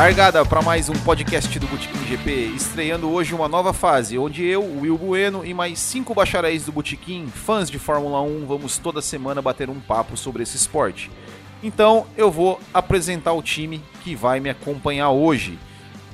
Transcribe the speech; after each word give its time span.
Largada 0.00 0.42
para 0.46 0.62
mais 0.62 0.88
um 0.88 0.94
podcast 0.94 1.58
do 1.58 1.66
Botequim 1.66 2.06
GP, 2.06 2.54
estreando 2.56 3.10
hoje 3.10 3.34
uma 3.34 3.46
nova 3.46 3.74
fase, 3.74 4.16
onde 4.16 4.42
eu, 4.42 4.62
Will 4.80 4.96
Bueno 4.96 5.44
e 5.44 5.52
mais 5.52 5.78
cinco 5.78 6.14
bacharéis 6.14 6.64
do 6.64 6.72
Botequim, 6.72 7.26
fãs 7.26 7.68
de 7.68 7.78
Fórmula 7.78 8.22
1, 8.22 8.46
vamos 8.46 8.78
toda 8.78 9.02
semana 9.02 9.42
bater 9.42 9.68
um 9.68 9.78
papo 9.78 10.16
sobre 10.16 10.42
esse 10.42 10.56
esporte. 10.56 11.10
Então 11.62 12.06
eu 12.16 12.30
vou 12.30 12.58
apresentar 12.72 13.34
o 13.34 13.42
time 13.42 13.84
que 14.02 14.16
vai 14.16 14.40
me 14.40 14.48
acompanhar 14.48 15.10
hoje. 15.10 15.58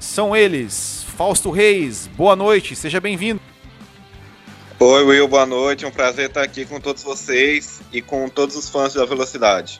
São 0.00 0.34
eles, 0.34 1.04
Fausto 1.16 1.52
Reis, 1.52 2.09
boa 2.16 2.34
noite, 2.34 2.74
seja 2.74 3.00
bem-vindo. 3.00 3.40
Oi 4.80 5.04
Will, 5.04 5.28
boa 5.28 5.46
noite, 5.46 5.87
um 5.87 5.92
prazer 5.92 6.26
estar 6.26 6.42
aqui 6.42 6.66
com 6.66 6.80
todos 6.80 7.04
vocês 7.04 7.80
e 7.92 8.02
com 8.02 8.28
todos 8.28 8.56
os 8.56 8.68
fãs 8.68 8.95
da 8.95 9.04
Velocidade. 9.04 9.78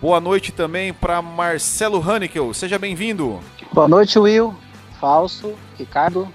Boa 0.00 0.18
noite 0.18 0.50
também 0.50 0.94
para 0.94 1.20
Marcelo 1.20 2.02
Hannickel. 2.02 2.54
Seja 2.54 2.78
bem-vindo. 2.78 3.38
Boa 3.70 3.86
noite, 3.86 4.18
Will, 4.18 4.54
Falso, 4.98 5.52
Ricardo. 5.78 6.26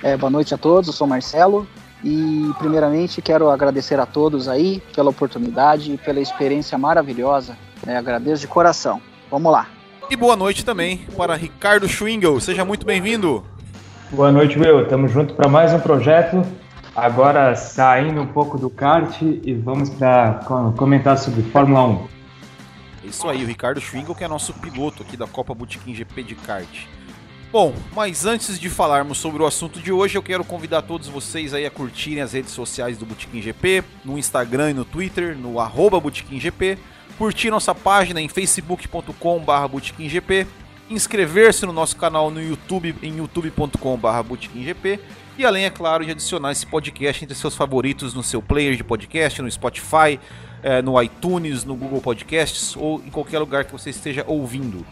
É, 0.00 0.16
boa 0.16 0.30
noite 0.30 0.54
a 0.54 0.58
todos, 0.58 0.86
eu 0.86 0.92
sou 0.92 1.04
Marcelo. 1.04 1.66
E, 2.04 2.48
primeiramente, 2.58 3.20
quero 3.20 3.50
agradecer 3.50 3.98
a 3.98 4.06
todos 4.06 4.48
aí 4.48 4.80
pela 4.94 5.10
oportunidade 5.10 5.92
e 5.92 5.98
pela 5.98 6.20
experiência 6.20 6.78
maravilhosa. 6.78 7.58
É, 7.84 7.96
agradeço 7.96 8.42
de 8.42 8.46
coração. 8.46 9.02
Vamos 9.28 9.50
lá. 9.50 9.66
E 10.08 10.14
boa 10.14 10.36
noite 10.36 10.64
também 10.64 10.98
para 11.16 11.34
Ricardo 11.34 11.88
Schwingel. 11.88 12.38
Seja 12.38 12.64
muito 12.64 12.86
bem-vindo. 12.86 13.44
Boa 14.12 14.30
noite, 14.30 14.56
Will. 14.60 14.82
Estamos 14.82 15.10
juntos 15.10 15.34
para 15.34 15.48
mais 15.48 15.72
um 15.72 15.80
projeto. 15.80 16.46
Agora 16.94 17.56
saindo 17.56 18.20
um 18.20 18.26
pouco 18.26 18.56
do 18.58 18.70
kart 18.70 19.20
e 19.22 19.54
vamos 19.54 19.90
para 19.90 20.40
comentar 20.76 21.18
sobre 21.18 21.42
Fórmula 21.42 21.84
1. 21.84 22.21
Isso 23.12 23.28
aí, 23.28 23.44
o 23.44 23.46
Ricardo 23.46 23.78
Schwingel, 23.78 24.14
que 24.14 24.24
é 24.24 24.28
nosso 24.28 24.54
piloto 24.54 25.02
aqui 25.02 25.18
da 25.18 25.26
Copa 25.26 25.54
Botequim 25.54 25.94
GP 25.94 26.22
de 26.22 26.34
kart. 26.34 26.86
Bom, 27.52 27.74
mas 27.94 28.24
antes 28.24 28.58
de 28.58 28.70
falarmos 28.70 29.18
sobre 29.18 29.42
o 29.42 29.46
assunto 29.46 29.78
de 29.80 29.92
hoje, 29.92 30.16
eu 30.16 30.22
quero 30.22 30.42
convidar 30.42 30.80
todos 30.80 31.08
vocês 31.08 31.52
aí 31.52 31.66
a 31.66 31.70
curtirem 31.70 32.22
as 32.22 32.32
redes 32.32 32.52
sociais 32.52 32.96
do 32.96 33.04
Botequim 33.04 33.42
GP, 33.42 33.84
no 34.02 34.16
Instagram 34.18 34.70
e 34.70 34.74
no 34.74 34.86
Twitter, 34.86 35.36
no 35.36 35.60
arroba 35.60 36.02
GP, 36.10 36.78
curtir 37.18 37.50
nossa 37.50 37.74
página 37.74 38.18
em 38.18 38.28
facebook.com.br 38.28 39.78
GP, 39.98 40.46
inscrever-se 40.88 41.66
no 41.66 41.72
nosso 41.74 41.96
canal 41.96 42.30
no 42.30 42.42
YouTube 42.42 42.96
em 43.02 43.18
youtube.com.br 43.18 44.36
GP 44.54 44.98
e 45.36 45.44
além, 45.44 45.64
é 45.64 45.70
claro, 45.70 46.04
de 46.04 46.10
adicionar 46.10 46.52
esse 46.52 46.66
podcast 46.66 47.24
entre 47.24 47.36
seus 47.36 47.54
favoritos 47.54 48.14
no 48.14 48.22
seu 48.22 48.42
player 48.42 48.76
de 48.76 48.84
podcast, 48.84 49.40
no 49.40 49.50
Spotify, 49.50 50.20
é, 50.62 50.80
no 50.80 51.00
iTunes, 51.02 51.64
no 51.64 51.74
Google 51.74 52.00
Podcasts 52.00 52.76
ou 52.76 53.00
em 53.04 53.10
qualquer 53.10 53.38
lugar 53.38 53.64
que 53.64 53.72
você 53.72 53.90
esteja 53.90 54.24
ouvindo. 54.26 54.86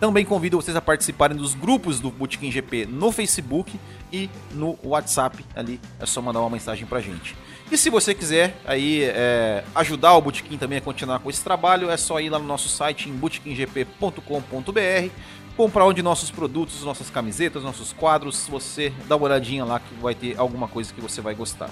Também 0.00 0.24
convido 0.24 0.56
vocês 0.56 0.74
a 0.74 0.80
participarem 0.80 1.36
dos 1.36 1.54
grupos 1.54 2.00
do 2.00 2.10
Bootkin 2.10 2.50
GP 2.50 2.86
no 2.86 3.12
Facebook 3.12 3.78
e 4.10 4.30
no 4.52 4.78
WhatsApp. 4.82 5.44
Ali 5.54 5.78
é 6.00 6.06
só 6.06 6.22
mandar 6.22 6.40
uma 6.40 6.48
mensagem 6.48 6.86
pra 6.86 7.00
gente. 7.00 7.36
E 7.70 7.76
se 7.76 7.90
você 7.90 8.14
quiser 8.14 8.56
aí 8.64 9.04
é, 9.04 9.62
ajudar 9.74 10.14
o 10.14 10.22
Bootkin 10.22 10.56
também 10.56 10.78
a 10.78 10.80
continuar 10.80 11.18
com 11.18 11.28
esse 11.28 11.44
trabalho, 11.44 11.90
é 11.90 11.98
só 11.98 12.18
ir 12.18 12.30
lá 12.30 12.38
no 12.38 12.46
nosso 12.46 12.68
site 12.70 13.10
em 13.10 13.12
bootkinggp.com.br, 13.12 15.10
comprar 15.54 15.86
um 15.86 15.92
de 15.92 16.02
nossos 16.02 16.30
produtos, 16.30 16.82
nossas 16.82 17.10
camisetas, 17.10 17.62
nossos 17.62 17.92
quadros. 17.92 18.48
Você 18.48 18.94
dá 19.06 19.16
uma 19.16 19.26
olhadinha 19.26 19.66
lá 19.66 19.78
que 19.78 19.94
vai 19.96 20.14
ter 20.14 20.34
alguma 20.38 20.66
coisa 20.66 20.94
que 20.94 21.00
você 21.00 21.20
vai 21.20 21.34
gostar. 21.34 21.70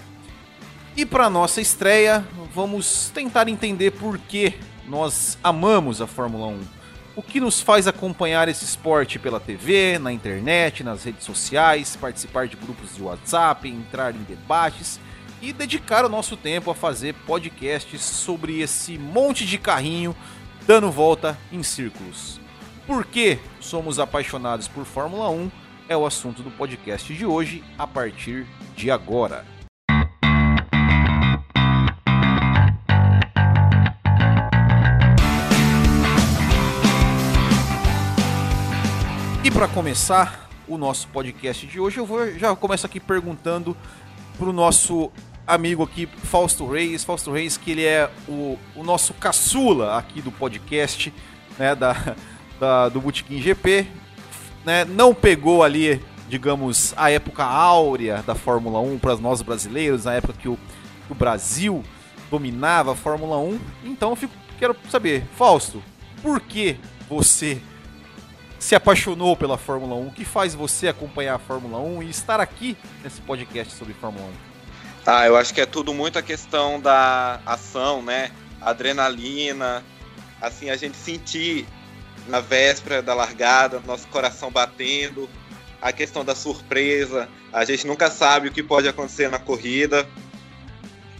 E 0.98 1.06
para 1.06 1.30
nossa 1.30 1.60
estreia, 1.60 2.26
vamos 2.52 3.08
tentar 3.14 3.48
entender 3.48 3.92
por 3.92 4.18
que 4.18 4.58
nós 4.88 5.38
amamos 5.44 6.02
a 6.02 6.08
Fórmula 6.08 6.48
1. 6.48 6.60
O 7.14 7.22
que 7.22 7.38
nos 7.38 7.60
faz 7.60 7.86
acompanhar 7.86 8.48
esse 8.48 8.64
esporte 8.64 9.16
pela 9.16 9.38
TV, 9.38 9.96
na 10.00 10.12
internet, 10.12 10.82
nas 10.82 11.04
redes 11.04 11.22
sociais, 11.22 11.94
participar 11.94 12.48
de 12.48 12.56
grupos 12.56 12.96
de 12.96 13.02
WhatsApp, 13.02 13.68
entrar 13.68 14.12
em 14.12 14.24
debates 14.24 14.98
e 15.40 15.52
dedicar 15.52 16.04
o 16.04 16.08
nosso 16.08 16.36
tempo 16.36 16.68
a 16.68 16.74
fazer 16.74 17.14
podcasts 17.14 18.02
sobre 18.02 18.60
esse 18.60 18.98
monte 18.98 19.46
de 19.46 19.56
carrinho 19.56 20.16
dando 20.66 20.90
volta 20.90 21.38
em 21.52 21.62
círculos. 21.62 22.40
Por 22.88 23.06
que 23.06 23.38
somos 23.60 24.00
apaixonados 24.00 24.66
por 24.66 24.84
Fórmula 24.84 25.30
1 25.30 25.48
é 25.88 25.96
o 25.96 26.04
assunto 26.04 26.42
do 26.42 26.50
podcast 26.50 27.14
de 27.14 27.24
hoje 27.24 27.62
a 27.78 27.86
partir 27.86 28.48
de 28.74 28.90
agora. 28.90 29.57
Para 39.58 39.66
começar 39.66 40.48
o 40.68 40.78
nosso 40.78 41.08
podcast 41.08 41.66
de 41.66 41.80
hoje, 41.80 41.98
eu 41.98 42.06
vou 42.06 42.38
já 42.38 42.54
começo 42.54 42.86
aqui 42.86 43.00
perguntando 43.00 43.76
pro 44.38 44.52
nosso 44.52 45.10
amigo 45.44 45.82
aqui, 45.82 46.06
Fausto 46.06 46.64
Reis. 46.64 47.02
Fausto 47.02 47.32
Reis, 47.32 47.56
que 47.56 47.72
ele 47.72 47.84
é 47.84 48.08
o, 48.28 48.56
o 48.76 48.84
nosso 48.84 49.12
caçula 49.14 49.98
aqui 49.98 50.22
do 50.22 50.30
podcast, 50.30 51.12
né, 51.58 51.74
da, 51.74 52.14
da, 52.60 52.88
do 52.88 53.00
Botequim 53.00 53.40
GP. 53.40 53.84
Né, 54.64 54.84
não 54.84 55.12
pegou 55.12 55.64
ali, 55.64 56.00
digamos, 56.28 56.94
a 56.96 57.10
época 57.10 57.42
áurea 57.42 58.22
da 58.22 58.36
Fórmula 58.36 58.78
1 58.78 59.00
para 59.00 59.16
nós 59.16 59.42
brasileiros, 59.42 60.04
na 60.04 60.14
época 60.14 60.34
que 60.34 60.48
o, 60.48 60.56
o 61.10 61.16
Brasil 61.16 61.82
dominava 62.30 62.92
a 62.92 62.94
Fórmula 62.94 63.36
1. 63.38 63.58
Então 63.86 64.10
eu 64.10 64.16
fico, 64.16 64.34
quero 64.56 64.76
saber, 64.88 65.24
Fausto, 65.34 65.82
por 66.22 66.40
que 66.40 66.76
você 67.10 67.60
se 68.58 68.74
apaixonou 68.74 69.36
pela 69.36 69.56
Fórmula 69.56 69.94
1? 69.94 70.08
O 70.08 70.12
que 70.12 70.24
faz 70.24 70.54
você 70.54 70.88
acompanhar 70.88 71.36
a 71.36 71.38
Fórmula 71.38 71.78
1 71.78 72.02
e 72.02 72.10
estar 72.10 72.40
aqui 72.40 72.76
nesse 73.02 73.20
podcast 73.20 73.74
sobre 73.74 73.94
Fórmula 73.94 74.26
1? 74.26 74.30
Ah, 75.06 75.26
eu 75.26 75.36
acho 75.36 75.54
que 75.54 75.60
é 75.60 75.66
tudo 75.66 75.94
muito 75.94 76.18
a 76.18 76.22
questão 76.22 76.80
da 76.80 77.40
ação, 77.46 78.02
né? 78.02 78.30
Adrenalina, 78.60 79.82
assim, 80.40 80.68
a 80.68 80.76
gente 80.76 80.96
sentir 80.96 81.66
na 82.26 82.40
véspera 82.40 83.00
da 83.00 83.14
largada, 83.14 83.80
nosso 83.86 84.06
coração 84.08 84.50
batendo, 84.50 85.28
a 85.80 85.92
questão 85.92 86.24
da 86.24 86.34
surpresa, 86.34 87.28
a 87.52 87.64
gente 87.64 87.86
nunca 87.86 88.10
sabe 88.10 88.48
o 88.48 88.52
que 88.52 88.62
pode 88.62 88.88
acontecer 88.88 89.30
na 89.30 89.38
corrida. 89.38 90.06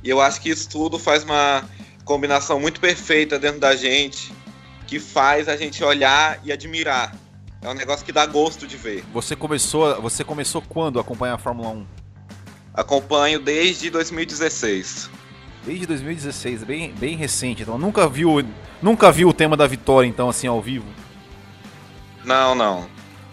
E 0.02 0.10
eu 0.10 0.20
acho 0.20 0.40
que 0.40 0.50
isso 0.50 0.68
tudo 0.68 0.98
faz 0.98 1.24
uma 1.24 1.64
combinação 2.04 2.60
muito 2.60 2.80
perfeita 2.80 3.38
dentro 3.38 3.60
da 3.60 3.74
gente, 3.74 4.32
que 4.86 4.98
faz 4.98 5.48
a 5.48 5.56
gente 5.56 5.82
olhar 5.82 6.40
e 6.44 6.52
admirar 6.52 7.14
é 7.62 7.68
um 7.68 7.74
negócio 7.74 8.04
que 8.04 8.12
dá 8.12 8.26
gosto 8.26 8.66
de 8.66 8.76
ver. 8.76 9.04
Você 9.12 9.34
começou, 9.34 10.00
você 10.00 10.24
começou 10.24 10.62
quando 10.62 10.98
a 10.98 11.02
acompanhar 11.02 11.34
a 11.34 11.38
Fórmula 11.38 11.70
1? 11.70 11.86
Acompanho 12.74 13.40
desde 13.40 13.90
2016. 13.90 15.10
Desde 15.64 15.86
2016, 15.86 16.64
bem, 16.64 16.92
bem 16.94 17.16
recente. 17.16 17.62
Então 17.62 17.76
nunca 17.76 18.08
viu, 18.08 18.44
nunca 18.80 19.10
viu 19.10 19.28
o 19.28 19.32
tema 19.32 19.56
da 19.56 19.66
vitória 19.66 20.06
então 20.06 20.28
assim 20.28 20.46
ao 20.46 20.62
vivo? 20.62 20.86
Não, 22.24 22.54
não. 22.54 22.86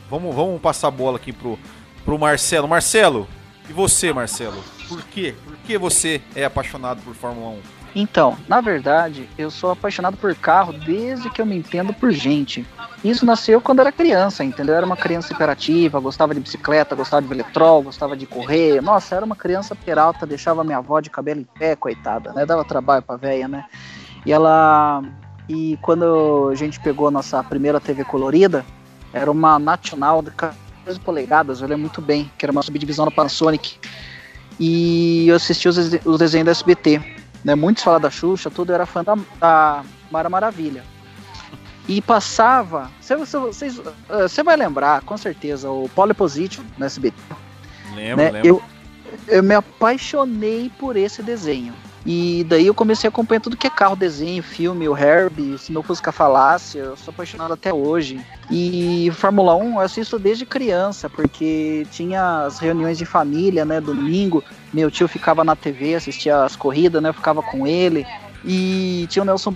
Vamos, 0.09 0.35
vamos 0.35 0.61
passar 0.61 0.87
a 0.87 0.91
bola 0.91 1.17
aqui 1.17 1.31
pro 1.31 1.57
pro 2.05 2.19
Marcelo. 2.19 2.67
Marcelo, 2.67 3.27
e 3.67 3.73
você, 3.73 4.13
Marcelo? 4.13 4.63
Por 4.87 5.03
quê? 5.05 5.33
Por 5.43 5.57
que 5.57 5.77
você 5.77 6.21
é 6.35 6.45
apaixonado 6.45 7.01
por 7.01 7.15
Fórmula 7.15 7.49
1? 7.49 7.74
Então, 7.95 8.37
na 8.45 8.59
verdade, 8.59 9.29
eu 9.37 9.49
sou 9.49 9.71
apaixonado 9.71 10.17
por 10.17 10.35
carro 10.35 10.73
desde 10.73 11.29
que 11.29 11.41
eu 11.41 11.45
me 11.45 11.55
entendo 11.55 11.93
por 11.93 12.11
gente. 12.11 12.67
Isso 13.01 13.25
nasceu 13.25 13.61
quando 13.61 13.79
era 13.79 13.91
criança, 13.91 14.43
entendeu? 14.43 14.73
Eu 14.73 14.77
era 14.77 14.85
uma 14.85 14.97
criança 14.97 15.31
hiperativa, 15.31 15.97
gostava 16.01 16.33
de 16.33 16.41
bicicleta, 16.41 16.93
gostava 16.93 17.21
de 17.21 17.29
veletrol, 17.29 17.83
gostava 17.83 18.17
de 18.17 18.25
correr. 18.25 18.81
Nossa, 18.81 19.15
era 19.15 19.25
uma 19.25 19.35
criança 19.35 19.73
peralta, 19.73 20.25
deixava 20.25 20.61
minha 20.61 20.79
avó 20.79 20.99
de 20.99 21.09
cabelo 21.09 21.39
em 21.39 21.47
pé, 21.57 21.73
coitada, 21.77 22.33
né? 22.33 22.45
Dava 22.45 22.65
trabalho 22.65 23.01
pra 23.01 23.15
velha, 23.15 23.47
né? 23.47 23.63
E 24.25 24.33
ela. 24.33 25.01
E 25.47 25.77
quando 25.81 26.49
a 26.51 26.55
gente 26.55 26.79
pegou 26.81 27.07
a 27.07 27.11
nossa 27.11 27.41
primeira 27.43 27.79
TV 27.79 28.03
colorida, 28.03 28.65
era 29.13 29.31
uma 29.31 29.57
nacional 29.57 30.21
de 30.21 30.31
14 30.31 30.99
polegadas, 30.99 31.61
eu 31.61 31.67
lembro 31.67 31.81
muito 31.81 32.01
bem, 32.01 32.29
que 32.37 32.43
era 32.45 32.51
uma 32.51 32.63
subdivisão 32.63 33.05
da 33.05 33.11
Panasonic. 33.11 33.77
E 34.59 35.27
eu 35.29 35.35
assisti 35.35 35.69
os, 35.69 35.77
os 35.77 36.19
desenhos 36.19 36.45
da 36.45 36.51
SBT 36.51 37.14
né? 37.45 37.53
Muitos 37.53 37.83
falam 37.83 38.01
da 38.01 38.09
Xuxa, 38.09 38.49
tudo 38.49 38.73
era 38.73 38.87
fã 38.87 39.03
da, 39.03 39.15
da 39.39 39.83
Mara 40.11 40.27
Maravilha. 40.27 40.83
E 41.87 42.01
passava. 42.01 42.89
Você, 42.99 43.15
você 43.15 44.43
vai 44.43 44.57
lembrar, 44.57 45.01
com 45.01 45.15
certeza, 45.15 45.69
o 45.69 45.87
Pole 45.89 46.15
Position 46.15 46.63
no 46.79 46.85
SBT. 46.85 47.15
Lembro, 47.93 48.23
né? 48.25 48.31
lembro. 48.31 48.47
Eu, 48.47 48.63
eu 49.27 49.43
me 49.43 49.53
apaixonei 49.53 50.71
por 50.79 50.97
esse 50.97 51.21
desenho. 51.21 51.75
E 52.05 52.45
daí 52.47 52.67
eu 52.67 52.73
comecei 52.73 53.07
a 53.07 53.09
acompanhar 53.09 53.41
tudo 53.41 53.57
que 53.57 53.65
é 53.65 53.69
carro, 53.69 53.95
desenho, 53.95 54.43
filme, 54.43 54.87
o 54.87 54.95
Herbie, 54.95 55.57
se 55.57 55.71
não 55.71 55.81
fosse 55.81 56.03
a 56.05 56.11
falácia, 56.11 56.79
eu 56.79 56.95
sou 56.95 57.11
apaixonado 57.11 57.53
até 57.53 57.73
hoje. 57.73 58.23
E 58.51 59.11
Fórmula 59.15 59.55
1 59.55 59.73
eu 59.73 59.79
assisto 59.79 60.19
desde 60.19 60.45
criança, 60.45 61.09
porque 61.09 61.87
tinha 61.89 62.45
as 62.45 62.59
reuniões 62.59 62.99
de 62.99 63.05
família, 63.05 63.65
né, 63.65 63.81
domingo, 63.81 64.43
meu 64.71 64.91
tio 64.91 65.07
ficava 65.07 65.43
na 65.43 65.55
TV, 65.55 65.95
assistia 65.95 66.43
as 66.43 66.55
corridas, 66.55 67.01
né, 67.01 67.09
eu 67.09 67.13
ficava 67.13 67.41
com 67.41 67.65
ele. 67.65 68.05
E 68.43 69.07
tinha 69.09 69.23
o 69.23 69.25
Nelson 69.25 69.55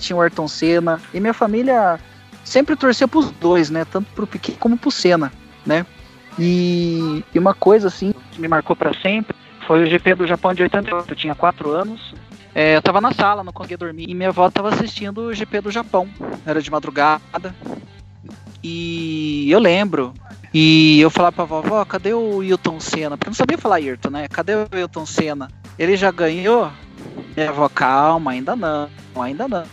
tinha 0.00 0.16
o 0.16 0.20
Ayrton 0.20 0.48
Senna, 0.48 1.00
e 1.12 1.20
minha 1.20 1.34
família 1.34 2.00
sempre 2.42 2.74
torcia 2.74 3.06
pros 3.06 3.30
dois, 3.30 3.70
né? 3.70 3.84
Tanto 3.84 4.10
pro 4.14 4.26
Piquet 4.26 4.56
como 4.58 4.76
pro 4.76 4.90
Senna, 4.90 5.30
né? 5.64 5.84
E, 6.38 7.22
e 7.34 7.38
uma 7.38 7.54
coisa 7.54 7.88
assim 7.88 8.14
que 8.32 8.40
me 8.40 8.48
marcou 8.48 8.74
para 8.74 8.92
sempre 8.94 9.36
foi 9.66 9.82
o 9.82 9.86
GP 9.86 10.14
do 10.14 10.26
Japão 10.26 10.54
de 10.54 10.62
88. 10.62 11.10
Eu 11.10 11.16
tinha 11.16 11.34
4 11.34 11.70
anos. 11.70 12.14
É, 12.54 12.76
eu 12.76 12.82
tava 12.82 13.00
na 13.00 13.12
sala, 13.12 13.44
não 13.44 13.52
conseguia 13.52 13.76
dormir. 13.76 14.06
E 14.08 14.14
minha 14.14 14.30
avó 14.30 14.48
tava 14.50 14.70
assistindo 14.70 15.22
o 15.22 15.34
GP 15.34 15.60
do 15.60 15.70
Japão. 15.70 16.08
Era 16.46 16.62
de 16.62 16.70
madrugada. 16.70 17.54
E 18.62 19.50
eu 19.50 19.58
lembro. 19.58 20.14
E 20.54 21.00
eu 21.00 21.10
falava 21.10 21.36
pra 21.36 21.44
vovó, 21.44 21.84
cadê 21.84 22.14
o 22.14 22.42
Hilton 22.42 22.80
Senna? 22.80 23.16
Porque 23.16 23.28
eu 23.28 23.32
não 23.32 23.36
sabia 23.36 23.58
falar 23.58 23.76
Ayrton, 23.76 24.08
né? 24.08 24.26
Cadê 24.28 24.54
o 24.54 24.68
Hilton 24.72 25.04
Senna? 25.04 25.48
Ele 25.78 25.96
já 25.96 26.10
ganhou? 26.10 26.70
Minha 27.36 27.50
avó, 27.50 27.68
calma, 27.68 28.30
ainda 28.30 28.56
não, 28.56 28.88
ainda 29.14 29.46
não. 29.46 29.64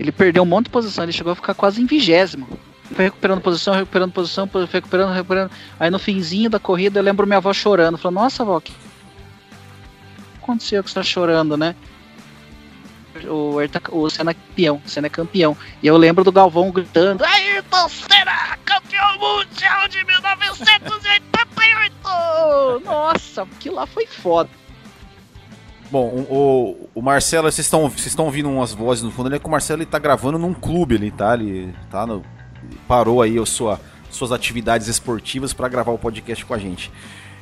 Ele 0.00 0.10
perdeu 0.10 0.42
um 0.42 0.46
monte 0.46 0.64
de 0.64 0.70
posição, 0.70 1.04
ele 1.04 1.12
chegou 1.12 1.32
a 1.32 1.36
ficar 1.36 1.54
quase 1.54 1.80
em 1.80 1.86
vigésimo. 1.86 2.48
Foi 2.90 3.04
recuperando 3.04 3.40
posição, 3.40 3.74
recuperando 3.74 4.12
posição, 4.12 4.50
recuperando, 4.70 5.12
recuperando. 5.12 5.50
Aí 5.78 5.90
no 5.90 5.98
finzinho 5.98 6.50
da 6.50 6.58
corrida 6.58 6.98
eu 6.98 7.04
lembro 7.04 7.26
minha 7.26 7.36
avó 7.36 7.52
chorando. 7.52 7.96
Falou, 7.96 8.22
nossa, 8.22 8.42
avó, 8.42 8.58
que 8.58 8.72
aconteceu 10.52 10.82
que 10.82 10.90
você 10.90 10.94
tá 10.94 11.02
chorando, 11.02 11.56
né? 11.56 11.74
O, 13.24 13.56
o 13.90 14.10
Senna 14.10 14.30
é 14.30 14.34
campeão, 14.34 14.82
o 14.84 14.88
Senna 14.88 15.06
é 15.06 15.10
campeão. 15.10 15.56
E 15.82 15.86
eu 15.86 15.96
lembro 15.96 16.24
do 16.24 16.32
Galvão 16.32 16.70
gritando: 16.70 17.24
Ayrton 17.24 17.88
Senna, 17.88 18.58
campeão 18.64 19.18
mundial 19.18 19.88
de 19.88 20.04
1988! 20.04 21.96
Nossa, 22.84 23.42
aquilo 23.42 23.76
lá 23.76 23.86
foi 23.86 24.06
foda. 24.06 24.50
Bom, 25.90 26.24
o, 26.30 26.88
o 26.94 27.02
Marcelo, 27.02 27.50
vocês 27.52 27.66
estão 27.66 27.88
vocês 27.90 28.06
estão 28.06 28.24
ouvindo 28.24 28.48
umas 28.48 28.72
vozes 28.72 29.04
no 29.04 29.10
fundo, 29.10 29.28
ele 29.28 29.36
é 29.36 29.38
que 29.38 29.46
o 29.46 29.50
Marcelo 29.50 29.82
ele 29.82 29.90
tá 29.90 29.98
gravando 29.98 30.38
num 30.38 30.54
clube 30.54 30.96
ali, 30.96 31.10
tá? 31.10 31.34
Ele 31.34 31.74
tá 31.90 32.06
no, 32.06 32.24
parou 32.88 33.20
aí 33.20 33.38
a 33.38 33.44
sua, 33.44 33.78
suas 34.10 34.32
atividades 34.32 34.88
esportivas 34.88 35.52
para 35.52 35.68
gravar 35.68 35.92
o 35.92 35.98
podcast 35.98 36.46
com 36.46 36.54
a 36.54 36.58
gente. 36.58 36.90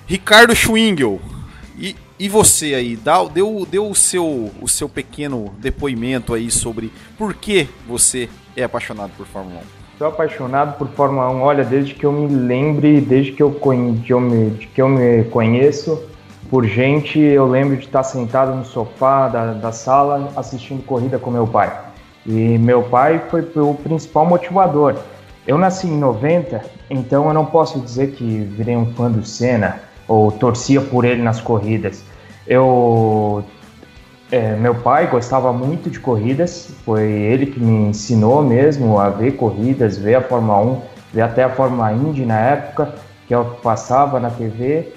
Ricardo 0.04 0.52
Schwingel, 0.52 1.20
e, 1.80 1.96
e 2.18 2.28
você 2.28 2.74
aí, 2.74 2.94
dá, 2.94 3.24
deu, 3.24 3.66
deu 3.68 3.88
o, 3.88 3.94
seu, 3.94 4.50
o 4.60 4.68
seu 4.68 4.86
pequeno 4.86 5.54
depoimento 5.58 6.34
aí 6.34 6.50
sobre 6.50 6.92
por 7.16 7.32
que 7.32 7.66
você 7.88 8.28
é 8.54 8.62
apaixonado 8.62 9.12
por 9.16 9.26
Fórmula 9.26 9.60
1. 9.60 9.62
Sou 9.96 10.06
apaixonado 10.06 10.76
por 10.76 10.88
Fórmula 10.88 11.30
1, 11.30 11.40
olha, 11.40 11.64
desde 11.64 11.94
que 11.94 12.04
eu 12.04 12.12
me 12.12 12.26
lembre, 12.26 13.00
desde 13.00 13.32
que 13.32 13.42
eu, 13.42 13.50
que 14.04 14.12
eu, 14.12 14.20
me, 14.20 14.50
que 14.74 14.82
eu 14.82 14.88
me 14.88 15.24
conheço 15.24 16.02
por 16.50 16.66
gente, 16.66 17.18
eu 17.18 17.46
lembro 17.46 17.76
de 17.76 17.86
estar 17.86 18.02
sentado 18.02 18.54
no 18.54 18.64
sofá 18.64 19.28
da, 19.28 19.52
da 19.54 19.72
sala 19.72 20.32
assistindo 20.36 20.84
corrida 20.84 21.18
com 21.18 21.30
meu 21.30 21.46
pai. 21.46 21.72
E 22.26 22.58
meu 22.58 22.82
pai 22.82 23.22
foi 23.30 23.42
o 23.56 23.74
principal 23.74 24.26
motivador. 24.26 24.96
Eu 25.46 25.56
nasci 25.56 25.86
em 25.86 25.98
90, 25.98 26.62
então 26.90 27.26
eu 27.28 27.32
não 27.32 27.46
posso 27.46 27.80
dizer 27.80 28.12
que 28.12 28.40
virei 28.40 28.76
um 28.76 28.92
fã 28.94 29.10
do 29.10 29.24
Senna 29.24 29.89
ou 30.10 30.32
torcia 30.32 30.80
por 30.80 31.04
ele 31.04 31.22
nas 31.22 31.40
corridas. 31.40 32.02
Eu 32.44 33.44
é, 34.32 34.56
meu 34.56 34.74
pai 34.74 35.08
gostava 35.08 35.52
muito 35.52 35.88
de 35.88 36.00
corridas, 36.00 36.68
foi 36.84 37.02
ele 37.02 37.46
que 37.46 37.60
me 37.60 37.90
ensinou 37.90 38.42
mesmo 38.42 38.98
a 38.98 39.08
ver 39.08 39.36
corridas, 39.36 39.98
ver 39.98 40.16
a 40.16 40.20
Fórmula 40.20 40.58
1, 40.60 40.78
ver 41.12 41.22
até 41.22 41.44
a 41.44 41.48
Fórmula 41.50 41.92
Indy 41.92 42.26
na 42.26 42.38
época, 42.40 42.94
que 43.28 43.34
eu 43.34 43.44
passava 43.62 44.18
na 44.18 44.30
TV. 44.30 44.92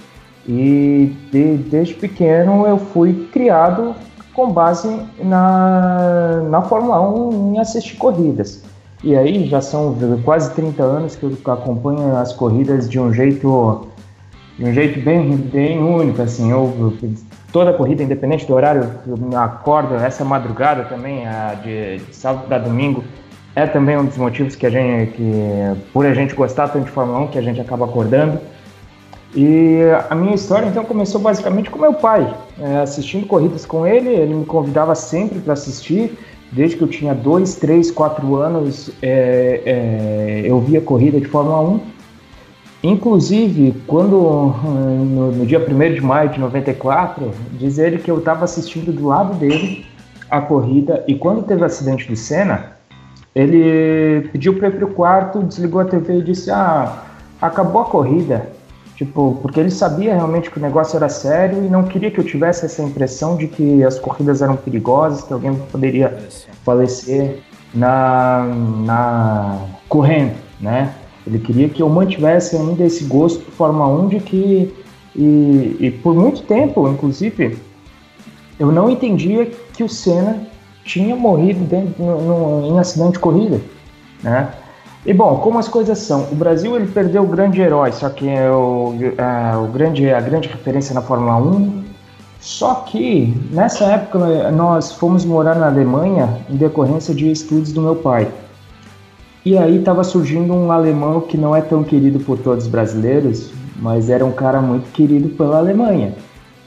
E 0.47 1.15
de, 1.31 1.57
desde 1.57 1.93
pequeno 1.93 2.65
eu 2.65 2.77
fui 2.77 3.29
criado 3.31 3.95
com 4.33 4.51
base 4.51 4.99
na, 5.19 6.41
na 6.49 6.61
Fórmula 6.63 6.99
1 7.01 7.53
em 7.53 7.59
assistir 7.59 7.97
corridas. 7.97 8.63
E 9.03 9.15
aí 9.15 9.47
já 9.47 9.61
são 9.61 9.95
quase 10.25 10.53
30 10.55 10.81
anos 10.81 11.15
que 11.15 11.23
eu 11.23 11.53
acompanho 11.53 12.17
as 12.17 12.33
corridas 12.33 12.89
de 12.89 12.99
um 12.99 13.13
jeito 13.13 13.87
de 14.63 14.69
um 14.69 14.73
jeito 14.73 14.99
bem, 15.01 15.35
bem 15.35 15.77
único, 15.77 16.21
assim, 16.21 16.49
eu, 16.49 16.93
toda 17.51 17.73
corrida, 17.73 18.01
independente 18.01 18.45
do 18.45 18.53
horário, 18.53 18.89
eu 19.05 19.37
acordo, 19.37 19.95
essa 19.95 20.23
madrugada 20.23 20.85
também, 20.85 21.27
a 21.27 21.53
de, 21.55 21.97
de 21.97 22.15
sábado 22.15 22.47
para 22.47 22.59
domingo, 22.59 23.03
é 23.57 23.67
também 23.67 23.97
um 23.97 24.05
dos 24.05 24.15
motivos 24.15 24.55
que 24.55 24.65
a 24.65 24.69
gente, 24.69 25.11
que, 25.11 25.31
por 25.91 26.05
a 26.05 26.13
gente 26.13 26.33
gostar 26.33 26.69
tanto 26.69 26.85
de 26.85 26.91
Fórmula 26.91 27.19
1, 27.19 27.27
que 27.27 27.37
a 27.37 27.41
gente 27.41 27.59
acaba 27.59 27.83
acordando. 27.83 28.39
E 29.35 29.81
a 30.09 30.15
minha 30.15 30.33
história 30.33 30.65
então 30.67 30.85
começou 30.85 31.19
basicamente 31.19 31.69
com 31.69 31.77
meu 31.77 31.93
pai, 31.93 32.33
é, 32.57 32.77
assistindo 32.77 33.27
corridas 33.27 33.65
com 33.65 33.85
ele, 33.85 34.09
ele 34.09 34.33
me 34.33 34.45
convidava 34.45 34.95
sempre 34.95 35.39
para 35.39 35.53
assistir, 35.53 36.17
desde 36.51 36.77
que 36.77 36.83
eu 36.83 36.87
tinha 36.87 37.13
2, 37.13 37.55
3, 37.55 37.91
4 37.91 38.35
anos 38.37 38.91
é, 39.01 39.61
é, 39.65 40.41
eu 40.45 40.59
via 40.61 40.79
corrida 40.79 41.19
de 41.19 41.27
Fórmula 41.27 41.59
1 41.61 41.92
Inclusive, 42.83 43.81
quando 43.87 44.17
no, 44.17 45.31
no 45.31 45.45
dia 45.45 45.57
1 45.57 45.93
de 45.93 46.01
maio 46.01 46.29
de 46.29 46.37
94, 46.37 47.31
diz 47.53 47.77
ele 47.77 47.97
que 47.97 48.11
eu 48.11 48.19
estava 48.19 48.43
assistindo 48.43 48.91
do 48.91 49.07
lado 49.07 49.35
dele 49.35 49.85
a 50.29 50.41
corrida 50.41 51.01
e 51.07 51.15
quando 51.15 51.43
teve 51.43 51.61
o 51.61 51.65
acidente 51.65 52.05
do 52.09 52.15
Senna, 52.17 52.73
ele 53.33 54.27
pediu 54.33 54.55
para 54.57 54.67
ir 54.67 54.71
para 54.71 54.85
o 54.85 54.93
quarto, 54.93 55.41
desligou 55.43 55.79
a 55.79 55.85
TV 55.85 56.17
e 56.17 56.23
disse: 56.23 56.51
Ah, 56.51 57.03
acabou 57.41 57.83
a 57.83 57.85
corrida. 57.85 58.49
Tipo, 58.97 59.39
porque 59.41 59.59
ele 59.59 59.71
sabia 59.71 60.13
realmente 60.13 60.51
que 60.51 60.57
o 60.57 60.61
negócio 60.61 60.97
era 60.97 61.09
sério 61.09 61.65
e 61.65 61.69
não 61.69 61.83
queria 61.83 62.11
que 62.11 62.19
eu 62.19 62.23
tivesse 62.23 62.65
essa 62.65 62.83
impressão 62.83 63.35
de 63.37 63.47
que 63.47 63.83
as 63.83 63.97
corridas 63.97 64.41
eram 64.41 64.55
perigosas, 64.55 65.23
que 65.23 65.33
alguém 65.33 65.55
poderia 65.71 66.15
falecer 66.63 67.39
na, 67.73 68.45
na 68.85 69.57
correndo, 69.89 70.35
né? 70.61 70.93
Ele 71.25 71.39
queria 71.39 71.69
que 71.69 71.81
eu 71.81 71.89
mantivesse 71.89 72.55
ainda 72.55 72.83
esse 72.83 73.05
gosto 73.05 73.43
por 73.45 73.53
Fórmula 73.53 73.87
1 73.87 74.07
de 74.09 74.19
que. 74.19 74.73
E, 75.15 75.77
e 75.79 75.91
por 76.01 76.15
muito 76.15 76.41
tempo, 76.41 76.87
inclusive, 76.87 77.57
eu 78.59 78.71
não 78.71 78.89
entendia 78.89 79.45
que 79.73 79.83
o 79.83 79.89
Senna 79.89 80.47
tinha 80.83 81.15
morrido 81.15 81.63
dentro, 81.65 82.03
no, 82.03 82.21
no, 82.21 82.67
em 82.67 82.79
acidente 82.79 83.13
de 83.13 83.19
corrida, 83.19 83.61
né? 84.23 84.51
E 85.05 85.13
bom, 85.13 85.35
como 85.37 85.59
as 85.59 85.67
coisas 85.67 85.97
são, 85.99 86.27
o 86.31 86.35
Brasil 86.35 86.75
ele 86.77 86.87
perdeu 86.87 87.23
o 87.23 87.27
grande 87.27 87.59
herói, 87.59 87.91
só 87.91 88.09
que 88.09 88.27
é 88.27 88.49
o, 88.49 88.93
é, 89.17 89.57
o 89.57 89.67
grande, 89.67 90.09
a 90.09 90.21
grande 90.21 90.47
referência 90.47 90.95
na 90.95 91.01
Fórmula 91.01 91.37
1. 91.37 91.83
Só 92.39 92.75
que 92.75 93.33
nessa 93.51 93.85
época 93.85 94.51
nós 94.51 94.93
fomos 94.93 95.25
morar 95.25 95.55
na 95.55 95.67
Alemanha 95.67 96.41
em 96.49 96.55
decorrência 96.55 97.13
de 97.13 97.29
estudos 97.29 97.73
do 97.73 97.81
meu 97.81 97.97
pai. 97.97 98.29
E 99.45 99.57
aí 99.57 99.79
estava 99.79 100.05
surgindo 100.05 100.53
um 100.53 100.71
alemão 100.71 101.19
que 101.19 101.37
não 101.37 101.53
é 101.53 101.59
tão 101.59 101.83
querido 101.83 102.19
por 102.19 102.37
todos 102.37 102.63
os 102.63 102.71
brasileiros, 102.71 103.51
mas 103.75 104.09
era 104.09 104.25
um 104.25 104.31
cara 104.31 104.61
muito 104.61 104.89
querido 104.93 105.27
pela 105.29 105.57
Alemanha, 105.57 106.15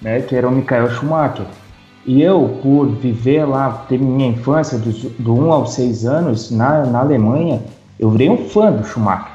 né? 0.02 0.20
Que 0.20 0.36
era 0.36 0.46
o 0.46 0.52
Michael 0.52 0.90
Schumacher. 0.90 1.46
E 2.04 2.22
eu, 2.22 2.58
por 2.62 2.86
viver 2.86 3.46
lá, 3.46 3.84
ter 3.88 3.98
minha 3.98 4.28
infância 4.28 4.78
do, 4.78 4.90
do 5.18 5.34
1 5.34 5.52
aos 5.52 5.72
6 5.72 6.04
anos 6.04 6.50
na, 6.50 6.84
na 6.84 7.00
Alemanha, 7.00 7.62
eu 7.98 8.10
virei 8.10 8.28
um 8.28 8.36
fã 8.48 8.70
do 8.70 8.84
Schumacher. 8.84 9.32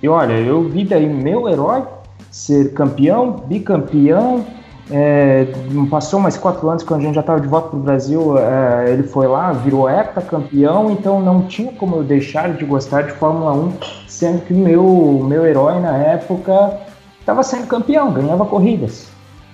E 0.00 0.08
olha, 0.08 0.34
eu 0.34 0.62
vi 0.62 0.84
daí 0.84 1.08
meu 1.08 1.48
herói 1.48 1.82
ser 2.30 2.72
campeão, 2.74 3.42
bicampeão, 3.48 4.44
é, 4.90 5.46
passou 5.90 6.18
mais 6.18 6.36
quatro 6.36 6.68
anos, 6.68 6.82
quando 6.82 7.00
a 7.00 7.04
gente 7.04 7.14
já 7.14 7.20
estava 7.20 7.40
de 7.40 7.46
volta 7.46 7.68
para 7.68 7.78
o 7.78 7.82
Brasil, 7.82 8.38
é, 8.38 8.90
ele 8.90 9.02
foi 9.02 9.26
lá, 9.26 9.52
virou 9.52 9.86
campeão 10.28 10.90
então 10.90 11.20
não 11.20 11.42
tinha 11.42 11.72
como 11.72 11.96
eu 11.96 12.04
deixar 12.04 12.54
de 12.54 12.64
gostar 12.64 13.02
de 13.02 13.12
Fórmula 13.12 13.52
1, 13.52 13.72
sendo 14.06 14.42
que 14.42 14.54
meu, 14.54 15.24
meu 15.28 15.46
herói 15.46 15.78
na 15.80 15.96
época 15.96 16.78
estava 17.20 17.42
sendo 17.42 17.66
campeão, 17.66 18.12
ganhava 18.12 18.46
corridas. 18.46 19.06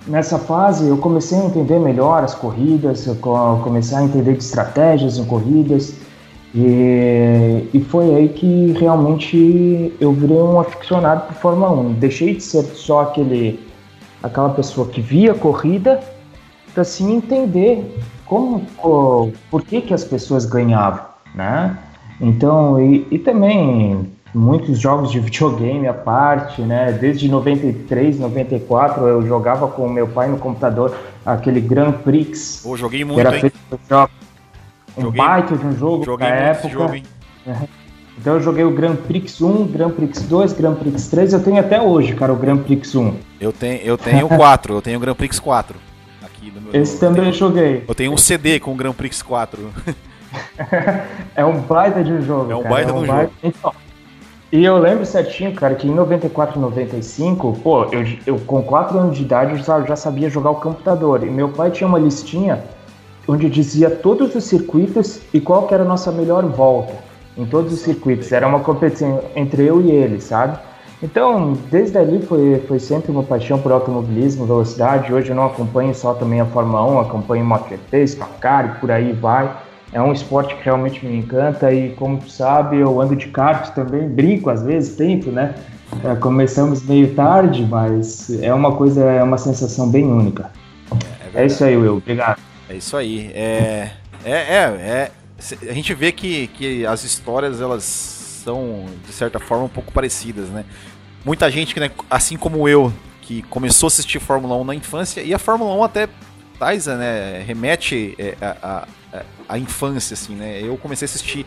Nessa 0.07 0.37
fase 0.37 0.87
eu 0.87 0.97
comecei 0.97 1.37
a 1.37 1.45
entender 1.45 1.79
melhor 1.79 2.23
as 2.23 2.33
corridas, 2.33 3.05
comecei 3.63 3.97
a 3.97 4.03
entender 4.03 4.33
de 4.33 4.43
estratégias 4.43 5.17
em 5.17 5.25
corridas, 5.25 5.95
e, 6.53 7.67
e 7.73 7.81
foi 7.81 8.15
aí 8.15 8.29
que 8.29 8.71
realmente 8.79 9.93
eu 9.99 10.13
virei 10.13 10.37
um 10.37 10.57
aficionado 10.57 11.27
por 11.27 11.33
Fórmula 11.33 11.71
1. 11.71 11.93
Deixei 11.93 12.35
de 12.35 12.41
ser 12.41 12.63
só 12.63 13.01
aquele 13.01 13.64
aquela 14.25 14.49
pessoa 14.49 14.87
que 14.87 15.01
via 15.01 15.33
a 15.33 15.35
corrida 15.35 15.99
para 16.73 16.81
assim 16.81 17.15
entender 17.15 17.99
como, 18.25 18.65
por 19.51 19.61
que, 19.61 19.81
que 19.81 19.93
as 19.93 20.03
pessoas 20.03 20.45
ganhavam, 20.45 21.05
né? 21.33 21.77
Então, 22.19 22.81
e, 22.81 23.07
e 23.11 23.19
também 23.19 24.11
muitos 24.33 24.79
jogos 24.79 25.11
de 25.11 25.19
videogame 25.19 25.87
à 25.87 25.93
parte, 25.93 26.61
né? 26.61 26.91
Desde 26.91 27.29
93, 27.29 28.19
94 28.19 29.07
eu 29.07 29.25
jogava 29.27 29.67
com 29.67 29.87
meu 29.87 30.07
pai 30.07 30.27
no 30.27 30.37
computador 30.37 30.95
aquele 31.23 31.61
Grand 31.61 31.93
Prix. 31.93 32.61
Pô, 32.63 32.75
joguei 32.75 33.05
muito, 33.05 33.19
era 33.19 33.31
feito 33.31 33.55
um 34.97 35.01
joguei, 35.01 35.21
baita 35.21 35.55
de 35.55 35.65
um 35.65 35.77
jogo 35.77 36.17
na 36.17 36.27
época. 36.27 36.69
Jogo, 36.69 36.95
então 38.17 38.35
eu 38.35 38.41
joguei 38.41 38.63
o 38.63 38.71
Grand 38.71 38.95
Prix 38.95 39.41
1, 39.41 39.67
Grand 39.67 39.91
Prix 39.91 40.21
2, 40.23 40.53
Grand 40.53 40.75
Prix 40.75 41.07
3, 41.07 41.33
eu 41.33 41.43
tenho 41.43 41.59
até 41.59 41.81
hoje, 41.81 42.13
cara, 42.13 42.31
o 42.31 42.35
Grand 42.35 42.57
Prix 42.57 42.95
1. 42.95 43.13
Eu 43.39 43.51
tenho, 43.51 43.81
eu 43.81 43.97
tenho 43.97 44.27
4, 44.29 44.73
eu 44.73 44.81
tenho 44.81 44.97
o 44.97 44.99
Grand 45.01 45.15
Prix 45.15 45.39
4. 45.39 45.77
Aqui 46.23 46.51
no 46.51 46.61
meu, 46.61 46.81
Esse 46.81 46.99
também 46.99 47.23
tenho, 47.23 47.33
joguei. 47.33 47.83
Eu 47.87 47.93
tenho 47.93 48.13
um 48.13 48.17
CD 48.17 48.59
com 48.59 48.71
o 48.71 48.75
Grand 48.75 48.93
Prix 48.93 49.21
4. 49.21 49.69
é 51.35 51.45
um 51.45 51.59
baita 51.59 52.03
de 52.03 52.13
um 52.13 52.21
jogo. 52.21 52.51
É 52.51 52.55
um 52.55 52.63
cara. 52.63 52.75
baita 52.75 52.91
é 52.91 52.93
um 52.93 52.97
de 52.97 53.03
um 53.03 53.07
baita... 53.07 53.23
jogo. 53.23 53.35
Então, 53.43 53.73
e 54.51 54.63
eu 54.63 54.77
lembro 54.77 55.05
certinho, 55.05 55.53
cara, 55.53 55.75
que 55.75 55.85
em 55.85 55.93
94 55.93 56.57
95, 56.57 57.59
pô, 57.61 57.83
eu, 57.85 58.05
eu 58.25 58.39
com 58.39 58.63
4 58.63 58.97
anos 58.97 59.17
de 59.17 59.23
idade 59.23 59.51
eu 59.51 59.57
já, 59.57 59.81
já 59.81 59.95
sabia 59.97 60.29
jogar 60.29 60.51
o 60.51 60.55
computador. 60.55 61.23
E 61.23 61.29
meu 61.29 61.49
pai 61.49 61.71
tinha 61.71 61.87
uma 61.87 61.99
listinha 61.99 62.63
onde 63.27 63.49
dizia 63.49 63.89
todos 63.89 64.33
os 64.33 64.45
circuitos 64.45 65.19
e 65.33 65.41
qual 65.41 65.67
que 65.67 65.73
era 65.73 65.83
a 65.83 65.85
nossa 65.85 66.11
melhor 66.11 66.45
volta 66.45 67.04
em 67.37 67.45
todos 67.45 67.73
os 67.73 67.79
circuitos. 67.79 68.31
Era 68.31 68.47
uma 68.47 68.59
competição 68.59 69.21
entre 69.35 69.63
eu 69.65 69.81
e 69.81 69.91
ele, 69.91 70.21
sabe? 70.21 70.57
Então, 71.03 71.57
desde 71.69 71.97
ali 71.97 72.21
foi, 72.25 72.63
foi 72.67 72.79
sempre 72.79 73.11
uma 73.11 73.23
paixão 73.23 73.59
por 73.59 73.71
automobilismo, 73.71 74.45
velocidade. 74.45 75.13
Hoje 75.13 75.29
eu 75.29 75.35
não 75.35 75.45
acompanho 75.45 75.93
só 75.93 76.13
também 76.13 76.39
a 76.39 76.45
Fórmula 76.45 76.85
1, 76.85 76.99
acompanho 77.01 77.45
MotoGP, 77.45 78.05
e 78.05 78.79
por 78.79 78.91
aí 78.91 79.11
vai. 79.11 79.55
É 79.91 80.01
um 80.01 80.11
esporte 80.11 80.55
que 80.55 80.63
realmente 80.63 81.05
me 81.05 81.17
encanta 81.17 81.71
e, 81.71 81.91
como 81.91 82.17
tu 82.17 82.29
sabe, 82.29 82.77
eu 82.77 82.99
ando 82.99 83.15
de 83.15 83.27
kart 83.27 83.73
também, 83.73 84.07
brinco 84.07 84.49
às 84.49 84.63
vezes, 84.63 84.95
tento, 84.95 85.31
né? 85.31 85.55
É, 86.03 86.15
começamos 86.15 86.83
meio 86.83 87.13
tarde, 87.13 87.65
mas 87.69 88.29
é 88.41 88.53
uma 88.53 88.75
coisa, 88.75 89.03
é 89.03 89.23
uma 89.23 89.37
sensação 89.37 89.89
bem 89.89 90.05
única. 90.05 90.49
É, 91.33 91.43
é 91.43 91.45
isso 91.45 91.63
aí, 91.63 91.77
Will. 91.77 91.97
Obrigado. 91.97 92.39
É 92.69 92.75
isso 92.75 92.97
aí. 92.97 93.31
É, 93.33 93.91
é, 94.25 94.31
é, 94.31 94.57
é, 94.57 95.11
a 95.53 95.73
gente 95.73 95.93
vê 95.93 96.11
que, 96.11 96.47
que 96.47 96.85
as 96.85 97.03
histórias 97.03 97.61
elas 97.61 97.83
são 97.83 98.85
de 99.05 99.13
certa 99.13 99.39
forma 99.39 99.65
um 99.65 99.69
pouco 99.69 99.91
parecidas, 99.91 100.49
né? 100.49 100.65
Muita 101.23 101.49
gente 101.49 101.73
que, 101.73 101.79
né, 101.79 101.89
assim 102.09 102.37
como 102.37 102.69
eu, 102.69 102.93
que 103.21 103.41
começou 103.43 103.87
a 103.87 103.89
assistir 103.89 104.19
Fórmula 104.19 104.55
1 104.57 104.63
na 104.63 104.75
infância 104.75 105.21
e 105.21 105.33
a 105.33 105.39
Fórmula 105.39 105.73
1 105.73 105.83
até 105.83 106.09
tais, 106.59 106.85
né, 106.85 107.43
remete 107.45 108.15
é, 108.19 108.35
a, 108.39 108.87
a, 109.13 109.21
a, 109.49 109.57
infância, 109.57 110.13
assim, 110.13 110.35
né? 110.35 110.61
Eu 110.61 110.77
comecei 110.77 111.05
a 111.05 111.09
assistir 111.09 111.45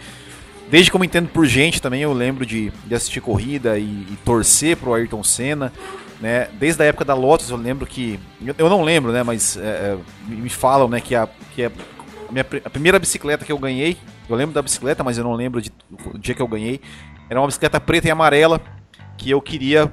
desde 0.69 0.91
que 0.91 0.97
eu 0.97 1.01
me 1.01 1.07
entendo 1.07 1.29
por 1.29 1.47
gente 1.47 1.81
também, 1.81 2.03
eu 2.03 2.13
lembro 2.13 2.45
de, 2.45 2.73
de 2.85 2.95
assistir 2.95 3.21
corrida 3.21 3.79
e, 3.79 3.85
e 3.85 4.19
torcer 4.25 4.77
pro 4.77 4.93
Ayrton 4.93 5.23
Senna 5.23 5.73
né? 6.21 6.49
Desde 6.55 6.83
a 6.83 6.87
época 6.87 7.05
da 7.05 7.15
Lotus, 7.15 7.51
eu 7.51 7.57
lembro 7.57 7.87
que. 7.87 8.19
Eu 8.57 8.69
não 8.69 8.83
lembro, 8.83 9.13
né? 9.13 9.23
Mas 9.23 9.57
é, 9.57 9.61
é 9.61 9.99
me 10.27 10.49
falam, 10.49 10.89
né, 10.89 11.01
que 11.01 11.15
a, 11.15 11.29
que 11.55 11.65
a, 11.65 11.71
minha, 12.33 12.47
a 12.65 12.71
primeira 12.71 12.99
bicicleta 12.99 13.45
que 13.45 13.53
eu 13.53 13.59
ganhei. 13.59 13.97
Eu 14.29 14.37
lembro 14.37 14.55
da 14.55 14.63
bicicleta, 14.63 15.03
mas 15.03 15.19
eu 15.19 15.25
não 15.25 15.35
lembro 15.35 15.61
de, 15.61 15.73
do 15.91 16.19
dia 16.19 16.35
que 16.35 16.43
eu 16.43 16.49
ganhei. 16.49 16.81
Era 17.29 17.41
uma 17.41 17.47
bicicleta 17.47 17.81
preta 17.81 18.09
e 18.09 18.11
amarela 18.11 18.61
que 19.17 19.31
eu 19.31 19.41
queria. 19.41 19.93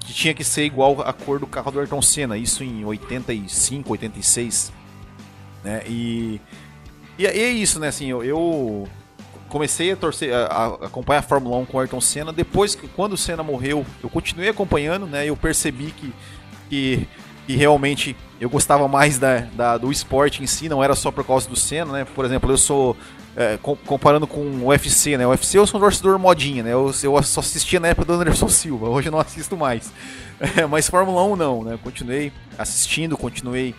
que 0.00 0.12
tinha 0.12 0.34
que 0.34 0.44
ser 0.44 0.64
igual 0.64 1.00
a 1.02 1.12
cor 1.12 1.38
do 1.38 1.46
carro 1.46 1.70
do 1.70 1.80
Ayrton 1.80 2.02
Senna. 2.02 2.36
Isso 2.36 2.62
em 2.62 2.84
85, 2.84 3.92
86. 3.92 4.72
Né? 5.64 5.82
E. 5.86 6.40
E 7.18 7.26
é 7.26 7.48
isso, 7.48 7.80
né? 7.80 7.88
Assim, 7.88 8.10
eu, 8.10 8.22
eu 8.22 8.86
comecei 9.48 9.90
a 9.90 9.96
torcer, 9.96 10.34
a, 10.34 10.44
a, 10.44 10.66
acompanhar 10.86 11.20
a 11.20 11.22
Fórmula 11.22 11.56
1 11.58 11.66
com 11.66 11.78
o 11.78 11.80
Ayrton 11.80 12.00
Senna. 12.00 12.32
Depois 12.32 12.74
que 12.74 12.86
quando 12.88 13.14
o 13.14 13.16
Senna 13.16 13.42
morreu, 13.42 13.86
eu 14.02 14.10
continuei 14.10 14.50
acompanhando, 14.50 15.06
né? 15.06 15.26
Eu 15.26 15.36
percebi 15.36 15.92
que, 15.92 16.12
que, 16.68 17.08
que 17.46 17.54
realmente 17.54 18.16
eu 18.40 18.50
gostava 18.50 18.88
mais 18.88 19.18
da, 19.18 19.40
da, 19.40 19.78
do 19.78 19.90
esporte 19.90 20.42
em 20.42 20.46
si, 20.46 20.68
não 20.68 20.82
era 20.82 20.94
só 20.94 21.10
por 21.10 21.24
causa 21.24 21.48
do 21.48 21.56
Senna, 21.56 21.92
né? 21.92 22.04
Por 22.04 22.24
exemplo, 22.24 22.50
eu 22.50 22.58
sou 22.58 22.96
é, 23.36 23.58
comparando 23.58 24.26
com 24.26 24.40
o 24.40 24.66
UFC, 24.66 25.16
né? 25.16 25.26
O 25.26 25.30
UFC 25.30 25.58
eu 25.58 25.66
sou 25.66 25.78
um 25.78 25.82
torcedor 25.82 26.18
modinha, 26.18 26.62
né? 26.62 26.72
Eu, 26.72 26.92
eu 27.02 27.22
só 27.22 27.40
assistia 27.40 27.78
na 27.78 27.88
época 27.88 28.06
do 28.06 28.12
Anderson 28.14 28.48
Silva, 28.50 28.88
hoje 28.88 29.08
eu 29.08 29.12
não 29.12 29.20
assisto 29.20 29.56
mais. 29.56 29.92
É, 30.56 30.66
mas 30.66 30.88
Fórmula 30.88 31.22
1 31.24 31.36
não, 31.36 31.62
né? 31.62 31.78
Continuei 31.82 32.32
assistindo, 32.58 33.16
continuei 33.16 33.74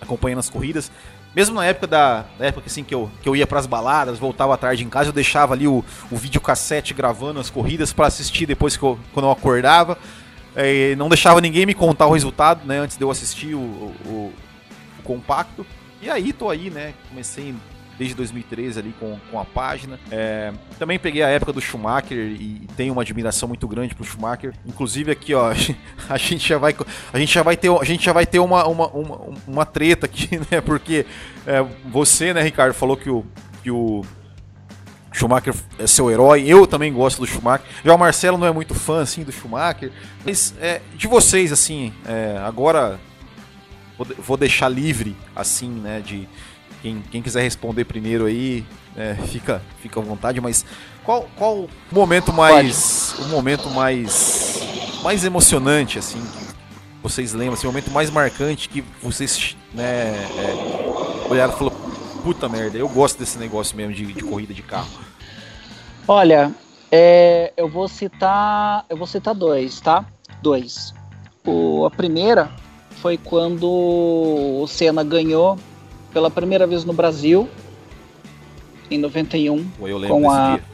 acompanhando 0.00 0.40
as 0.40 0.50
corridas. 0.50 0.90
Mesmo 1.36 1.54
na 1.54 1.66
época 1.66 1.86
da, 1.86 2.24
da 2.38 2.46
época 2.46 2.66
assim 2.66 2.82
que 2.82 2.94
eu, 2.94 3.10
que 3.22 3.28
eu 3.28 3.36
ia 3.36 3.46
para 3.46 3.60
as 3.60 3.66
baladas, 3.66 4.18
voltava 4.18 4.54
à 4.54 4.56
tarde 4.56 4.82
em 4.82 4.88
casa, 4.88 5.10
eu 5.10 5.12
deixava 5.12 5.54
ali 5.54 5.68
o, 5.68 5.84
o 6.10 6.16
videocassete 6.16 6.94
gravando 6.94 7.38
as 7.38 7.48
corridas 7.48 7.92
para 7.92 8.06
assistir 8.06 8.46
depois 8.46 8.76
que 8.76 8.82
eu, 8.82 8.98
quando 9.12 9.26
eu 9.26 9.30
acordava. 9.30 9.96
É, 10.56 10.96
não 10.96 11.08
deixava 11.08 11.40
ninguém 11.40 11.66
me 11.66 11.74
contar 11.74 12.06
o 12.06 12.12
resultado, 12.12 12.66
né, 12.66 12.78
antes 12.78 12.96
de 12.96 13.04
eu 13.04 13.10
assistir 13.10 13.54
o, 13.54 13.58
o, 13.58 14.32
o 14.98 15.02
compacto. 15.02 15.66
E 16.00 16.10
aí 16.10 16.32
tô 16.32 16.48
aí, 16.48 16.70
né, 16.70 16.94
comecei 17.08 17.54
desde 17.98 18.14
2013 18.14 18.78
ali 18.78 18.94
com, 18.98 19.18
com 19.30 19.40
a 19.40 19.44
página. 19.44 19.98
É, 20.10 20.52
também 20.78 20.98
peguei 20.98 21.22
a 21.22 21.28
época 21.28 21.52
do 21.52 21.60
Schumacher 21.60 22.16
e, 22.16 22.66
tenho 22.76 22.92
uma 22.92 23.02
admiração 23.02 23.48
muito 23.48 23.66
grande 23.66 23.94
pro 23.94 24.04
Schumacher. 24.04 24.54
Inclusive 24.64 25.10
aqui, 25.10 25.34
ó, 25.34 25.50
a 26.08 26.16
gente 26.16 26.48
já 26.48 26.58
vai 26.58 26.74
a 27.12 27.18
gente 27.18 27.34
já 27.34 27.42
vai 27.42 27.56
ter 27.56 27.68
a 27.68 27.84
gente 27.84 28.04
já 28.04 28.12
vai 28.12 28.24
ter 28.24 28.38
uma 28.38 28.66
uma, 28.66 28.86
uma, 28.86 29.20
uma 29.46 29.66
treta 29.66 30.06
aqui, 30.06 30.38
né? 30.48 30.60
Porque 30.60 31.04
é, 31.44 31.60
você, 31.90 32.32
né, 32.32 32.42
Ricardo, 32.42 32.72
falou 32.72 32.96
que 32.96 33.10
o 33.10 33.26
que 33.62 33.70
o 33.70 34.04
Schumacher 35.18 35.54
é 35.78 35.86
seu 35.86 36.10
herói. 36.10 36.44
Eu 36.46 36.66
também 36.66 36.92
gosto 36.92 37.20
do 37.20 37.26
Schumacher. 37.26 37.66
Já 37.84 37.94
o 37.94 37.98
Marcelo 37.98 38.38
não 38.38 38.46
é 38.46 38.52
muito 38.52 38.74
fã 38.74 39.02
assim 39.02 39.22
do 39.22 39.32
Schumacher, 39.32 39.90
mas 40.24 40.54
é, 40.60 40.80
de 40.96 41.06
vocês 41.06 41.52
assim, 41.52 41.92
é, 42.06 42.38
agora 42.44 42.98
vou, 43.96 44.06
vou 44.18 44.36
deixar 44.36 44.68
livre 44.68 45.16
assim, 45.34 45.68
né, 45.68 46.00
de 46.00 46.28
quem, 46.80 47.02
quem 47.10 47.20
quiser 47.20 47.42
responder 47.42 47.84
primeiro 47.84 48.26
aí, 48.26 48.64
é, 48.96 49.14
fica, 49.26 49.60
fica 49.82 49.98
à 49.98 50.02
vontade, 50.02 50.40
mas 50.40 50.64
qual, 51.04 51.28
qual 51.36 51.56
o 51.56 51.68
momento 51.90 52.32
mais. 52.32 53.14
O 53.18 53.28
momento 53.28 53.70
mais. 53.70 54.60
mais 55.02 55.24
emocionante, 55.24 55.98
assim, 55.98 56.20
que 56.20 56.46
vocês 57.02 57.32
lembram, 57.32 57.54
assim, 57.54 57.66
o 57.66 57.70
momento 57.70 57.90
mais 57.90 58.10
marcante 58.10 58.68
que 58.68 58.84
vocês 59.02 59.56
né, 59.72 59.84
é, 59.84 61.28
olharam 61.28 61.54
e 61.54 61.56
falaram, 61.56 61.67
puta 62.28 62.46
merda, 62.46 62.76
eu 62.76 62.86
gosto 62.90 63.18
desse 63.18 63.38
negócio 63.38 63.74
mesmo 63.74 63.94
de, 63.94 64.12
de 64.12 64.22
corrida 64.22 64.52
de 64.52 64.60
carro. 64.60 64.90
Olha, 66.06 66.52
é, 66.92 67.54
eu 67.56 67.70
vou 67.70 67.88
citar. 67.88 68.84
Eu 68.86 68.98
vou 68.98 69.06
citar 69.06 69.34
dois, 69.34 69.80
tá? 69.80 70.04
Dois. 70.42 70.92
O, 71.46 71.86
a 71.86 71.90
primeira 71.90 72.50
foi 73.00 73.16
quando 73.16 73.66
o 73.66 74.66
Senna 74.66 75.02
ganhou 75.02 75.58
pela 76.12 76.30
primeira 76.30 76.66
vez 76.66 76.84
no 76.84 76.92
Brasil, 76.92 77.48
em 78.90 78.98
91. 78.98 79.66
Eu 79.80 79.96
lembro 79.96 80.20
com 80.20 80.30
a... 80.30 80.56
Dia. 80.56 80.64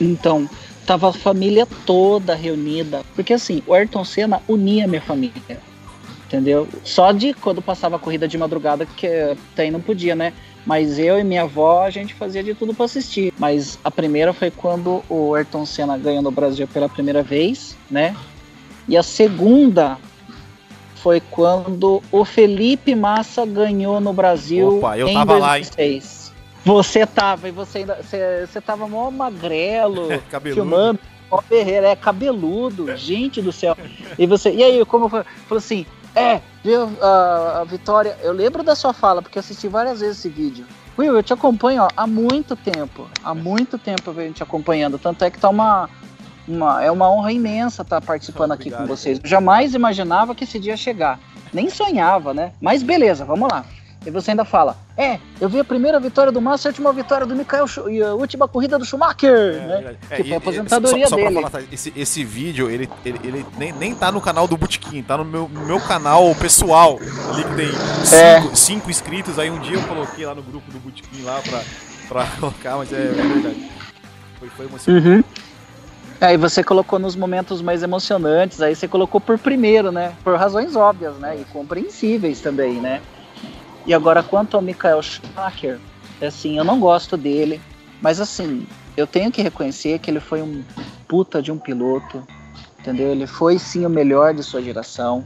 Então, 0.00 0.50
tava 0.84 1.10
a 1.10 1.12
família 1.12 1.68
toda 1.86 2.34
reunida. 2.34 3.04
Porque 3.14 3.34
assim, 3.34 3.62
o 3.64 3.74
Ayrton 3.74 4.04
Senna 4.04 4.42
unia 4.48 4.88
minha 4.88 5.02
família. 5.02 5.60
Entendeu? 6.34 6.66
Só 6.82 7.12
de 7.12 7.32
quando 7.32 7.62
passava 7.62 7.96
a 7.96 7.98
corrida 7.98 8.26
de 8.26 8.36
madrugada, 8.36 8.84
que 8.84 9.06
até 9.52 9.70
não 9.70 9.80
podia, 9.80 10.16
né? 10.16 10.32
Mas 10.66 10.98
eu 10.98 11.18
e 11.18 11.22
minha 11.22 11.42
avó, 11.42 11.84
a 11.84 11.90
gente 11.90 12.12
fazia 12.14 12.42
de 12.42 12.54
tudo 12.54 12.74
para 12.74 12.86
assistir. 12.86 13.32
Mas 13.38 13.78
a 13.84 13.90
primeira 13.90 14.32
foi 14.32 14.50
quando 14.50 15.04
o 15.08 15.34
Ayrton 15.34 15.64
Senna 15.64 15.96
ganhou 15.96 16.22
no 16.22 16.30
Brasil 16.30 16.66
pela 16.66 16.88
primeira 16.88 17.22
vez, 17.22 17.76
né? 17.90 18.16
E 18.88 18.96
a 18.96 19.02
segunda 19.02 19.96
foi 20.96 21.20
quando 21.20 22.02
o 22.10 22.24
Felipe 22.24 22.94
Massa 22.94 23.44
ganhou 23.46 24.00
no 24.00 24.12
Brasil 24.12 24.78
Opa, 24.78 24.98
eu 24.98 25.06
em 25.06 25.14
tava 25.14 25.38
2006. 25.38 26.32
Lá, 26.34 26.72
Você 26.72 27.06
tava, 27.06 27.48
e 27.48 27.52
você 27.52 27.78
ainda. 27.78 27.96
Você, 28.02 28.46
você 28.46 28.60
tava 28.60 28.88
mó 28.88 29.10
magrelo, 29.10 30.08
filmando. 30.42 30.98
Ó, 31.30 31.42
Ferreira, 31.42 31.88
é 31.88 31.96
cabeludo, 31.96 32.96
gente 32.96 33.42
do 33.42 33.52
céu. 33.52 33.76
E 34.18 34.26
você. 34.26 34.50
E 34.50 34.62
aí, 34.62 34.84
como 34.84 35.08
foi? 35.08 35.24
Falou 35.46 35.58
assim: 35.58 35.84
é, 36.14 36.40
viu 36.62 36.90
a, 37.02 37.60
a 37.60 37.64
vitória. 37.64 38.16
Eu 38.22 38.32
lembro 38.32 38.62
da 38.62 38.74
sua 38.74 38.92
fala, 38.92 39.20
porque 39.20 39.38
assisti 39.38 39.68
várias 39.68 40.00
vezes 40.00 40.18
esse 40.18 40.28
vídeo. 40.28 40.66
Will, 40.96 41.14
eu 41.16 41.22
te 41.22 41.32
acompanho 41.32 41.82
ó, 41.82 41.88
há 41.96 42.06
muito 42.06 42.54
tempo. 42.54 43.08
Há 43.22 43.34
muito 43.34 43.76
tempo 43.78 44.02
eu 44.10 44.14
venho 44.14 44.32
te 44.32 44.42
acompanhando. 44.42 44.98
Tanto 44.98 45.24
é 45.24 45.30
que 45.30 45.38
tá 45.38 45.48
uma, 45.48 45.88
uma, 46.46 46.82
é 46.84 46.90
uma 46.90 47.10
honra 47.10 47.32
imensa 47.32 47.82
estar 47.82 48.00
participando 48.00 48.52
aqui 48.52 48.70
com 48.70 48.86
vocês. 48.86 49.18
Eu 49.22 49.28
jamais 49.28 49.74
imaginava 49.74 50.34
que 50.34 50.44
esse 50.44 50.58
dia 50.58 50.72
ia 50.72 50.76
chegar. 50.76 51.18
Nem 51.52 51.68
sonhava, 51.68 52.32
né? 52.32 52.52
Mas 52.60 52.82
beleza, 52.82 53.24
vamos 53.24 53.48
lá. 53.50 53.64
E 54.06 54.10
você 54.10 54.32
ainda 54.32 54.44
fala, 54.44 54.76
é, 54.96 55.18
eu 55.40 55.48
vi 55.48 55.58
a 55.58 55.64
primeira 55.64 55.98
vitória 55.98 56.30
do 56.30 56.40
Massa, 56.40 56.68
a 56.68 56.70
última 56.70 56.92
vitória 56.92 57.26
do 57.26 57.34
Mikael 57.34 57.64
e 57.88 58.02
a 58.02 58.12
última 58.14 58.46
corrida 58.46 58.78
do 58.78 58.84
Schumacher, 58.84 59.30
é, 59.30 59.66
né? 59.66 59.96
É, 60.10 60.16
que 60.16 60.24
foi 60.24 60.34
a 60.34 60.36
aposentadoria 60.36 61.08
só, 61.08 61.10
só 61.10 61.16
dele. 61.16 61.42
Falar, 61.42 61.64
esse, 61.72 61.92
esse 61.96 62.22
vídeo, 62.22 62.70
ele, 62.70 62.88
ele, 63.04 63.20
ele, 63.24 63.46
nem, 63.56 63.72
nem 63.72 63.94
tá 63.94 64.12
no 64.12 64.20
canal 64.20 64.46
do 64.46 64.56
Bootkin, 64.58 65.02
tá 65.02 65.16
no 65.16 65.24
meu, 65.24 65.48
meu 65.48 65.80
canal 65.80 66.34
pessoal, 66.34 66.98
ali 67.32 67.44
que 67.44 67.54
tem 67.54 67.68
é. 68.18 68.40
cinco, 68.40 68.56
cinco, 68.56 68.90
inscritos, 68.90 69.38
aí 69.38 69.50
um 69.50 69.58
dia 69.58 69.76
eu 69.76 69.82
coloquei 69.84 70.26
lá 70.26 70.34
no 70.34 70.42
grupo 70.42 70.70
do 70.70 70.78
Bootkin 70.78 71.22
lá 71.22 71.40
pra, 71.40 71.62
pra 72.08 72.26
colocar, 72.38 72.76
mas 72.76 72.92
é, 72.92 72.96
é 72.96 73.12
verdade. 73.12 73.70
Foi, 74.38 74.48
foi 74.50 74.66
emocionante. 74.66 75.08
Uhum. 75.08 75.24
Aí 76.20 76.36
você 76.36 76.62
colocou 76.62 76.98
nos 76.98 77.16
momentos 77.16 77.60
mais 77.60 77.82
emocionantes, 77.82 78.60
aí 78.60 78.74
você 78.74 78.86
colocou 78.86 79.20
por 79.20 79.38
primeiro, 79.38 79.90
né? 79.90 80.14
Por 80.22 80.36
razões 80.36 80.76
óbvias, 80.76 81.16
né? 81.16 81.36
E 81.40 81.44
compreensíveis 81.46 82.40
também, 82.40 82.74
né? 82.74 83.00
E 83.86 83.92
agora 83.92 84.22
quanto 84.22 84.56
ao 84.56 84.62
Michael 84.62 85.02
Schumacher, 85.02 85.78
assim, 86.20 86.56
eu 86.58 86.64
não 86.64 86.80
gosto 86.80 87.16
dele, 87.16 87.60
mas 88.00 88.20
assim, 88.20 88.66
eu 88.96 89.06
tenho 89.06 89.30
que 89.30 89.42
reconhecer 89.42 89.98
que 89.98 90.10
ele 90.10 90.20
foi 90.20 90.40
um 90.40 90.64
puta 91.06 91.42
de 91.42 91.52
um 91.52 91.58
piloto, 91.58 92.26
entendeu? 92.78 93.10
Ele 93.10 93.26
foi 93.26 93.58
sim 93.58 93.84
o 93.84 93.90
melhor 93.90 94.32
de 94.32 94.42
sua 94.42 94.62
geração, 94.62 95.24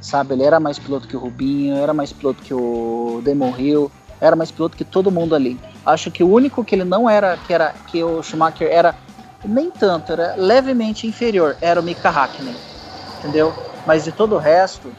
sabe? 0.00 0.34
Ele 0.34 0.42
era 0.42 0.58
mais 0.58 0.78
piloto 0.78 1.06
que 1.06 1.16
o 1.16 1.20
Rubinho, 1.20 1.76
era 1.76 1.94
mais 1.94 2.12
piloto 2.12 2.42
que 2.42 2.52
o 2.52 3.20
Damon 3.24 3.56
Hill, 3.56 3.92
era 4.20 4.36
mais 4.36 4.50
piloto 4.50 4.76
que 4.76 4.84
todo 4.84 5.10
mundo 5.10 5.34
ali. 5.34 5.60
Acho 5.84 6.10
que 6.10 6.22
o 6.22 6.30
único 6.30 6.64
que 6.64 6.74
ele 6.74 6.84
não 6.84 7.08
era, 7.08 7.36
que 7.36 7.52
era 7.52 7.72
que 7.86 8.02
o 8.02 8.22
Schumacher 8.22 8.68
era 8.70 8.94
nem 9.44 9.70
tanto, 9.70 10.12
era 10.12 10.34
levemente 10.36 11.06
inferior, 11.06 11.56
era 11.60 11.80
o 11.80 11.82
Mika 11.82 12.08
Hakkinen, 12.08 12.56
entendeu? 13.18 13.54
Mas 13.84 14.04
de 14.04 14.12
todo 14.12 14.36
o 14.36 14.38
resto, 14.38 14.92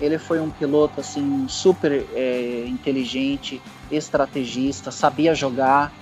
ele 0.00 0.18
foi 0.18 0.40
um 0.40 0.50
piloto 0.50 1.00
assim 1.00 1.46
super 1.48 2.06
é, 2.14 2.64
inteligente, 2.66 3.60
estrategista, 3.90 4.90
sabia 4.90 5.34
jogar, 5.34 5.92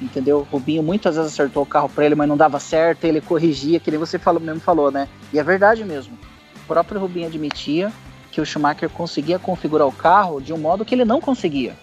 entendeu? 0.00 0.46
Rubinho 0.50 0.82
muitas 0.82 1.16
vezes 1.16 1.32
acertou 1.32 1.62
o 1.62 1.66
carro 1.66 1.88
para 1.88 2.04
ele, 2.04 2.14
mas 2.14 2.28
não 2.28 2.36
dava 2.36 2.60
certo, 2.60 3.04
ele 3.04 3.20
corrigia, 3.20 3.80
que 3.80 3.90
nem 3.90 3.98
você 3.98 4.18
falou, 4.18 4.40
mesmo 4.40 4.60
falou, 4.60 4.90
né? 4.90 5.08
E 5.32 5.38
é 5.38 5.42
verdade 5.42 5.84
mesmo. 5.84 6.18
O 6.64 6.66
próprio 6.66 7.00
Rubinho 7.00 7.26
admitia 7.26 7.92
que 8.30 8.40
o 8.40 8.44
Schumacher 8.44 8.90
conseguia 8.90 9.38
configurar 9.38 9.86
o 9.86 9.92
carro 9.92 10.40
de 10.40 10.52
um 10.52 10.58
modo 10.58 10.84
que 10.84 10.94
ele 10.94 11.04
não 11.04 11.20
conseguia, 11.20 11.74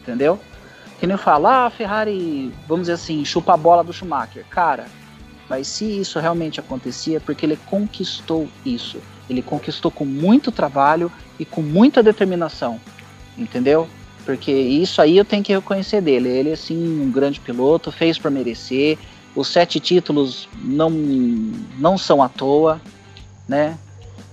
entendeu? 0.00 0.40
Que 0.98 1.06
nem 1.06 1.16
fala, 1.16 1.50
ah, 1.50 1.66
a 1.66 1.70
Ferrari, 1.70 2.52
vamos 2.66 2.82
dizer 2.84 2.94
assim, 2.94 3.24
chupa 3.24 3.54
a 3.54 3.56
bola 3.56 3.84
do 3.84 3.92
Schumacher. 3.92 4.44
Cara, 4.48 4.86
mas 5.50 5.66
se 5.66 5.84
isso 5.84 6.20
realmente 6.20 6.60
acontecia, 6.60 7.16
é 7.16 7.20
porque 7.20 7.44
ele 7.44 7.58
conquistou 7.66 8.48
isso. 8.64 8.98
Ele 9.28 9.42
conquistou 9.42 9.90
com 9.90 10.04
muito 10.04 10.52
trabalho 10.52 11.10
e 11.40 11.44
com 11.44 11.60
muita 11.60 12.04
determinação, 12.04 12.80
entendeu? 13.36 13.88
Porque 14.24 14.52
isso 14.52 15.02
aí 15.02 15.16
eu 15.16 15.24
tenho 15.24 15.42
que 15.42 15.52
reconhecer 15.52 16.00
dele. 16.00 16.28
Ele, 16.28 16.52
assim, 16.52 17.02
um 17.02 17.10
grande 17.10 17.40
piloto, 17.40 17.90
fez 17.90 18.16
para 18.16 18.30
merecer. 18.30 18.96
Os 19.34 19.48
sete 19.48 19.80
títulos 19.80 20.48
não, 20.62 20.88
não 20.88 21.98
são 21.98 22.22
à 22.22 22.28
toa, 22.28 22.80
né? 23.48 23.76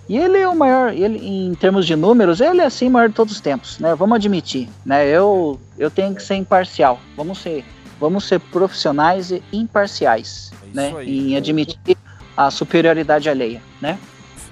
E 0.08 0.18
ele 0.18 0.38
é 0.38 0.48
o 0.48 0.56
maior, 0.56 0.94
ele, 0.94 1.18
em 1.18 1.54
termos 1.56 1.86
de 1.86 1.96
números, 1.96 2.40
ele 2.40 2.62
é 2.62 2.66
assim 2.66 2.88
o 2.88 2.92
maior 2.92 3.10
de 3.10 3.16
todos 3.16 3.34
os 3.34 3.42
tempos, 3.42 3.80
né? 3.80 3.96
Vamos 3.96 4.16
admitir, 4.16 4.70
né? 4.86 5.06
Eu, 5.08 5.60
eu 5.80 5.90
tenho 5.90 6.14
que 6.14 6.22
ser 6.22 6.36
imparcial. 6.36 7.00
Vamos 7.16 7.40
ser, 7.40 7.66
vamos 8.00 8.26
ser 8.26 8.40
profissionais 8.40 9.32
e 9.32 9.44
imparciais, 9.52 10.52
é 10.72 10.76
né? 10.76 10.94
Aí, 10.98 11.32
em 11.32 11.36
admitir 11.36 11.98
a 12.36 12.52
superioridade 12.52 13.30
alheia, 13.30 13.62
né? 13.82 13.98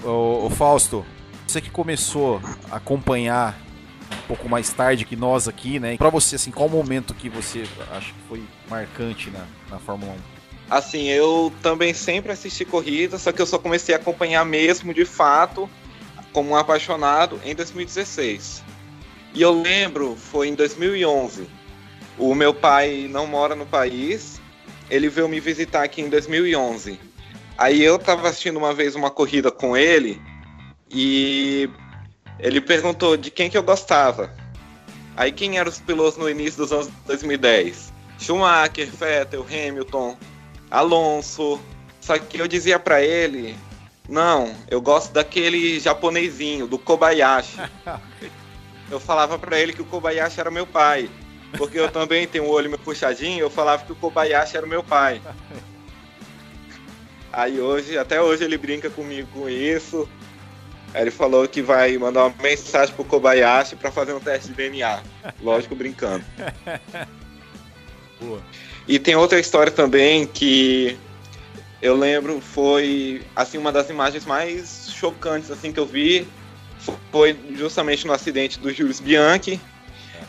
O, 0.04 0.46
o 0.46 0.50
Fausto, 0.50 1.06
você 1.48 1.62
que 1.62 1.70
começou 1.70 2.42
a 2.70 2.78
acompanhar 2.78 3.58
um 4.12 4.28
pouco 4.28 4.50
mais 4.50 4.72
tarde 4.72 5.06
que 5.06 5.16
nós 5.16 5.48
aqui, 5.48 5.80
né? 5.80 5.98
Para 5.98 6.10
você, 6.10 6.36
assim, 6.36 6.52
qual 6.52 6.68
momento 6.68 7.14
que 7.14 7.30
você 7.30 7.64
acha 7.92 8.12
que 8.12 8.20
foi 8.28 8.44
marcante 8.70 9.30
na, 9.30 9.46
na 9.70 9.80
Fórmula 9.80 10.14
1? 10.14 10.16
Assim, 10.70 11.04
eu 11.10 11.54
também 11.62 11.94
sempre 11.94 12.32
assisti 12.32 12.66
corrida, 12.66 13.20
só 13.20 13.32
que 13.32 13.42
eu 13.42 13.46
só 13.46 13.60
comecei 13.60 13.94
a 13.94 13.98
acompanhar 13.98 14.44
mesmo, 14.46 14.94
de 14.94 15.06
fato, 15.06 15.70
como 16.34 16.52
um 16.52 16.56
apaixonado, 16.56 17.40
em 17.46 17.54
2016. 17.54 18.64
E 19.34 19.42
eu 19.42 19.62
lembro, 19.62 20.16
foi 20.16 20.48
em 20.48 20.56
2011. 20.56 21.48
O 22.18 22.34
meu 22.34 22.54
pai 22.54 23.08
não 23.10 23.28
mora 23.28 23.56
no 23.56 23.66
país, 23.66 24.35
ele 24.90 25.10
veio 25.10 25.28
me 25.28 25.40
visitar 25.40 25.84
aqui 25.84 26.02
em 26.02 26.10
2011. 26.10 27.00
Aí 27.58 27.82
eu 27.82 27.98
tava 27.98 28.28
assistindo 28.28 28.58
uma 28.58 28.74
vez 28.74 28.96
uma 28.96 29.10
corrida 29.10 29.52
com 29.52 29.76
ele 29.76 30.22
e 30.90 31.70
ele 32.40 32.60
perguntou 32.60 33.16
de 33.16 33.32
quem 33.32 33.50
que 33.50 33.58
eu 33.58 33.64
gostava. 33.64 34.34
Aí 35.16 35.32
quem 35.32 35.58
eram 35.58 35.70
os 35.70 35.80
pilotos 35.80 36.18
no 36.18 36.30
início 36.30 36.58
dos 36.58 36.72
anos 36.72 36.90
2010? 37.06 37.94
Schumacher, 38.20 38.90
Vettel, 38.92 39.46
Hamilton, 39.50 40.18
Alonso. 40.70 41.60
Só 42.02 42.18
que 42.18 42.40
eu 42.40 42.48
dizia 42.48 42.78
para 42.78 43.02
ele, 43.02 43.56
não, 44.08 44.54
eu 44.70 44.82
gosto 44.82 45.12
daquele 45.12 45.80
japonesinho, 45.80 46.68
do 46.68 46.78
Kobayashi. 46.78 47.58
eu 48.92 49.00
falava 49.00 49.40
para 49.40 49.60
ele 49.60 49.74
que 49.74 49.82
o 49.82 49.86
Kobayashi 49.86 50.40
era 50.40 50.52
meu 50.52 50.68
pai. 50.68 51.10
Porque 51.58 51.80
eu 51.80 51.90
também 51.90 52.28
tenho 52.28 52.46
o 52.46 52.50
olho 52.50 52.70
meio 52.70 52.82
puxadinho, 52.82 53.40
eu 53.40 53.50
falava 53.50 53.86
que 53.86 53.92
o 53.92 53.96
Kobayashi 53.96 54.58
era 54.58 54.68
meu 54.68 54.84
pai. 54.84 55.22
Aí 57.32 57.60
hoje, 57.60 57.98
até 57.98 58.22
hoje 58.22 58.44
ele 58.44 58.58
brinca 58.58 58.90
comigo 58.90 59.28
com 59.34 59.50
isso. 59.50 60.08
Ele 60.94 61.12
falou 61.12 61.46
que 61.48 61.62
vai 61.62 61.98
mandar 61.98 62.26
uma 62.26 62.36
mensagem 62.42 62.96
pro 62.96 63.04
Kobayashi 63.04 63.76
para 63.76 63.92
fazer 63.92 64.14
um 64.14 64.20
teste 64.20 64.48
de 64.50 64.54
DNA. 64.54 65.02
Lógico, 65.42 65.76
brincando. 65.76 66.24
Boa. 68.20 68.42
E 68.88 68.98
tem 68.98 69.16
outra 69.16 69.40
história 69.40 69.72
também 69.72 70.26
que 70.26 70.98
eu 71.82 71.96
lembro 71.96 72.40
foi 72.40 73.22
assim 73.36 73.58
uma 73.58 73.72
das 73.72 73.90
imagens 73.90 74.26
mais 74.26 74.90
chocantes 74.92 75.52
assim 75.52 75.72
que 75.72 75.80
eu 75.80 75.86
vi 75.86 76.28
foi 77.12 77.38
justamente 77.56 78.08
no 78.08 78.14
acidente 78.14 78.60
do 78.60 78.72
Jules 78.72 79.00
Bianchi 79.00 79.60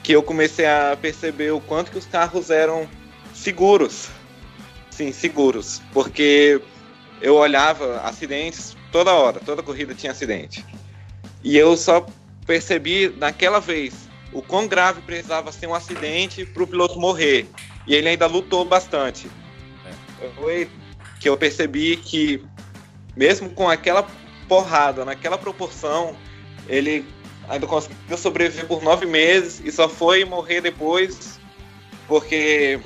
que 0.07 0.13
eu 0.13 0.23
comecei 0.23 0.65
a 0.65 0.97
perceber 0.97 1.51
o 1.51 1.61
quanto 1.61 1.91
que 1.91 1.99
os 1.99 2.07
carros 2.07 2.49
eram 2.49 2.89
seguros. 3.35 4.07
Sim, 4.89 5.11
seguros, 5.11 5.83
porque 5.93 6.63
eu 7.21 7.35
olhava 7.35 8.01
acidentes 8.03 8.77
toda 8.93 9.13
hora, 9.13 9.41
toda 9.41 9.65
corrida 9.65 9.97
tinha 9.97 10.13
acidente. 10.13 10.65
E 11.43 11.59
eu 11.59 11.77
só 11.77 12.07
percebi 12.47 13.13
naquela 13.19 13.59
vez 13.59 14.09
o 14.33 14.41
quão 14.41 14.69
grave 14.69 15.03
precisava 15.03 15.51
ser 15.51 15.67
um 15.67 15.75
acidente 15.75 16.47
para 16.47 16.63
o 16.63 16.69
piloto 16.69 17.01
morrer. 17.01 17.49
E 17.85 17.93
ele 17.93 18.09
ainda 18.09 18.27
lutou 18.27 18.65
bastante. 18.65 19.29
É. 20.23 20.29
Foi 20.37 20.71
que 21.19 21.29
eu 21.29 21.37
percebi 21.37 21.97
que, 21.97 22.45
mesmo 23.17 23.51
com 23.51 23.69
aquela 23.69 24.07
porrada, 24.47 25.05
naquela 25.05 25.37
proporção, 25.37 26.15
ele 26.69 27.05
ainda 27.49 27.67
conseguiu 27.67 28.17
sobreviver 28.17 28.67
por 28.67 28.83
nove 28.83 29.07
meses 29.07 29.61
e 29.65 29.71
só 29.71 29.89
foi 29.89 30.25
morrer 30.25 30.61
depois 30.61 31.39
porque 32.09 32.79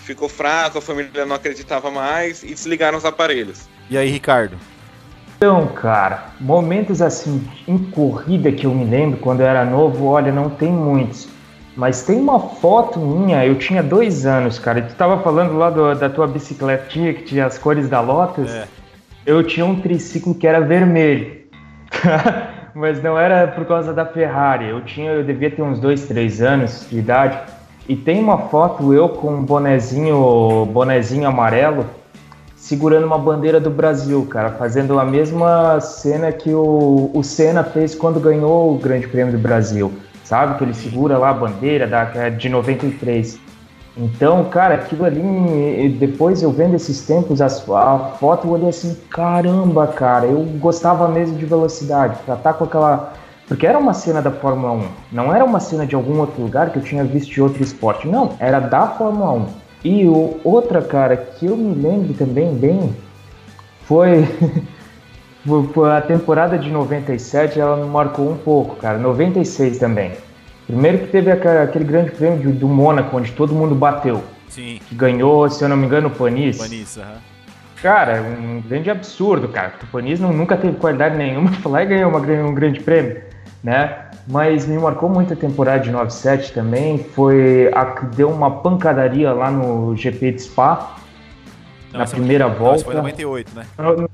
ficou 0.00 0.28
fraco, 0.28 0.78
a 0.78 0.80
família 0.80 1.26
não 1.26 1.36
acreditava 1.36 1.90
mais 1.90 2.42
e 2.42 2.48
desligaram 2.48 2.96
os 2.96 3.04
aparelhos. 3.04 3.68
E 3.90 3.96
aí, 3.96 4.08
Ricardo? 4.08 4.56
Então, 5.36 5.68
cara, 5.68 6.32
momentos 6.40 7.00
assim 7.00 7.46
em 7.66 7.78
corrida 7.78 8.50
que 8.50 8.66
eu 8.66 8.74
me 8.74 8.84
lembro 8.84 9.18
quando 9.20 9.40
eu 9.40 9.46
era 9.46 9.64
novo, 9.64 10.06
olha, 10.06 10.32
não 10.32 10.50
tem 10.50 10.72
muitos. 10.72 11.28
Mas 11.76 12.02
tem 12.02 12.18
uma 12.18 12.40
foto 12.40 12.98
minha, 12.98 13.46
eu 13.46 13.56
tinha 13.56 13.82
dois 13.84 14.26
anos, 14.26 14.58
cara. 14.58 14.80
E 14.80 14.82
tu 14.82 14.94
tava 14.96 15.22
falando 15.22 15.56
lá 15.56 15.70
do, 15.70 15.94
da 15.94 16.10
tua 16.10 16.26
bicicletinha 16.26 17.14
que 17.14 17.22
tinha 17.22 17.46
as 17.46 17.56
cores 17.56 17.88
da 17.88 18.00
Lotus. 18.00 18.50
É. 18.50 18.66
Eu 19.24 19.44
tinha 19.44 19.64
um 19.64 19.80
triciclo 19.80 20.34
que 20.34 20.44
era 20.44 20.60
vermelho. 20.60 21.42
Mas 22.74 23.02
não 23.02 23.18
era 23.18 23.48
por 23.48 23.64
causa 23.64 23.92
da 23.92 24.04
Ferrari. 24.04 24.68
Eu 24.68 24.80
tinha, 24.82 25.12
eu 25.12 25.24
devia 25.24 25.50
ter 25.50 25.62
uns 25.62 25.80
dois, 25.80 26.06
três 26.06 26.40
anos 26.40 26.86
de 26.88 26.98
idade. 26.98 27.38
E 27.88 27.96
tem 27.96 28.20
uma 28.20 28.38
foto 28.38 28.92
eu 28.92 29.08
com 29.08 29.34
um 29.34 29.42
bonezinho, 29.42 30.66
bonezinho 30.66 31.26
amarelo, 31.26 31.86
segurando 32.54 33.06
uma 33.06 33.18
bandeira 33.18 33.58
do 33.58 33.70
Brasil, 33.70 34.26
cara, 34.30 34.50
fazendo 34.50 34.98
a 34.98 35.04
mesma 35.04 35.80
cena 35.80 36.30
que 36.30 36.50
o, 36.50 37.10
o 37.14 37.22
Senna 37.22 37.64
fez 37.64 37.94
quando 37.94 38.20
ganhou 38.20 38.74
o 38.74 38.78
Grande 38.78 39.08
Prêmio 39.08 39.32
do 39.32 39.38
Brasil 39.38 39.92
sabe? 40.28 40.58
Que 40.58 40.64
ele 40.64 40.74
segura 40.74 41.16
lá 41.16 41.30
a 41.30 41.34
bandeira 41.34 41.86
da, 41.86 42.02
é 42.14 42.30
de 42.30 42.50
93. 42.50 43.40
Então, 44.00 44.44
cara, 44.44 44.74
aquilo 44.74 45.04
ali, 45.04 45.88
depois 45.98 46.40
eu 46.40 46.52
vendo 46.52 46.76
esses 46.76 47.04
tempos, 47.04 47.42
a, 47.42 47.48
foto, 47.48 48.46
eu 48.46 48.52
olhei 48.52 48.68
assim, 48.68 48.96
caramba, 49.10 49.88
cara, 49.88 50.24
eu 50.24 50.38
gostava 50.60 51.08
mesmo 51.08 51.36
de 51.36 51.44
velocidade, 51.44 52.16
pra 52.24 52.36
estar 52.36 52.52
tá 52.52 52.56
com 52.56 52.64
aquela. 52.64 53.12
Porque 53.48 53.66
era 53.66 53.76
uma 53.76 53.92
cena 53.92 54.22
da 54.22 54.30
Fórmula 54.30 54.72
1, 54.72 54.82
não 55.10 55.34
era 55.34 55.44
uma 55.44 55.58
cena 55.58 55.84
de 55.84 55.96
algum 55.96 56.20
outro 56.20 56.40
lugar 56.40 56.70
que 56.70 56.78
eu 56.78 56.82
tinha 56.82 57.02
visto 57.02 57.32
de 57.32 57.42
outro 57.42 57.60
esporte, 57.60 58.06
não, 58.06 58.30
era 58.38 58.60
da 58.60 58.86
Fórmula 58.86 59.32
1. 59.32 59.46
E 59.84 60.06
o, 60.06 60.38
outra, 60.44 60.80
cara, 60.80 61.16
que 61.16 61.46
eu 61.46 61.56
me 61.56 61.74
lembro 61.74 62.14
também 62.14 62.54
bem, 62.54 62.94
foi. 63.82 64.28
a 65.92 66.00
temporada 66.02 66.58
de 66.58 66.70
97 66.70 67.58
ela 67.58 67.76
me 67.76 67.88
marcou 67.90 68.30
um 68.30 68.36
pouco, 68.36 68.76
cara. 68.76 68.98
96 68.98 69.78
também. 69.78 70.12
Primeiro 70.68 70.98
que 70.98 71.06
teve 71.06 71.32
aquele 71.32 71.84
grande 71.84 72.10
prêmio 72.10 72.52
do 72.52 72.68
Mônaco, 72.68 73.16
onde 73.16 73.32
todo 73.32 73.54
mundo 73.54 73.74
bateu. 73.74 74.22
Sim. 74.50 74.78
Que 74.86 74.94
ganhou, 74.94 75.48
se 75.48 75.64
eu 75.64 75.68
não 75.68 75.78
me 75.78 75.86
engano, 75.86 76.08
o 76.08 76.10
Panis. 76.10 76.58
Panis, 76.58 76.98
aham. 76.98 77.16
Cara, 77.80 78.20
um 78.22 78.60
grande 78.60 78.90
absurdo, 78.90 79.48
cara. 79.48 79.72
O 79.82 79.86
Panis 79.86 80.20
não, 80.20 80.30
nunca 80.30 80.58
teve 80.58 80.76
qualidade 80.76 81.16
nenhuma, 81.16 81.50
foi 81.62 81.72
lá 81.72 81.82
e 81.82 81.86
ganhou 81.86 82.10
uma, 82.10 82.18
um 82.18 82.54
grande 82.54 82.80
prêmio, 82.80 83.22
né? 83.64 84.08
Mas 84.30 84.66
me 84.66 84.76
marcou 84.76 85.08
muito 85.08 85.32
a 85.32 85.36
temporada 85.36 85.82
de 85.82 85.90
97 85.90 86.52
também. 86.52 86.98
Foi 86.98 87.70
a 87.72 87.86
que 87.86 88.04
deu 88.14 88.28
uma 88.28 88.50
pancadaria 88.50 89.32
lá 89.32 89.50
no 89.50 89.96
GP 89.96 90.32
de 90.32 90.42
Spa, 90.42 90.96
não, 91.90 92.00
na 92.00 92.06
primeira 92.06 92.46
foi, 92.46 92.58
volta. 92.58 92.76
Não, 92.76 92.84
foi 92.84 92.94
98, 92.96 93.52
né? 93.54 93.66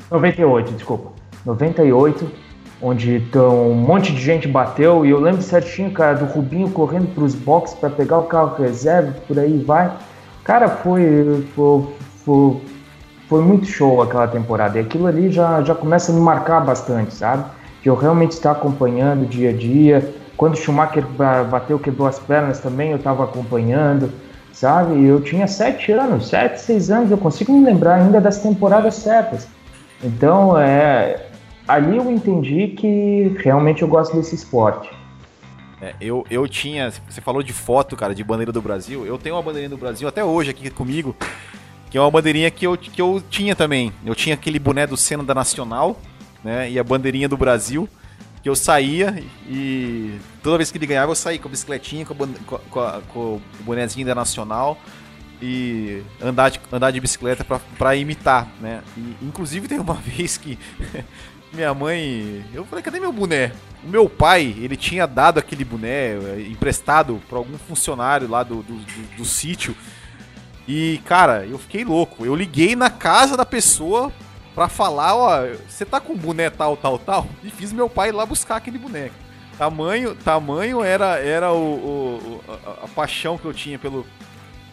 98, 0.09 0.73
desculpa. 0.73 1.11
98, 1.45 2.31
onde 2.85 3.17
então, 3.17 3.71
um 3.71 3.75
monte 3.75 4.13
de 4.13 4.21
gente 4.21 4.47
bateu. 4.47 5.07
E 5.07 5.11
eu 5.11 5.19
lembro 5.19 5.41
certinho, 5.41 5.91
cara, 5.91 6.17
do 6.17 6.27
Rubinho 6.27 6.69
correndo 6.69 7.07
para 7.15 7.25
os 7.25 7.35
boxes 7.35 7.75
para 7.79 7.89
pegar 7.89 8.19
o 8.19 8.25
carro 8.25 8.63
reserva, 8.63 9.15
por 9.27 9.39
aí 9.39 9.65
vai. 9.67 9.91
Cara, 10.45 10.69
foi, 10.69 11.47
foi, 11.55 11.83
foi, 12.23 12.61
foi, 13.27 13.43
muito 13.43 13.65
show 13.65 14.03
aquela 14.03 14.29
temporada. 14.29 14.77
E 14.77 14.83
aquilo 14.83 15.07
ali 15.07 15.33
já, 15.33 15.63
já 15.63 15.75
começa 15.75 16.13
a 16.13 16.15
me 16.15 16.21
marcar 16.21 16.61
bastante, 16.61 17.15
sabe? 17.15 17.45
Que 17.83 17.89
eu 17.89 17.95
realmente 17.95 18.33
estou 18.33 18.53
acompanhando 18.53 19.27
dia 19.27 19.49
a 19.49 19.53
dia. 19.55 20.15
quando 20.37 20.53
o 20.53 20.57
Schumacher 20.57 21.07
bateu, 21.51 21.79
quebrou 21.79 22.07
as 22.07 22.19
pernas 22.19 22.61
também, 22.61 22.91
eu 22.91 22.99
estava 22.99 23.25
acompanhando, 23.25 24.13
sabe? 24.53 25.03
Eu 25.03 25.23
tinha 25.23 25.47
sete 25.47 25.91
anos, 25.91 26.29
sete, 26.29 26.61
seis 26.61 26.91
anos, 26.91 27.11
eu 27.11 27.17
consigo 27.17 27.51
me 27.51 27.65
lembrar 27.65 27.95
ainda 27.95 28.21
das 28.21 28.43
temporadas 28.43 28.97
certas. 28.97 29.49
Então, 30.03 30.59
é, 30.59 31.29
ali 31.67 31.97
eu 31.97 32.11
entendi 32.11 32.69
que 32.69 33.37
realmente 33.43 33.83
eu 33.83 33.89
gosto 33.89 34.17
desse 34.17 34.35
esporte. 34.35 34.91
É, 35.81 35.95
eu, 36.01 36.25
eu 36.31 36.49
tinha. 36.49 36.93
Você 37.09 37.21
falou 37.21 37.43
de 37.43 37.53
foto, 37.53 37.97
cara, 37.97 38.15
de 38.15 38.25
bandeira 38.25 38.53
do 38.53 38.63
Brasil. 38.63 39.05
Eu 39.05 39.19
tenho 39.19 39.35
uma 39.35 39.43
bandeirinha 39.43 39.69
do 39.69 39.77
Brasil 39.77 40.09
até 40.09 40.25
hoje 40.25 40.51
aqui 40.51 40.71
comigo. 40.71 41.15
Que 41.91 41.99
é 41.99 42.01
uma 42.01 42.11
bandeirinha 42.11 42.51
que 42.51 42.67
eu, 42.67 42.77
que 42.77 43.01
eu 43.01 43.23
tinha 43.29 43.55
também. 43.55 43.93
Eu 44.05 44.15
tinha 44.15 44.35
aquele 44.35 44.59
boné 44.59 44.87
do 44.87 44.97
Senna 44.97 45.23
da 45.23 45.35
Nacional, 45.35 45.99
né? 46.43 46.71
E 46.71 46.79
a 46.79 46.85
bandeirinha 46.85 47.29
do 47.29 47.37
Brasil. 47.37 47.89
Que 48.43 48.49
eu 48.49 48.55
saía 48.57 49.23
e 49.49 50.19
toda 50.43 50.59
vez 50.59 50.71
que 50.71 50.77
ele 50.77 50.87
ganhava 50.87 51.11
eu 51.11 51.17
saía 51.17 51.39
com 51.39 51.49
a 51.49 51.51
bicicletinha, 51.51 52.05
com, 52.05 52.13
a, 52.13 52.59
com, 52.59 52.81
a, 52.81 53.01
com 53.09 53.19
o 53.21 53.43
bonézinho 53.61 54.07
da 54.07 54.15
Nacional 54.15 54.79
e 55.41 56.03
andar 56.23 56.51
de, 56.51 56.61
andar 56.71 56.91
de 56.91 57.01
bicicleta 57.01 57.45
para 57.79 57.97
imitar, 57.97 58.49
né? 58.61 58.83
E, 58.97 59.17
inclusive 59.23 59.67
tem 59.67 59.79
uma 59.79 59.95
vez 60.05 60.37
que 60.37 60.59
minha 61.55 61.73
mãe. 61.73 62.45
Eu 62.53 62.65
falei, 62.65 62.83
cadê 62.83 63.01
meu 63.01 63.13
boné? 63.13 63.53
O 63.83 63.89
meu 63.89 64.09
pai, 64.09 64.55
ele 64.59 64.77
tinha 64.77 65.07
dado 65.07 65.39
aquele 65.39 65.65
boné 65.65 66.15
eh, 66.15 66.47
emprestado 66.51 67.21
para 67.29 67.39
algum 67.39 67.57
funcionário 67.59 68.29
lá 68.29 68.43
do, 68.43 68.63
do, 68.63 68.75
do, 68.75 69.17
do 69.19 69.25
sítio. 69.25 69.75
E, 70.67 71.01
cara, 71.05 71.47
eu 71.47 71.59
fiquei 71.59 71.85
louco. 71.85 72.25
Eu 72.25 72.35
liguei 72.35 72.75
na 72.75 72.91
casa 72.91 73.37
da 73.37 73.45
pessoa 73.45 74.13
pra 74.55 74.69
falar, 74.69 75.15
ó, 75.15 75.47
você 75.69 75.85
tá 75.85 76.01
com 76.01 76.17
boné 76.17 76.49
tal, 76.49 76.77
tal, 76.77 76.99
tal? 76.99 77.27
E 77.43 77.51
fiz 77.51 77.73
meu 77.73 77.89
pai 77.89 78.11
ir 78.11 78.13
lá 78.13 78.25
buscar 78.25 78.57
aquele 78.57 78.79
boneco. 78.79 79.15
Tamanho, 79.59 80.15
tamanho 80.15 80.83
era, 80.83 81.19
era 81.19 81.53
o, 81.53 81.57
o 81.57 82.45
a, 82.49 82.85
a, 82.85 82.89
paixão 82.89 83.39
que 83.39 83.45
eu 83.45 83.53
tinha 83.53 83.79
pelo, 83.79 84.07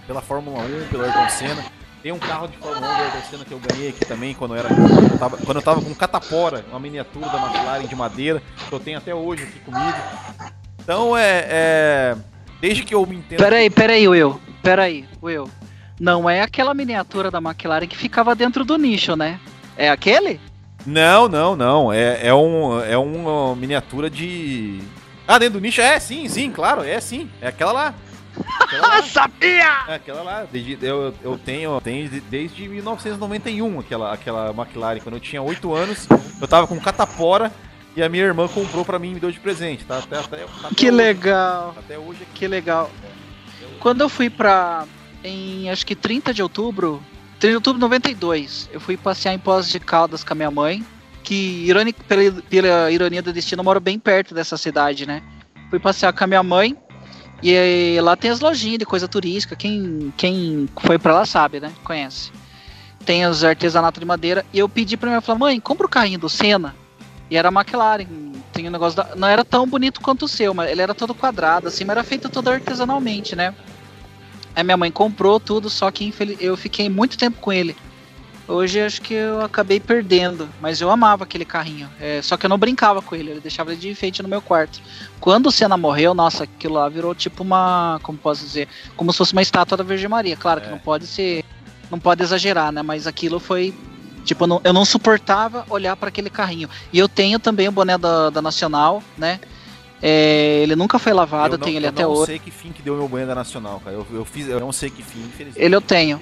pela 0.08 0.22
Fórmula 0.22 0.64
1, 0.64 0.88
pelo 0.88 1.04
Ayrton 1.04 1.30
Senna. 1.30 1.81
Tem 2.02 2.12
um 2.12 2.18
carro 2.18 2.48
de 2.48 2.58
Fórmula 2.58 2.88
1 2.88 2.98
da 2.98 3.22
Senna 3.22 3.46
que 3.46 3.52
eu 3.52 3.60
ganhei 3.60 3.90
aqui 3.90 4.06
também 4.06 4.34
quando 4.34 4.56
eu, 4.56 4.60
era, 4.60 4.70
quando 4.70 5.12
eu, 5.12 5.20
tava, 5.20 5.38
quando 5.38 5.58
eu 5.58 5.62
tava 5.62 5.82
com 5.82 5.94
catapora, 5.94 6.66
uma 6.70 6.80
miniatura 6.80 7.28
da 7.28 7.38
McLaren 7.38 7.86
de 7.86 7.96
madeira, 7.96 8.42
que 8.68 8.74
eu 8.74 8.80
tenho 8.80 8.98
até 8.98 9.14
hoje 9.14 9.44
aqui 9.44 9.60
comigo. 9.60 9.98
Então 10.80 11.16
é. 11.16 11.46
é 11.48 12.18
desde 12.60 12.84
que 12.84 12.96
eu 12.96 13.06
me 13.06 13.18
entendo. 13.18 13.40
Peraí, 13.40 13.70
peraí, 13.70 14.08
Will. 14.08 14.40
Peraí, 14.64 15.06
Will. 15.22 15.50
Não 16.00 16.28
é 16.28 16.42
aquela 16.42 16.74
miniatura 16.74 17.30
da 17.30 17.38
McLaren 17.38 17.88
que 17.88 17.98
ficava 17.98 18.34
dentro 18.34 18.66
do 18.66 18.78
nicho, 18.78 19.16
né? 19.16 19.40
É 19.78 19.90
aquele? 19.90 20.40
Não, 20.86 21.28
não, 21.28 21.56
não. 21.56 21.94
É, 21.94 22.28
é, 22.28 22.34
um, 22.34 22.80
é 22.82 22.98
uma 22.98 23.56
miniatura 23.56 24.10
de. 24.10 24.80
Ah, 25.28 25.38
dentro 25.38 25.60
do 25.60 25.62
nicho? 25.62 25.82
É, 25.82 26.00
sim, 26.00 26.28
sim, 26.28 26.52
claro, 26.52 26.84
é 26.84 27.00
sim. 27.00 27.30
É 27.40 27.48
aquela 27.48 27.72
lá. 27.72 27.96
Aquela 28.60 29.02
Sabia! 29.04 29.86
É 29.88 29.96
aquela 29.96 30.22
lá. 30.22 30.48
Eu, 30.82 31.14
eu 31.22 31.38
tenho, 31.38 31.80
tenho 31.82 32.22
desde 32.30 32.68
1991 32.68 33.80
aquela, 33.80 34.14
aquela 34.14 34.52
McLaren. 34.52 35.00
Quando 35.00 35.16
eu 35.16 35.22
tinha 35.22 35.42
8 35.42 35.74
anos, 35.74 36.08
eu 36.40 36.48
tava 36.48 36.68
com 36.68 36.80
catapora 36.80 37.52
e 37.96 38.02
a 38.02 38.10
minha 38.10 38.24
irmã 38.24 38.48
comprou 38.48 38.86
pra 38.86 38.98
mim 38.98 39.12
e 39.12 39.14
me 39.16 39.20
deu 39.20 39.32
de 39.32 39.40
presente. 39.40 39.84
Tá? 39.86 40.00
Até, 40.00 40.20
até, 40.20 40.44
até 40.44 40.76
que 40.76 40.88
hoje, 40.88 40.92
legal! 40.92 41.76
Até 41.78 41.98
hoje 41.98 42.24
aqui. 42.24 42.32
Que 42.34 42.48
legal. 42.48 42.90
Quando 43.80 44.02
eu 44.02 44.10
fui 44.10 44.30
pra. 44.30 44.86
Em 45.24 45.70
acho 45.70 45.86
que 45.86 45.96
30 45.96 46.34
de 46.34 46.42
outubro. 46.42 47.02
30 47.40 47.50
de 47.50 47.56
outubro 47.56 47.80
de 47.80 47.82
92, 47.82 48.70
eu 48.72 48.80
fui 48.80 48.96
passear 48.96 49.34
em 49.34 49.40
Pós 49.40 49.68
de 49.68 49.80
Caldas 49.80 50.24
com 50.24 50.34
a 50.34 50.36
minha 50.36 50.52
mãe. 50.52 50.86
Que, 51.24 51.66
irônico, 51.66 52.04
pela, 52.04 52.42
pela 52.44 52.92
ironia 52.92 53.22
do 53.22 53.34
destino, 53.34 53.62
eu 53.62 53.64
moro 53.64 53.80
bem 53.80 53.98
perto 53.98 54.34
dessa 54.34 54.58
cidade, 54.58 55.06
né? 55.06 55.24
Fui 55.70 55.80
passear 55.80 56.14
com 56.14 56.24
a 56.24 56.28
minha 56.28 56.44
mãe. 56.44 56.78
E 57.42 58.00
lá 58.02 58.16
tem 58.16 58.30
as 58.30 58.40
lojinhas 58.40 58.80
de 58.80 58.86
coisa 58.86 59.08
turística. 59.08 59.56
Quem, 59.56 60.14
quem 60.16 60.70
foi 60.78 61.00
para 61.00 61.14
lá 61.14 61.26
sabe, 61.26 61.60
né? 61.60 61.72
Conhece. 61.84 62.32
Tem 63.04 63.26
os 63.26 63.44
artesanatos 63.44 64.00
de 64.00 64.06
madeira. 64.06 64.46
E 64.54 64.60
eu 64.60 64.70
pedi 64.70 64.96
pra 64.96 65.10
minha 65.10 65.24
mãe, 65.28 65.38
mãe, 65.38 65.60
compra 65.60 65.88
o 65.88 65.90
carrinho 65.90 66.20
do 66.20 66.30
Senna. 66.30 66.76
E 67.30 67.38
era 67.38 67.50
McLaren. 67.50 68.06
Tem 68.54 68.68
um 68.68 68.72
negócio 68.72 68.98
da... 68.98 69.16
Não 69.16 69.28
era 69.28 69.44
tão 69.44 69.66
bonito 69.68 70.02
quanto 70.02 70.26
o 70.26 70.28
seu, 70.28 70.54
mas 70.54 70.70
ele 70.70 70.82
era 70.82 70.94
todo 70.94 71.16
quadrado, 71.16 71.68
assim, 71.68 71.84
mas 71.84 71.98
era 71.98 72.04
feito 72.04 72.30
todo 72.30 72.50
artesanalmente, 72.50 73.36
né? 73.36 73.56
Aí 74.56 74.64
minha 74.64 74.78
mãe 74.78 74.92
comprou 74.92 75.40
tudo, 75.40 75.70
só 75.70 75.90
que 75.90 76.04
infeliz... 76.04 76.38
eu 76.40 76.56
fiquei 76.56 76.90
muito 76.90 77.18
tempo 77.18 77.40
com 77.40 77.52
ele. 77.52 77.76
Hoje 78.52 78.82
acho 78.82 79.02
que 79.02 79.14
eu 79.14 79.42
acabei 79.42 79.80
perdendo, 79.80 80.50
mas 80.60 80.82
eu 80.82 80.92
amava 80.92 81.24
aquele 81.24 81.46
carrinho. 81.46 81.90
É, 82.00 82.22
só 82.22 82.36
que 82.36 82.46
eu 82.46 82.50
não 82.50 82.58
brincava 82.58 83.02
com 83.02 83.16
ele, 83.16 83.32
ele 83.32 83.40
deixava 83.40 83.72
ele 83.72 83.80
de 83.80 83.90
enfeite 83.90 84.22
no 84.22 84.28
meu 84.28 84.42
quarto. 84.42 84.82
Quando 85.20 85.48
o 85.48 85.52
Senna 85.52 85.78
morreu, 85.78 86.14
nossa, 86.14 86.44
aquilo 86.44 86.74
lá 86.74 86.90
virou 86.90 87.16
tipo 87.16 87.44
uma, 87.44 88.00
como 88.04 88.18
posso 88.18 88.44
dizer, 88.44 88.68
como 88.98 89.12
se 89.12 89.18
fosse 89.18 89.32
uma 89.32 89.42
estátua 89.42 89.78
da 89.78 89.84
Virgem 89.84 90.10
Maria. 90.10 90.36
Claro 90.36 90.60
é. 90.60 90.64
que 90.64 90.70
não 90.70 90.80
pode 90.80 91.08
ser, 91.08 91.46
não 91.90 91.98
pode 91.98 92.22
exagerar, 92.22 92.72
né? 92.74 92.82
Mas 92.82 93.08
aquilo 93.08 93.40
foi 93.40 93.74
tipo, 94.26 94.44
eu 94.44 94.48
não, 94.48 94.62
eu 94.66 94.74
não 94.74 94.84
suportava 94.84 95.66
olhar 95.70 95.96
para 95.96 96.10
aquele 96.10 96.30
carrinho. 96.30 96.70
E 96.92 97.00
eu 97.00 97.08
tenho 97.08 97.40
também 97.40 97.70
o 97.70 97.72
boné 97.72 97.98
da, 97.98 98.30
da 98.30 98.42
Nacional, 98.42 99.02
né? 99.18 99.40
É, 100.02 100.62
ele 100.64 100.76
nunca 100.76 101.00
foi 101.00 101.14
lavado, 101.14 101.56
eu, 101.56 101.58
não, 101.58 101.66
tenho 101.66 101.78
ele 101.78 101.88
até 101.88 102.06
hoje. 102.06 102.16
Eu 102.16 102.20
não 102.20 102.26
sei 102.26 102.40
que 102.40 102.52
fim 102.52 102.72
que 102.72 102.82
deu 102.82 102.98
meu 102.98 103.08
boné 103.08 103.26
da 103.26 103.36
Nacional, 103.36 103.80
cara. 103.80 103.96
Eu, 103.96 104.06
eu, 104.12 104.26
fiz, 104.26 104.48
eu 104.48 104.60
não 104.60 104.72
sei 104.72 104.90
que 104.90 105.02
fim, 105.02 105.22
infelizmente. 105.22 105.64
Ele 105.64 105.76
eu 105.76 105.82
tenho. 105.82 106.20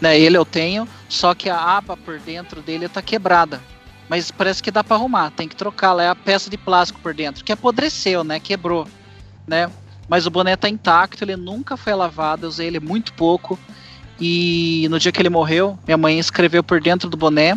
Né, 0.00 0.18
ele 0.18 0.36
eu 0.36 0.44
tenho, 0.44 0.88
só 1.08 1.34
que 1.34 1.50
a 1.50 1.58
aba 1.58 1.96
por 1.96 2.18
dentro 2.18 2.62
dele 2.62 2.88
tá 2.88 3.02
quebrada. 3.02 3.60
Mas 4.08 4.30
parece 4.30 4.62
que 4.62 4.70
dá 4.70 4.82
para 4.82 4.96
arrumar, 4.96 5.30
tem 5.30 5.46
que 5.46 5.54
trocar 5.54 5.92
lá 5.92 6.02
é 6.02 6.08
a 6.08 6.14
peça 6.14 6.50
de 6.50 6.56
plástico 6.56 6.98
por 7.00 7.14
dentro, 7.14 7.44
que 7.44 7.52
apodreceu, 7.52 8.24
né? 8.24 8.40
Quebrou, 8.40 8.88
né? 9.46 9.70
Mas 10.08 10.26
o 10.26 10.30
boné 10.30 10.56
tá 10.56 10.68
intacto, 10.68 11.22
ele 11.22 11.36
nunca 11.36 11.76
foi 11.76 11.94
lavado, 11.94 12.44
eu 12.44 12.48
usei 12.48 12.66
ele 12.66 12.80
muito 12.80 13.12
pouco. 13.12 13.56
E 14.20 14.88
no 14.90 14.98
dia 14.98 15.12
que 15.12 15.22
ele 15.22 15.30
morreu, 15.30 15.78
minha 15.86 15.96
mãe 15.96 16.18
escreveu 16.18 16.64
por 16.64 16.80
dentro 16.80 17.08
do 17.08 17.16
boné 17.16 17.54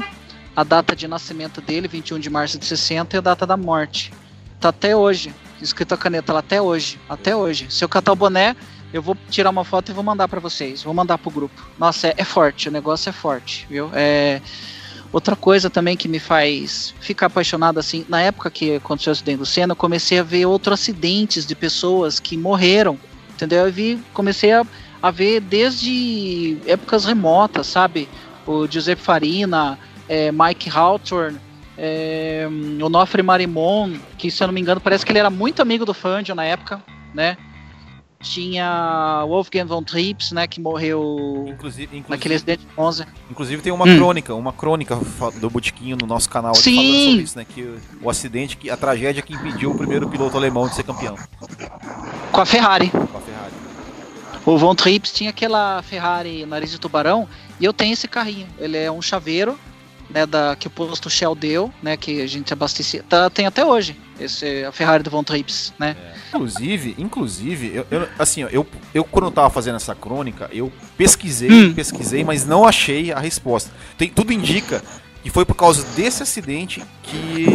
a 0.55 0.63
data 0.63 0.95
de 0.95 1.07
nascimento 1.07 1.59
dele, 1.59 1.87
21 1.87 2.19
de 2.19 2.29
março 2.29 2.59
de 2.59 2.65
60, 2.65 3.15
e 3.15 3.17
a 3.17 3.21
data 3.21 3.45
da 3.47 3.57
morte. 3.57 4.13
Tá 4.59 4.69
até 4.69 4.95
hoje, 4.95 5.33
escrito 5.61 5.93
a 5.93 5.97
caneta 5.97 6.31
lá 6.31 6.39
até 6.39 6.61
hoje, 6.61 6.99
até 7.09 7.35
hoje. 7.35 7.65
Se 7.69 7.83
eu 7.83 7.89
catar 7.89 8.11
o 8.11 8.15
boné, 8.15 8.55
eu 8.93 9.01
vou 9.01 9.17
tirar 9.29 9.49
uma 9.49 9.65
foto 9.65 9.91
e 9.91 9.93
vou 9.93 10.03
mandar 10.03 10.27
para 10.27 10.39
vocês. 10.39 10.83
Vou 10.83 10.93
mandar 10.93 11.17
pro 11.17 11.31
grupo. 11.31 11.67
Nossa, 11.79 12.09
é, 12.09 12.13
é, 12.17 12.23
forte, 12.23 12.69
o 12.69 12.71
negócio 12.71 13.09
é 13.09 13.11
forte, 13.11 13.65
viu? 13.67 13.89
É. 13.93 14.39
Outra 15.11 15.35
coisa 15.35 15.69
também 15.69 15.97
que 15.97 16.07
me 16.07 16.19
faz 16.19 16.93
ficar 16.99 17.27
apaixonado 17.27 17.79
assim, 17.79 18.03
na 18.09 18.21
época 18.21 18.49
que 18.49 18.77
aconteceu 18.77 19.11
o 19.11 19.13
acidente 19.13 19.37
do 19.37 19.45
Senna, 19.45 19.73
eu 19.73 19.75
comecei 19.75 20.17
a 20.17 20.23
ver 20.23 20.45
outros 20.47 20.79
acidentes 20.79 21.45
de 21.45 21.55
pessoas 21.55 22.19
que 22.19 22.35
morreram, 22.35 22.97
entendeu? 23.31 23.67
Eu 23.67 23.71
vi, 23.71 23.99
comecei 24.11 24.51
a, 24.51 24.65
a 25.01 25.11
ver 25.11 25.39
desde 25.39 26.57
épocas 26.65 27.05
remotas, 27.05 27.67
sabe? 27.67 28.09
O 28.45 28.67
Giuseppe 28.67 29.03
Farina, 29.03 29.77
é, 30.09 30.31
Mike 30.31 30.67
Hawthorne, 30.71 31.39
é, 31.77 32.47
o 32.81 32.89
Nofre 32.89 33.21
Marimon, 33.21 33.93
que 34.17 34.31
se 34.31 34.41
eu 34.41 34.47
não 34.47 34.53
me 34.53 34.61
engano 34.61 34.81
parece 34.81 35.05
que 35.05 35.11
ele 35.11 35.19
era 35.19 35.29
muito 35.29 35.61
amigo 35.61 35.85
do 35.85 35.93
Fangio 35.93 36.33
na 36.33 36.43
época, 36.43 36.83
né? 37.13 37.37
Tinha 38.23 39.23
Wolfgang 39.27 39.65
von 39.65 39.83
Trips, 39.83 40.31
né, 40.31 40.47
que 40.47 40.59
morreu 40.59 41.45
inclusive, 41.47 41.83
inclusive 41.83 42.05
naquele 42.09 42.35
acidente 42.35 42.65
de 42.65 42.67
11. 42.75 43.05
Inclusive 43.29 43.61
tem 43.61 43.71
uma 43.71 43.85
hum. 43.85 43.97
crônica, 43.97 44.33
uma 44.33 44.53
crônica 44.53 44.97
do 45.39 45.49
Botiquinho 45.49 45.97
no 45.99 46.07
nosso 46.07 46.29
canal 46.29 46.55
Sim. 46.55 46.75
falando 46.75 46.93
sobre 46.93 47.21
isso, 47.21 47.37
né, 47.37 47.45
que 47.47 47.75
o 48.01 48.09
acidente, 48.09 48.57
que 48.57 48.69
a 48.69 48.77
tragédia 48.77 49.21
que 49.21 49.33
impediu 49.33 49.71
o 49.71 49.77
primeiro 49.77 50.09
piloto 50.09 50.37
alemão 50.37 50.67
de 50.67 50.75
ser 50.75 50.83
campeão. 50.83 51.15
Com 52.31 52.41
a 52.41 52.45
Ferrari. 52.45 52.89
Com 52.89 53.17
a 53.17 53.21
Ferrari. 53.21 53.53
O 54.45 54.57
Von 54.57 54.75
Trips 54.75 55.11
tinha 55.11 55.29
aquela 55.29 55.81
Ferrari 55.83 56.45
nariz 56.45 56.71
de 56.71 56.79
tubarão 56.79 57.27
e 57.59 57.65
eu 57.65 57.73
tenho 57.73 57.93
esse 57.93 58.07
carrinho. 58.07 58.47
Ele 58.57 58.77
é 58.77 58.91
um 58.91 59.01
chaveiro 59.01 59.57
né, 60.09 60.25
da, 60.25 60.55
que 60.55 60.67
o 60.67 60.69
posto 60.69 61.09
Shell 61.09 61.35
deu, 61.35 61.71
né, 61.81 61.97
que 61.97 62.21
a 62.21 62.27
gente 62.27 62.53
abastecia, 62.53 63.03
tá, 63.07 63.29
tem 63.29 63.45
até 63.45 63.65
hoje, 63.65 63.97
esse, 64.19 64.63
a 64.63 64.71
Ferrari 64.71 65.03
do 65.03 65.09
Von 65.09 65.23
Trips, 65.23 65.73
né. 65.79 65.95
É. 65.99 66.13
Inclusive, 66.29 66.95
inclusive, 66.97 67.71
eu, 67.75 67.85
eu, 67.91 68.07
assim, 68.17 68.41
eu, 68.51 68.65
eu 68.93 69.03
quando 69.03 69.25
eu 69.25 69.31
tava 69.31 69.49
fazendo 69.49 69.75
essa 69.75 69.93
crônica, 69.93 70.49
eu 70.51 70.71
pesquisei, 70.97 71.51
hum. 71.51 71.73
pesquisei, 71.73 72.23
mas 72.23 72.45
não 72.45 72.65
achei 72.65 73.11
a 73.11 73.19
resposta. 73.19 73.71
Tem, 73.97 74.09
tudo 74.09 74.33
indica 74.33 74.81
que 75.23 75.29
foi 75.29 75.45
por 75.45 75.55
causa 75.55 75.85
desse 75.95 76.21
acidente 76.21 76.83
que, 77.01 77.45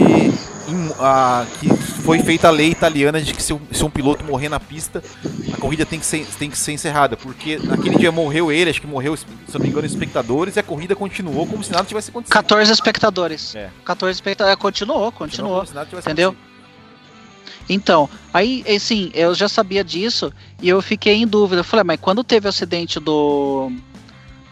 em, 0.68 0.90
a, 0.98 1.44
que 1.60 1.68
foi 2.02 2.18
feita 2.20 2.48
a 2.48 2.50
lei 2.50 2.70
italiana 2.70 3.20
de 3.20 3.34
que 3.34 3.42
se 3.42 3.52
um, 3.52 3.60
se 3.70 3.84
um, 3.84 3.90
piloto 3.90 4.24
morrer 4.24 4.48
na 4.48 4.58
pista, 4.58 5.02
a 5.52 5.56
corrida 5.58 5.84
tem 5.84 6.00
que, 6.00 6.06
ser, 6.06 6.26
tem 6.38 6.48
que 6.48 6.56
ser 6.56 6.72
encerrada. 6.72 7.14
Porque 7.14 7.58
naquele 7.58 7.98
dia 7.98 8.10
morreu 8.10 8.50
ele, 8.50 8.70
acho 8.70 8.80
que 8.80 8.86
morreu, 8.86 9.14
se 9.14 9.26
não 9.52 9.60
me 9.60 9.68
engano, 9.68 9.86
espectadores, 9.86 10.56
e 10.56 10.60
a 10.60 10.62
corrida 10.62 10.96
continuou 10.96 11.46
como 11.46 11.62
se 11.62 11.70
nada 11.70 11.84
tivesse 11.84 12.08
acontecido. 12.08 12.32
14 12.32 12.72
espectadores. 12.72 13.54
É. 13.54 13.68
14 13.84 14.16
espectadores. 14.16 14.54
É, 14.54 14.56
continuou, 14.56 15.12
continuou. 15.12 15.60
continuou 15.60 16.00
entendeu? 16.00 16.30
Acontecido. 16.30 16.47
Então, 17.68 18.08
aí, 18.32 18.64
assim, 18.74 19.10
eu 19.14 19.34
já 19.34 19.48
sabia 19.48 19.84
disso 19.84 20.32
e 20.62 20.68
eu 20.68 20.80
fiquei 20.80 21.14
em 21.14 21.26
dúvida. 21.26 21.60
Eu 21.60 21.64
falei, 21.64 21.84
mas 21.84 22.00
quando 22.00 22.24
teve 22.24 22.46
o 22.46 22.48
acidente 22.48 22.98
do 22.98 23.70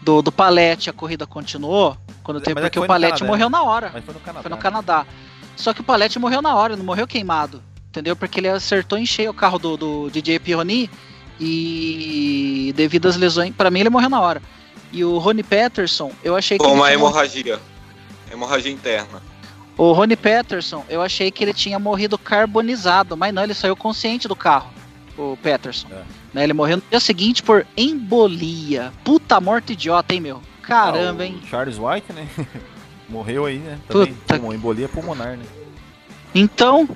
do, 0.01 0.21
do 0.21 0.31
Palete, 0.31 0.89
a 0.89 0.93
corrida 0.93 1.27
continuou? 1.27 1.97
Quando 2.23 2.39
teve, 2.39 2.59
porque 2.61 2.79
o 2.79 2.85
Palete 2.87 3.23
morreu 3.23 3.49
na 3.49 3.63
hora. 3.63 3.91
Mas 3.93 4.05
foi 4.05 4.13
no 4.13 4.19
Canadá. 4.19 4.41
Foi 4.41 4.51
no 4.51 4.57
Canadá. 4.57 5.05
Só 5.55 5.73
que 5.73 5.81
o 5.81 5.83
Palete 5.83 6.19
morreu 6.19 6.41
na 6.41 6.55
hora, 6.55 6.77
não 6.77 6.85
morreu 6.85 7.07
queimado. 7.07 7.61
entendeu? 7.89 8.15
Porque 8.15 8.39
ele 8.39 8.47
acertou 8.47 8.97
em 8.97 9.05
cheio 9.05 9.31
o 9.31 9.33
carro 9.33 9.57
do, 9.57 9.75
do 9.75 10.09
DJ 10.09 10.39
Pironi 10.39 10.89
e 11.39 12.73
devido 12.75 13.07
às 13.07 13.15
lesões, 13.15 13.53
para 13.53 13.69
mim 13.69 13.79
ele 13.79 13.89
morreu 13.89 14.09
na 14.09 14.21
hora. 14.21 14.41
E 14.91 15.03
o 15.03 15.17
Rony 15.17 15.43
Patterson, 15.43 16.11
eu 16.23 16.35
achei 16.35 16.57
que. 16.57 16.63
Com 16.63 16.73
uma 16.73 16.91
hemorragia. 16.91 17.59
Hemorragia 18.31 18.71
interna. 18.71 19.21
O 19.77 19.91
Rony 19.91 20.15
Patterson, 20.15 20.83
eu 20.89 21.01
achei 21.01 21.29
que 21.29 21.43
ele 21.43 21.53
tinha 21.53 21.77
morrido 21.77 22.17
carbonizado, 22.17 23.15
mas 23.15 23.33
não, 23.33 23.43
ele 23.43 23.53
saiu 23.53 23.75
consciente 23.75 24.27
do 24.27 24.35
carro, 24.35 24.71
o 25.17 25.37
Patterson. 25.41 25.87
É. 25.91 26.03
Né, 26.33 26.43
ele 26.43 26.53
morreu 26.53 26.77
no 26.77 26.83
dia 26.89 26.99
seguinte 26.99 27.43
por 27.43 27.65
embolia. 27.77 28.91
Puta 29.03 29.39
morte 29.39 29.73
idiota, 29.73 30.13
hein, 30.13 30.21
meu? 30.21 30.41
Caramba, 30.63 31.23
ah, 31.23 31.27
hein? 31.27 31.41
Charles 31.49 31.77
White, 31.77 32.11
né? 32.11 32.27
Morreu 33.07 33.45
aí, 33.45 33.59
né? 33.59 33.79
Também, 33.87 34.13
Puta... 34.13 34.35
embolia 34.53 34.89
pulmonar, 34.89 35.37
né? 35.37 35.45
Então, 36.35 36.87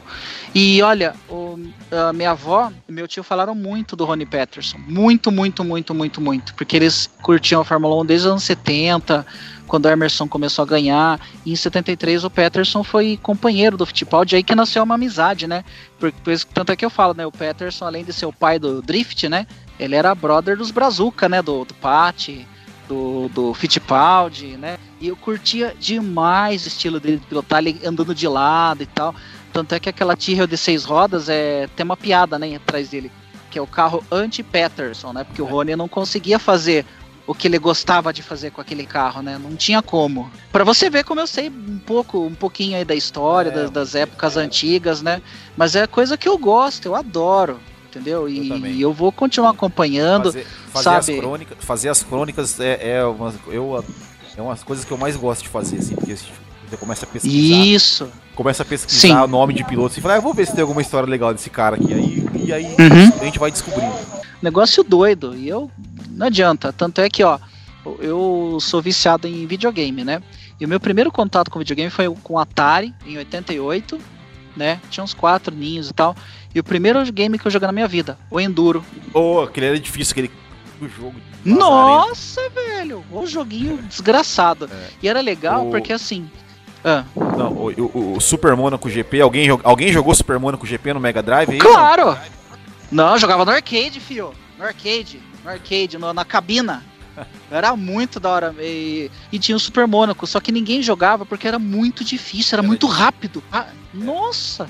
e 0.53 0.81
olha, 0.81 1.15
o, 1.29 1.57
a 1.89 2.11
minha 2.11 2.31
avó 2.31 2.71
e 2.87 2.91
meu 2.91 3.07
tio 3.07 3.23
falaram 3.23 3.55
muito 3.55 3.95
do 3.95 4.03
Ronnie 4.03 4.25
Peterson. 4.25 4.77
Muito, 4.87 5.31
muito, 5.31 5.63
muito, 5.63 5.93
muito, 5.93 6.21
muito. 6.21 6.53
Porque 6.55 6.75
eles 6.75 7.09
curtiam 7.21 7.61
a 7.61 7.65
Fórmula 7.65 7.95
1 8.01 8.05
desde 8.05 8.27
os 8.27 8.31
anos 8.31 8.43
70, 8.43 9.25
quando 9.71 9.85
o 9.85 9.89
Emerson 9.89 10.27
começou 10.27 10.63
a 10.63 10.65
ganhar. 10.65 11.17
E 11.45 11.53
em 11.53 11.55
73 11.55 12.25
o 12.25 12.29
Peterson 12.29 12.83
foi 12.83 13.17
companheiro 13.23 13.77
do 13.77 13.85
Fittipaldi, 13.85 14.35
aí 14.35 14.43
que 14.43 14.53
nasceu 14.53 14.83
uma 14.83 14.95
amizade, 14.95 15.47
né? 15.47 15.63
Por, 15.97 16.11
por 16.11 16.33
isso, 16.33 16.45
tanto 16.53 16.73
é 16.73 16.75
que 16.75 16.83
eu 16.83 16.89
falo, 16.89 17.13
né? 17.13 17.25
O 17.25 17.31
Peterson, 17.31 17.85
além 17.85 18.03
de 18.03 18.11
ser 18.11 18.25
o 18.25 18.33
pai 18.33 18.59
do 18.59 18.81
Drift, 18.81 19.29
né? 19.29 19.47
Ele 19.79 19.95
era 19.95 20.13
brother 20.13 20.57
dos 20.57 20.71
Brazuca, 20.71 21.29
né? 21.29 21.41
Do, 21.41 21.63
do 21.63 21.73
Patti, 21.75 22.45
do, 22.85 23.29
do 23.29 23.53
Fittipaldi, 23.53 24.57
né? 24.57 24.77
E 24.99 25.07
eu 25.07 25.15
curtia 25.15 25.73
demais 25.79 26.65
o 26.65 26.67
estilo 26.67 26.99
dele 26.99 27.19
de 27.19 27.25
pilotar 27.25 27.59
ele 27.59 27.79
andando 27.85 28.13
de 28.13 28.27
lado 28.27 28.83
e 28.83 28.85
tal. 28.85 29.15
Tanto 29.53 29.73
é 29.73 29.79
que 29.79 29.87
aquela 29.87 30.17
Tyrrell 30.17 30.47
de 30.47 30.57
seis 30.57 30.83
rodas 30.83 31.29
é 31.29 31.69
tem 31.77 31.85
uma 31.85 31.95
piada, 31.95 32.37
né, 32.37 32.55
atrás 32.55 32.89
dele, 32.89 33.09
que 33.49 33.57
é 33.57 33.61
o 33.61 33.67
carro 33.67 34.03
anti-Peterson, 34.11 35.13
né? 35.13 35.23
Porque 35.23 35.41
o 35.41 35.47
é. 35.47 35.49
Rony 35.49 35.75
não 35.77 35.87
conseguia 35.87 36.37
fazer 36.37 36.85
o 37.27 37.33
que 37.33 37.47
ele 37.47 37.57
gostava 37.57 38.11
de 38.11 38.21
fazer 38.21 38.51
com 38.51 38.61
aquele 38.61 38.85
carro, 38.85 39.21
né? 39.21 39.37
Não 39.37 39.55
tinha 39.55 39.81
como. 39.81 40.29
Para 40.51 40.63
você 40.63 40.89
ver 40.89 41.03
como 41.03 41.19
eu 41.19 41.27
sei 41.27 41.49
um 41.49 41.79
pouco, 41.79 42.25
um 42.25 42.33
pouquinho 42.33 42.77
aí 42.77 42.83
da 42.83 42.95
história, 42.95 43.49
é, 43.49 43.53
das, 43.53 43.71
das, 43.71 43.95
épocas 43.95 44.37
é. 44.37 44.41
antigas, 44.41 45.01
né? 45.01 45.21
Mas 45.55 45.75
é 45.75 45.85
coisa 45.87 46.17
que 46.17 46.27
eu 46.27 46.37
gosto, 46.37 46.85
eu 46.85 46.95
adoro, 46.95 47.59
entendeu? 47.87 48.27
E 48.27 48.49
eu, 48.49 48.57
e 48.65 48.81
eu 48.81 48.93
vou 48.93 49.11
continuar 49.11 49.51
acompanhando, 49.51 50.31
fazer, 50.31 50.47
fazer 50.71 50.83
sabe? 50.83 51.13
As 51.13 51.19
crônicas, 51.19 51.57
fazer 51.59 51.89
as 51.89 52.03
crônicas 52.03 52.59
é, 52.59 52.97
é 52.97 53.05
uma, 53.05 53.33
eu 53.47 53.83
é 54.37 54.41
umas 54.41 54.63
coisas 54.63 54.85
que 54.85 54.91
eu 54.91 54.97
mais 54.97 55.15
gosto 55.15 55.43
de 55.43 55.49
fazer, 55.49 55.77
assim, 55.77 55.95
porque 55.95 56.15
você 56.15 56.77
começa 56.77 57.05
a 57.05 57.09
pesquisar. 57.09 57.65
Isso. 57.65 58.11
Começa 58.33 58.63
a 58.63 58.65
pesquisar 58.65 59.25
o 59.25 59.27
nome 59.27 59.53
de 59.53 59.63
pilotos 59.63 59.97
e 59.97 60.01
fala, 60.01 60.15
ah, 60.15 60.17
eu 60.17 60.21
vou 60.21 60.33
ver 60.33 60.47
se 60.47 60.53
tem 60.53 60.61
alguma 60.61 60.81
história 60.81 61.07
legal 61.07 61.33
desse 61.33 61.49
cara 61.49 61.75
aqui. 61.75 61.93
Aí, 61.93 62.25
e 62.45 62.53
aí 62.53 62.65
uhum. 62.65 63.19
a 63.19 63.25
gente 63.25 63.37
vai 63.37 63.51
descobrindo. 63.51 63.93
Negócio 64.41 64.83
doido. 64.83 65.35
E 65.35 65.47
eu. 65.47 65.69
Não 66.15 66.27
adianta. 66.27 66.71
Tanto 66.71 67.01
é 67.01 67.09
que, 67.09 67.23
ó, 67.23 67.39
eu 67.99 68.57
sou 68.61 68.81
viciado 68.81 69.27
em 69.27 69.45
videogame, 69.45 70.03
né? 70.03 70.21
E 70.59 70.65
o 70.65 70.67
meu 70.67 70.79
primeiro 70.79 71.11
contato 71.11 71.49
com 71.49 71.59
videogame 71.59 71.89
foi 71.89 72.07
com 72.23 72.37
Atari, 72.37 72.93
em 73.05 73.17
88, 73.17 73.99
né? 74.55 74.79
Tinha 74.89 75.03
uns 75.03 75.13
quatro 75.13 75.55
ninhos 75.55 75.89
e 75.89 75.93
tal. 75.93 76.15
E 76.53 76.59
o 76.59 76.63
primeiro 76.63 77.03
game 77.11 77.39
que 77.39 77.47
eu 77.47 77.51
joguei 77.51 77.65
na 77.65 77.71
minha 77.71 77.87
vida, 77.87 78.17
o 78.29 78.39
Enduro. 78.39 78.85
Oh, 79.13 79.41
aquele 79.41 79.67
era 79.67 79.79
difícil, 79.79 80.11
aquele 80.11 80.31
jogo. 80.95 81.15
Nossa, 81.43 82.41
velho! 82.49 83.03
O 83.11 83.25
joguinho 83.25 83.77
desgraçado. 83.83 84.69
É. 84.71 84.87
E 85.01 85.07
era 85.07 85.21
legal 85.21 85.67
o... 85.67 85.71
porque 85.71 85.93
assim. 85.93 86.29
Ah. 86.83 87.03
Não, 87.15 87.51
o, 87.53 87.69
o, 87.69 88.17
o, 88.17 88.21
Super 88.21 88.55
Monaco 88.55 88.89
GP, 88.89 89.21
alguém, 89.21 89.47
alguém 89.63 89.93
jogou 89.93 90.13
Super 90.15 90.39
Monaco 90.39 90.65
GP 90.65 90.93
no 90.93 90.99
Mega 90.99 91.21
Drive 91.21 91.51
aí? 91.51 91.59
Claro! 91.59 92.17
Não, 92.91 93.17
jogava 93.17 93.45
no 93.45 93.51
arcade, 93.51 93.99
fio. 93.99 94.33
No 94.57 94.65
arcade. 94.65 95.21
No 95.43 95.49
arcade, 95.49 95.97
no, 95.97 96.13
na 96.13 96.25
cabina. 96.25 96.83
Era 97.49 97.75
muito 97.75 98.19
da 98.19 98.29
hora. 98.29 98.55
E, 98.59 99.11
e, 99.31 99.39
tinha 99.39 99.55
o 99.55 99.59
Super 99.59 99.87
Mônaco, 99.87 100.25
só 100.25 100.39
que 100.39 100.51
ninguém 100.51 100.81
jogava 100.81 101.25
porque 101.25 101.47
era 101.47 101.59
muito 101.59 102.03
difícil, 102.03 102.55
era 102.57 102.65
muito 102.65 102.87
rápido. 102.87 103.43
Ah, 103.51 103.67
nossa! 103.93 104.69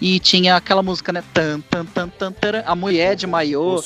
E 0.00 0.18
tinha 0.18 0.56
aquela 0.56 0.82
música, 0.82 1.12
né? 1.12 1.22
Tan, 1.32 1.60
tan, 1.60 1.86
tan, 1.86 2.08
tan, 2.08 2.32
tan, 2.32 2.62
a 2.66 2.74
mulher 2.74 3.14
de 3.14 3.26
maiô. 3.26 3.80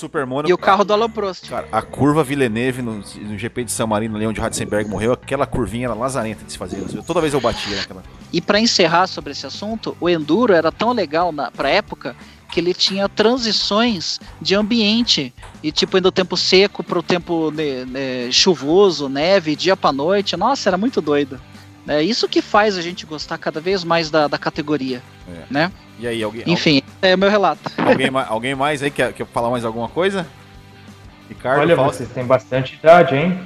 E 0.46 0.52
o 0.52 0.58
carro 0.58 0.82
do 0.84 0.92
Alan 0.92 1.10
Prost. 1.10 1.48
Cara, 1.48 1.68
a 1.70 1.82
curva 1.82 2.24
Villeneuve 2.24 2.82
no, 2.82 2.96
no 2.96 3.38
GP 3.38 3.64
de 3.64 3.70
San 3.70 3.86
Marino, 3.86 4.16
ali 4.16 4.26
onde 4.26 4.40
o 4.40 4.42
Ratzenberg 4.42 4.88
morreu, 4.88 5.12
aquela 5.12 5.46
curvinha 5.46 5.86
era 5.86 5.94
lazarenta 5.94 6.44
de 6.44 6.50
se 6.50 6.58
fazer. 6.58 6.82
Toda 7.06 7.20
vez 7.20 7.34
eu 7.34 7.40
batia 7.40 7.76
naquela. 7.76 8.02
E 8.32 8.40
para 8.40 8.58
encerrar 8.58 9.06
sobre 9.06 9.32
esse 9.32 9.46
assunto, 9.46 9.96
o 10.00 10.08
Enduro 10.08 10.52
era 10.52 10.72
tão 10.72 10.92
legal 10.92 11.30
na, 11.30 11.50
pra 11.50 11.68
época 11.68 12.16
que 12.50 12.60
ele 12.60 12.72
tinha 12.72 13.08
transições 13.08 14.18
de 14.40 14.54
ambiente 14.54 15.32
e 15.62 15.70
tipo 15.70 15.98
indo 15.98 16.04
do 16.04 16.12
tempo 16.12 16.36
seco 16.36 16.82
para 16.82 16.98
o 16.98 17.02
tempo 17.02 17.50
né, 17.50 17.84
né, 17.84 18.32
chuvoso, 18.32 19.08
neve, 19.08 19.54
dia 19.54 19.76
para 19.76 19.92
noite. 19.92 20.36
Nossa, 20.36 20.68
era 20.68 20.76
muito 20.76 21.00
doido. 21.00 21.40
É 21.86 22.02
isso 22.02 22.28
que 22.28 22.42
faz 22.42 22.76
a 22.76 22.82
gente 22.82 23.06
gostar 23.06 23.38
cada 23.38 23.60
vez 23.60 23.82
mais 23.82 24.10
da, 24.10 24.28
da 24.28 24.36
categoria, 24.36 25.02
é. 25.26 25.42
né? 25.50 25.72
E 25.98 26.06
aí, 26.06 26.22
alguém... 26.22 26.42
Enfim, 26.46 26.82
é 27.00 27.14
o 27.14 27.18
meu 27.18 27.30
relato. 27.30 27.60
Alguém, 27.78 28.10
alguém 28.28 28.54
mais 28.54 28.82
aí 28.82 28.90
quer, 28.90 29.12
quer 29.12 29.26
falar 29.26 29.50
mais 29.50 29.64
alguma 29.64 29.88
coisa? 29.88 30.26
Ricardo, 31.28 31.60
Olha, 31.60 31.74
Fausto. 31.76 31.96
vocês 31.96 32.10
têm 32.10 32.24
bastante 32.24 32.74
idade, 32.74 33.16
hein? 33.16 33.40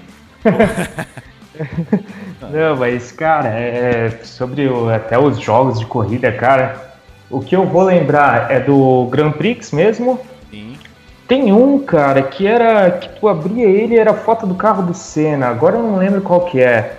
Não, 2.40 2.76
mas, 2.76 3.12
cara, 3.12 3.48
é, 3.48 4.06
é, 4.06 4.24
sobre 4.24 4.66
o, 4.66 4.88
até 4.88 5.18
os 5.18 5.38
jogos 5.38 5.78
de 5.78 5.86
corrida, 5.86 6.32
cara, 6.32 6.91
o 7.33 7.40
que 7.40 7.57
eu 7.57 7.66
vou 7.66 7.83
lembrar 7.83 8.51
é 8.51 8.61
do 8.61 9.09
Grand 9.11 9.33
Prix 9.33 9.73
mesmo. 9.73 10.21
Sim. 10.51 10.77
Tem 11.27 11.51
um, 11.51 11.79
cara, 11.79 12.23
que 12.23 12.47
era. 12.47 12.90
que 12.90 13.09
tu 13.18 13.27
abria 13.27 13.66
ele 13.66 13.95
e 13.95 13.99
era 13.99 14.12
foto 14.12 14.47
do 14.47 14.55
carro 14.55 14.83
do 14.83 14.92
Senna. 14.92 15.49
Agora 15.49 15.77
eu 15.77 15.83
não 15.83 15.97
lembro 15.97 16.21
qual 16.21 16.45
que 16.45 16.61
é. 16.61 16.99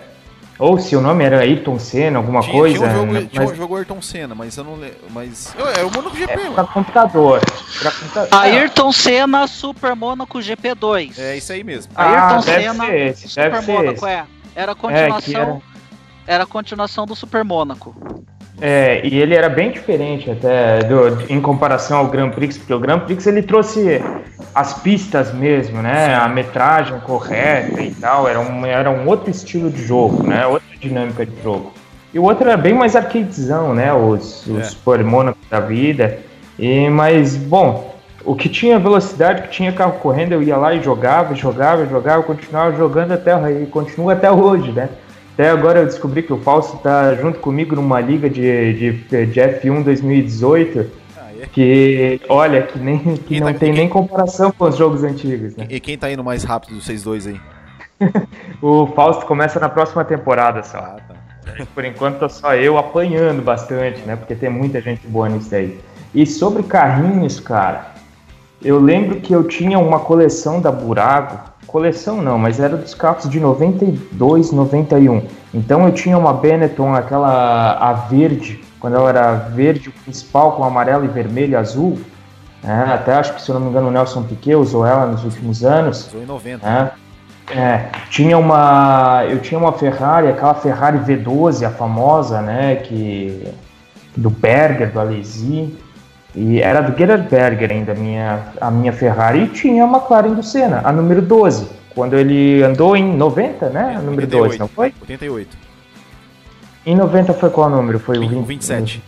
Ou 0.58 0.80
se 0.80 0.96
o 0.96 1.02
nome 1.02 1.24
era 1.24 1.40
Ayrton 1.40 1.78
Senna, 1.78 2.18
alguma 2.18 2.42
tinha, 2.42 2.54
coisa. 2.54 2.78
Tinha 2.78 2.90
um 2.90 2.96
jogo, 2.96 3.14
mas... 3.14 3.28
tinha 3.30 3.44
um 3.44 3.56
jogo 3.56 3.76
Ayrton 3.76 4.02
Senna, 4.02 4.36
mas 4.36 4.58
eu 4.58 4.64
não 4.64 4.76
lembro. 4.76 4.98
Mas. 5.12 5.54
É 5.78 5.84
o 5.84 5.92
Monaco 5.92 6.16
GP, 6.16 6.34
é, 6.34 6.52
pra 6.52 6.64
computador. 6.64 7.42
Pra 7.80 7.92
computa... 7.92 8.28
Ayrton 8.32 8.92
Senna 8.92 9.46
Super 9.46 9.96
Monaco 9.96 10.40
GP2. 10.40 11.20
É 11.20 11.38
isso 11.38 11.54
aí 11.54 11.64
mesmo. 11.64 11.92
Ah, 11.96 12.30
Ayrton 12.30 12.42
Senna 12.42 12.96
esse, 12.96 13.28
Super 13.28 13.62
Monaco, 13.62 14.06
é. 14.08 14.26
Era 14.56 14.72
a 14.72 14.76
continuação. 14.76 15.34
É, 15.34 15.44
era... 15.44 15.62
era 16.28 16.44
a 16.44 16.48
continuação 16.48 17.06
do 17.06 17.16
Super 17.16 17.44
Monaco. 17.44 18.23
É, 18.66 19.06
e 19.06 19.20
ele 19.20 19.36
era 19.36 19.50
bem 19.50 19.72
diferente 19.72 20.32
até 20.32 20.80
do, 20.86 21.30
em 21.30 21.42
comparação 21.42 21.98
ao 21.98 22.08
Grand 22.08 22.30
Prix, 22.30 22.58
porque 22.58 22.74
o 22.74 22.80
Grand 22.80 23.02
Prix 23.02 23.28
ele 23.28 23.42
trouxe 23.42 24.02
as 24.56 24.82
pistas 24.82 25.34
mesmo, 25.34 25.82
né? 25.82 26.16
A 26.16 26.30
metragem 26.30 26.98
correta 27.02 27.82
e 27.82 27.92
tal, 27.92 28.26
era 28.26 28.40
um, 28.40 28.66
era 28.66 28.90
um 28.90 29.06
outro 29.06 29.30
estilo 29.30 29.70
de 29.70 29.84
jogo, 29.84 30.24
né? 30.24 30.48
Outra 30.48 30.78
dinâmica 30.80 31.26
de 31.26 31.44
jogo. 31.44 31.74
E 32.14 32.20
o 32.20 32.24
outro 32.24 32.48
era 32.48 32.56
bem 32.56 32.74
mais 32.74 32.96
arcadezão, 32.96 33.76
né? 33.76 33.94
Os, 33.94 34.48
os 34.48 34.60
é. 34.60 34.64
Super 34.64 35.04
Monaco 35.04 35.40
da 35.52 35.60
vida. 35.60 36.20
E, 36.58 36.88
mas, 36.88 37.36
bom, 37.36 37.94
o 38.24 38.34
que 38.34 38.48
tinha 38.48 38.80
velocidade, 38.80 39.42
que 39.42 39.50
tinha 39.50 39.74
carro 39.74 40.00
correndo, 40.00 40.32
eu 40.32 40.42
ia 40.42 40.56
lá 40.56 40.74
e 40.74 40.82
jogava, 40.82 41.36
jogava, 41.36 41.86
jogava, 41.86 42.24
continuava 42.24 42.74
jogando 42.78 43.12
até 43.12 43.34
e 43.62 43.66
continua 43.66 44.14
até 44.14 44.32
hoje, 44.32 44.72
né? 44.72 44.88
Até 45.34 45.50
agora 45.50 45.80
eu 45.80 45.86
descobri 45.86 46.22
que 46.22 46.32
o 46.32 46.38
Fausto 46.38 46.78
está 46.78 47.16
junto 47.16 47.40
comigo 47.40 47.76
numa 47.76 48.00
liga 48.00 48.30
de, 48.30 48.74
de, 48.74 49.26
de 49.26 49.40
F1 49.40 49.84
2018. 49.84 50.92
Ah, 51.18 51.30
é? 51.42 51.46
Que, 51.48 52.22
olha, 52.30 52.62
que, 52.62 52.78
nem, 52.78 53.00
que 53.18 53.40
não 53.40 53.52
tá, 53.52 53.60
tem 53.60 53.72
quem, 53.72 53.80
nem 53.80 53.90
comparação 53.90 54.52
com 54.52 54.66
os 54.66 54.78
jogos 54.78 55.04
antigos. 55.04 55.56
Né? 55.56 55.66
E 55.70 55.80
quem 55.80 55.98
tá 55.98 56.12
indo 56.12 56.24
mais 56.24 56.44
rápido 56.44 56.76
dos 56.76 56.86
vocês 56.86 57.02
dois 57.02 57.26
aí? 57.26 57.42
o 58.62 58.86
Fausto 58.88 59.26
começa 59.26 59.60
na 59.60 59.70
próxima 59.70 60.06
temporada 60.06 60.62
só. 60.62 60.78
Ah, 60.78 60.98
tá. 61.08 61.66
Por 61.74 61.84
enquanto 61.84 62.20
tô 62.20 62.30
só 62.30 62.54
eu 62.54 62.78
apanhando 62.78 63.42
bastante, 63.42 64.02
né? 64.02 64.16
Porque 64.16 64.36
tem 64.36 64.52
muita 64.52 64.80
gente 64.82 65.06
boa 65.08 65.28
nisso 65.28 65.54
aí. 65.54 65.80
E 66.14 66.28
sobre 66.28 66.62
carrinhos, 66.62 67.40
cara, 67.40 67.94
eu 68.64 68.80
lembro 68.80 69.20
que 69.20 69.34
eu 69.34 69.44
tinha 69.44 69.80
uma 69.80 70.00
coleção 70.00 70.62
da 70.62 70.72
Burago 70.72 71.53
coleção 71.68 72.22
não, 72.22 72.38
mas 72.38 72.60
era 72.60 72.78
dos 72.78 72.94
carros 72.94 73.30
de 73.30 73.40
92, 73.40 74.52
91. 74.52 75.24
Então 75.54 75.86
eu 75.86 75.92
tinha 75.92 76.18
uma 76.18 76.34
Benetton, 76.34 76.94
aquela 76.94 77.74
a 77.74 77.94
verde, 77.94 78.64
quando 78.80 78.96
ela 78.96 79.10
era 79.10 79.34
verde, 79.34 79.90
o 79.90 79.92
principal 79.92 80.54
com 80.54 80.64
amarelo 80.64 81.06
e 81.06 81.08
vermelho 81.08 81.54
e 81.54 81.56
azul. 81.56 82.00
Né? 82.64 82.92
Até 82.94 83.14
acho 83.14 83.34
que, 83.36 83.42
se 83.42 83.50
eu 83.50 83.56
não 83.56 83.62
me 83.62 83.70
engano, 83.70 83.88
o 83.88 83.92
Nelson 83.92 84.24
Piquet 84.24 84.56
usou 84.56 84.86
ela 84.86 85.06
nos 85.06 85.24
últimos 85.24 85.64
anos. 85.64 86.08
Usou 86.08 86.22
em 86.22 86.26
90. 86.26 86.66
Né? 86.66 86.92
É, 87.52 87.90
tinha 88.10 88.38
uma, 88.38 89.26
eu 89.30 89.40
tinha 89.40 89.60
uma 89.60 89.74
Ferrari, 89.74 90.30
aquela 90.30 90.54
Ferrari 90.54 91.00
V12, 91.00 91.68
a 91.68 91.70
famosa, 91.70 92.42
né, 92.42 92.78
que 92.78 93.46
do 94.16 94.30
Berger, 94.30 94.92
do 94.92 95.00
Alesi. 95.00 95.76
E 96.36 96.62
era 96.62 96.82
do 96.82 96.98
Gerhard 96.98 97.28
Berger 97.30 97.72
ainda 97.72 97.92
a 97.92 97.96
minha, 97.96 98.40
a 98.60 98.72
minha 98.72 98.92
Ferrari 98.92 99.44
e 99.44 99.48
tinha 99.48 99.84
a 99.84 99.88
McLaren 99.88 100.34
do 100.34 100.42
Senna, 100.42 100.82
a 100.84 100.92
número 100.92 101.22
12. 101.22 101.70
Quando 101.94 102.16
ele 102.16 102.64
andou 102.64 102.98
em 102.98 103.16
90, 103.16 103.70
né? 103.70 103.94
É, 103.94 103.96
a 103.98 104.00
número 104.00 104.24
88, 104.24 104.48
12, 104.48 104.60
não 104.60 104.68
foi? 104.68 104.94
88. 105.02 105.58
Em 106.86 106.96
90 106.96 107.34
foi 107.34 107.50
qual 107.50 107.70
número? 107.70 108.00
Foi 108.00 108.18
o 108.18 108.22
20, 108.22 108.46
27. 108.46 109.04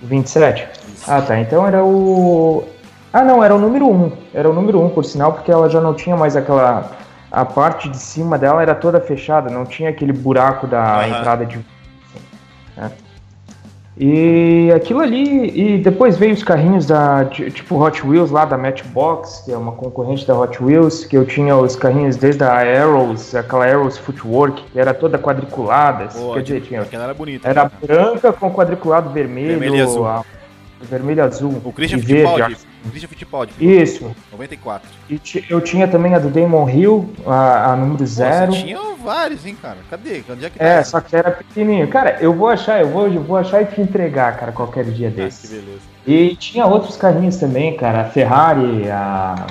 O 0.00 0.06
27? 0.06 0.68
Ah, 1.08 1.20
tá. 1.20 1.38
Então 1.38 1.66
era 1.66 1.84
o. 1.84 2.64
Ah, 3.12 3.22
não, 3.22 3.42
era 3.42 3.54
o 3.54 3.58
número 3.58 3.88
1. 3.90 4.12
Era 4.32 4.48
o 4.48 4.54
número 4.54 4.80
1, 4.80 4.90
por 4.90 5.04
sinal, 5.04 5.32
porque 5.32 5.50
ela 5.50 5.68
já 5.68 5.80
não 5.80 5.92
tinha 5.92 6.16
mais 6.16 6.36
aquela. 6.36 6.92
A 7.30 7.44
parte 7.44 7.88
de 7.88 7.98
cima 7.98 8.38
dela 8.38 8.62
era 8.62 8.76
toda 8.76 9.00
fechada, 9.00 9.50
não 9.50 9.64
tinha 9.64 9.90
aquele 9.90 10.12
buraco 10.12 10.66
da 10.68 11.00
Aham. 11.00 11.08
entrada 11.08 11.44
de. 11.44 11.58
E 13.96 14.72
aquilo 14.74 15.00
ali. 15.00 15.74
E 15.76 15.78
depois 15.78 16.16
veio 16.16 16.34
os 16.34 16.42
carrinhos 16.42 16.86
da. 16.86 17.24
ti- 17.26 17.50
Tipo 17.50 17.76
Hot 17.80 18.04
Wheels 18.06 18.30
lá 18.30 18.44
da 18.44 18.58
Matchbox, 18.58 19.42
que 19.44 19.52
é 19.52 19.56
uma 19.56 19.72
concorrente 19.72 20.26
da 20.26 20.36
Hot 20.36 20.62
Wheels, 20.62 21.04
que 21.04 21.16
eu 21.16 21.24
tinha 21.24 21.56
os 21.56 21.76
carrinhos 21.76 22.16
desde 22.16 22.42
a 22.42 22.52
Arrows, 22.54 23.34
aquela 23.34 23.66
Arrows 23.66 23.96
Footwork, 23.96 24.64
que 24.72 24.78
era 24.80 24.92
toda 24.92 25.16
quadriculada. 25.18 26.08
Pô, 26.12 26.34
quer 26.34 26.42
dizer, 26.42 26.60
tinha 26.62 26.80
Aquela 26.82 27.04
era 27.04 27.14
bonita. 27.14 27.48
era 27.48 27.64
né, 27.64 27.70
branca 27.80 28.32
com 28.32 28.50
quadriculado 28.52 29.10
vermelho, 29.10 29.58
Vermelho 29.60 29.82
azul. 29.84 30.06
a- 30.06 30.24
vermelho 30.80 31.18
e 31.18 31.20
azul. 31.22 31.60
O 31.64 31.72
Christian. 31.72 31.98
Fittipaldi. 31.98 32.56
O 32.84 32.88
Christian 32.90 33.08
Fittipaldi. 33.08 33.52
Isso. 33.60 34.14
94. 34.32 34.88
E 35.08 35.20
eu 35.48 35.60
tinha 35.60 35.88
também 35.88 36.14
a 36.14 36.18
do 36.18 36.28
Damon 36.28 36.68
Hill, 36.68 37.12
a, 37.26 37.72
a 37.72 37.76
número 37.76 37.98
Pô, 37.98 38.06
zero. 38.06 38.52
Você 38.52 38.62
tinha 38.62 38.80
vários, 39.02 39.44
hein, 39.46 39.56
cara? 39.60 39.78
Cadê? 39.88 40.22
Onde 40.28 40.44
é 40.46 40.50
que 40.50 40.58
tá 40.58 40.64
É, 40.64 40.68
essa? 40.78 40.90
só 40.90 41.00
que 41.00 41.14
era 41.16 41.30
pequenininho. 41.30 41.88
Cara, 41.88 42.18
eu 42.20 42.32
vou 42.34 42.48
achar, 42.48 42.80
eu 42.80 42.88
vou, 42.88 43.06
eu 43.08 43.22
vou 43.22 43.36
achar 43.36 43.62
e 43.62 43.66
te 43.66 43.80
entregar, 43.80 44.36
cara, 44.38 44.52
qualquer 44.52 44.84
dia 44.84 45.08
Ah, 45.08 45.10
que 45.10 45.16
desse. 45.16 45.48
beleza. 45.48 45.80
E 46.06 46.36
tinha 46.36 46.66
outros 46.66 46.96
carrinhos 46.96 47.36
também, 47.36 47.76
cara, 47.76 48.02
a 48.02 48.04
Ferrari, 48.04 48.90
a... 48.90 49.46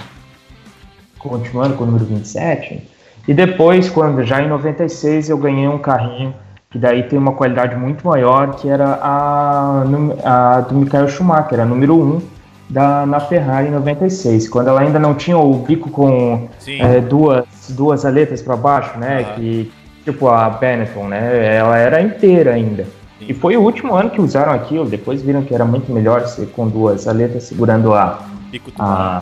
continuando 1.19 1.75
com 1.75 1.83
o 1.83 1.87
número 1.87 2.05
27. 2.05 2.89
E 3.27 3.33
depois, 3.33 3.89
quando 3.89 4.23
já 4.23 4.41
em 4.41 4.47
96, 4.49 5.29
eu 5.29 5.37
ganhei 5.37 5.67
um 5.67 5.77
carrinho 5.79 6.33
que 6.73 6.79
daí 6.79 7.03
tem 7.03 7.19
uma 7.19 7.33
qualidade 7.33 7.75
muito 7.75 8.05
maior, 8.05 8.55
que 8.55 8.67
era 8.67 8.97
a, 8.99 9.83
a 10.25 10.61
do 10.61 10.73
Michael 10.73 11.07
Schumacher, 11.07 11.59
a 11.59 11.65
número 11.65 11.95
1 11.95 12.21
da, 12.67 13.05
na 13.05 13.19
Ferrari 13.19 13.67
em 13.67 13.71
96, 13.71 14.49
quando 14.49 14.69
ela 14.69 14.81
ainda 14.81 14.97
não 14.97 15.13
tinha 15.13 15.37
o 15.37 15.53
bico 15.53 15.91
com 15.91 16.49
é, 16.67 16.99
duas, 16.99 17.45
duas 17.69 18.03
aletas 18.03 18.41
para 18.41 18.55
baixo, 18.55 18.97
né? 18.97 19.23
Que, 19.35 19.71
tipo 20.03 20.27
a 20.27 20.49
Benetton, 20.49 21.09
né? 21.09 21.57
Ela 21.57 21.77
era 21.77 22.01
inteira 22.01 22.55
ainda. 22.55 22.85
Sim. 23.19 23.25
E 23.29 23.33
foi 23.35 23.55
o 23.55 23.61
último 23.61 23.93
ano 23.93 24.09
que 24.09 24.19
usaram 24.19 24.51
aquilo, 24.51 24.85
depois 24.85 25.21
viram 25.21 25.43
que 25.43 25.53
era 25.53 25.65
muito 25.65 25.93
melhor 25.93 26.25
ser 26.25 26.47
com 26.47 26.67
duas 26.67 27.07
aletas 27.07 27.43
segurando 27.43 27.93
a, 27.93 28.19
Pico 28.49 28.71
do 28.71 28.81
a 28.81 29.21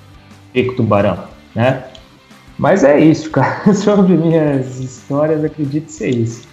bico 0.53 0.73
tubarão, 0.77 1.17
né? 1.53 1.83
Mas 2.57 2.85
é 2.85 2.97
isso, 2.97 3.29
cara. 3.29 3.61
Sobre 3.75 4.15
minhas 4.15 4.79
histórias, 4.79 5.43
acredito 5.43 5.91
ser 5.91 6.11
isso. 6.11 6.49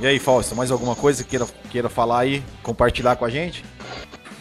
E 0.00 0.06
aí, 0.06 0.18
Fausto, 0.20 0.54
mais 0.54 0.70
alguma 0.70 0.94
coisa 0.94 1.24
que 1.24 1.30
queira, 1.30 1.46
queira 1.70 1.88
falar 1.88 2.20
aí, 2.20 2.42
compartilhar 2.62 3.16
com 3.16 3.24
a 3.24 3.30
gente? 3.30 3.64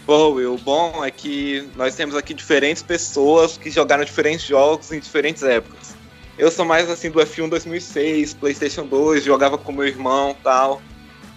Bom, 0.06 0.34
Will, 0.34 0.54
o 0.54 0.58
bom 0.58 1.04
é 1.04 1.10
que 1.10 1.68
nós 1.76 1.96
temos 1.96 2.16
aqui 2.16 2.34
diferentes 2.34 2.84
pessoas 2.84 3.58
que 3.58 3.72
jogaram 3.72 4.06
diferentes 4.06 4.46
jogos 4.46 4.92
em 4.92 5.00
diferentes 5.00 5.42
épocas. 5.42 5.96
Eu 6.38 6.52
sou 6.52 6.64
mais 6.64 6.88
assim 6.90 7.10
do 7.10 7.20
F1 7.20 7.50
2006, 7.50 8.36
PlayStation 8.36 8.86
2, 8.86 9.24
jogava 9.24 9.58
com 9.58 9.72
meu 9.72 9.88
irmão 9.88 10.36
tal. 10.44 10.80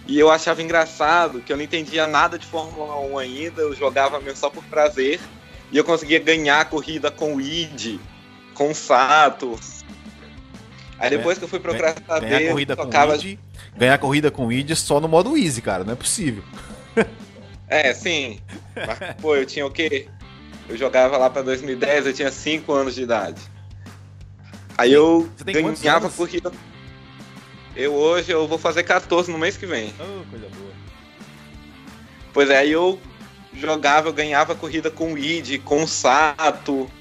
E 0.07 0.19
eu 0.19 0.29
achava 0.29 0.61
engraçado 0.61 1.41
que 1.41 1.51
eu 1.51 1.57
não 1.57 1.63
entendia 1.63 2.05
nada 2.05 2.37
de 2.37 2.45
Fórmula 2.45 2.99
1 2.99 3.17
ainda, 3.17 3.61
eu 3.63 3.75
jogava 3.75 4.19
mesmo 4.19 4.37
só 4.37 4.51
por 4.51 4.63
prazer. 4.65 5.19
E 5.71 5.77
eu 5.77 5.83
conseguia 5.83 6.19
ganhar 6.19 6.61
a 6.61 6.65
corrida 6.65 7.09
com 7.09 7.37
o 7.37 7.41
Id, 7.41 7.99
com 8.53 8.69
o 8.69 8.75
Sato. 8.75 9.59
Aí 10.99 11.09
depois 11.09 11.39
que 11.39 11.43
eu 11.43 11.47
fui 11.47 11.59
procurar 11.59 11.95
Ganhar 11.95 12.05
saber, 12.05 12.49
corrida 12.49 12.75
com 12.75 12.83
tocava 12.83 13.15
Id, 13.15 13.39
ganhar 13.77 13.97
corrida 13.97 14.29
com 14.31 14.51
Id 14.51 14.71
só 14.75 14.99
no 14.99 15.07
modo 15.07 15.37
easy, 15.37 15.61
cara, 15.61 15.83
não 15.83 15.93
é 15.93 15.95
possível. 15.95 16.43
É, 17.73 17.93
sim. 17.93 18.37
Mas, 18.75 19.15
pô, 19.21 19.33
eu 19.33 19.45
tinha 19.45 19.65
o 19.65 19.71
quê? 19.71 20.09
Eu 20.67 20.75
jogava 20.75 21.15
lá 21.17 21.29
pra 21.29 21.41
2010, 21.41 22.05
eu 22.05 22.11
tinha 22.13 22.29
5 22.29 22.73
anos 22.73 22.93
de 22.95 23.03
idade. 23.03 23.39
Aí 24.77 24.91
eu 24.91 25.29
ganhava 25.45 26.09
corrida. 26.09 26.51
Eu 27.73 27.93
hoje 27.93 28.29
eu 28.29 28.45
vou 28.45 28.57
fazer 28.57 28.83
14 28.83 29.31
no 29.31 29.37
mês 29.37 29.55
que 29.55 29.65
vem. 29.65 29.93
Oh, 29.97 30.29
coisa 30.29 30.49
boa. 30.49 30.71
Pois 32.33 32.49
é, 32.49 32.57
aí 32.57 32.71
eu 32.73 32.99
jogava, 33.53 34.09
eu 34.09 34.13
ganhava 34.13 34.53
corrida 34.53 34.91
com 34.91 35.13
o 35.13 35.17
Id, 35.17 35.59
com 35.63 35.83
o 35.83 35.87
Sato. 35.87 36.91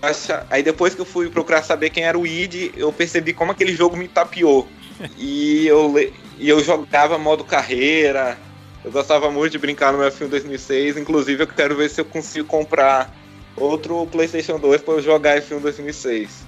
Acha- 0.00 0.46
Aí 0.48 0.62
depois 0.62 0.94
que 0.94 1.02
eu 1.02 1.06
fui 1.06 1.28
procurar 1.28 1.62
saber 1.62 1.90
quem 1.90 2.04
era 2.04 2.18
o 2.18 2.26
Id, 2.26 2.72
eu 2.76 2.90
percebi 2.94 3.34
como 3.34 3.52
aquele 3.52 3.76
jogo 3.76 3.94
me 3.94 4.08
tapeou. 4.08 4.66
E 5.16 5.66
eu, 5.66 5.94
e 6.38 6.48
eu 6.48 6.62
jogava 6.62 7.18
modo 7.18 7.44
carreira. 7.44 8.38
Eu 8.84 8.90
gostava 8.90 9.30
muito 9.30 9.52
de 9.52 9.58
brincar 9.58 9.92
no 9.92 9.98
meu 9.98 10.08
F1 10.08 10.28
2006. 10.28 10.96
Inclusive, 10.96 11.42
eu 11.42 11.46
quero 11.46 11.76
ver 11.76 11.88
se 11.90 12.00
eu 12.00 12.04
consigo 12.04 12.46
comprar 12.46 13.14
outro 13.56 14.06
PlayStation 14.06 14.58
2 14.58 14.82
para 14.82 14.94
eu 14.94 15.02
jogar 15.02 15.40
F1 15.40 15.60
2006. 15.60 16.46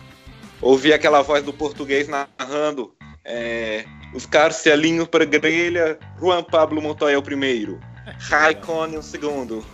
Ouvi 0.61 0.93
aquela 0.93 1.23
voz 1.23 1.43
do 1.43 1.53
português 1.53 2.09
narrando. 2.09 2.95
é, 3.25 3.85
os 4.15 4.27
caras 4.27 4.57
se 4.57 4.71
alinham 4.71 5.07
para 5.07 5.25
a 5.25 5.27
grelha. 5.27 5.99
Juan 6.19 6.43
Pablo 6.43 6.81
Montoya 6.81 7.15
é 7.15 7.19
o 7.19 7.23
primeiro. 7.23 7.81
Raikkonen 8.19 8.99
o 8.99 9.03
segundo. 9.03 9.65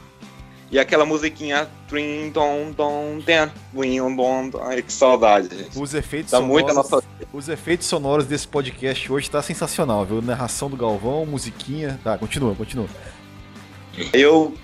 E 0.71 0.79
aquela 0.79 1.05
musiquinha. 1.05 1.69
Trim, 1.89 2.31
dom, 2.31 2.73
dom, 2.73 3.19
den, 3.19 3.49
win, 3.73 3.99
dom, 4.17 4.49
dom. 4.51 4.63
Ai, 4.63 4.83
que 4.83 4.93
saudade, 4.93 5.57
gente. 5.57 5.79
Os 5.79 5.95
efeitos 5.95 6.33
Dá 6.33 6.39
sonoros, 6.39 6.75
nossa. 6.75 7.03
os 7.33 7.49
efeitos 7.49 7.87
sonoros 7.87 8.27
desse 8.27 8.49
podcast 8.49 9.13
hoje 9.13 9.31
tá 9.31 9.41
sensacional, 9.41 10.05
viu? 10.05 10.21
Narração 10.21 10.69
do 10.69 10.77
Galvão, 10.77 11.25
musiquinha. 11.25 12.01
Tá, 12.03 12.19
continua, 12.19 12.55
continua. 12.55 12.89
Eu. 14.13 14.55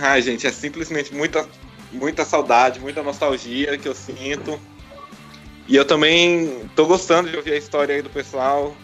Ai, 0.00 0.20
gente, 0.20 0.46
é 0.46 0.52
simplesmente 0.52 1.14
muita, 1.14 1.46
muita 1.92 2.24
saudade, 2.24 2.78
muita 2.78 3.02
nostalgia 3.02 3.78
que 3.78 3.88
eu 3.88 3.94
sinto. 3.94 4.60
E 5.68 5.74
eu 5.74 5.84
também 5.84 6.68
tô 6.76 6.86
gostando 6.86 7.30
de 7.30 7.36
ouvir 7.36 7.52
a 7.54 7.56
história 7.56 7.94
aí 7.94 8.02
do 8.02 8.10
pessoal. 8.10 8.76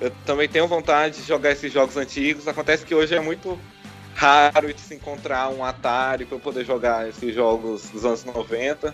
Eu 0.00 0.12
também 0.24 0.48
tenho 0.48 0.68
vontade 0.68 1.20
de 1.20 1.26
jogar 1.26 1.50
esses 1.52 1.72
jogos 1.72 1.96
antigos. 1.96 2.46
Acontece 2.46 2.84
que 2.84 2.94
hoje 2.94 3.14
é 3.14 3.20
muito 3.20 3.58
raro 4.18 4.74
de 4.74 4.80
se 4.80 4.96
encontrar 4.96 5.48
um 5.48 5.64
Atari 5.64 6.24
para 6.24 6.38
poder 6.38 6.64
jogar 6.64 7.08
esses 7.08 7.32
jogos 7.32 7.88
dos 7.90 8.04
anos 8.04 8.24
90. 8.24 8.92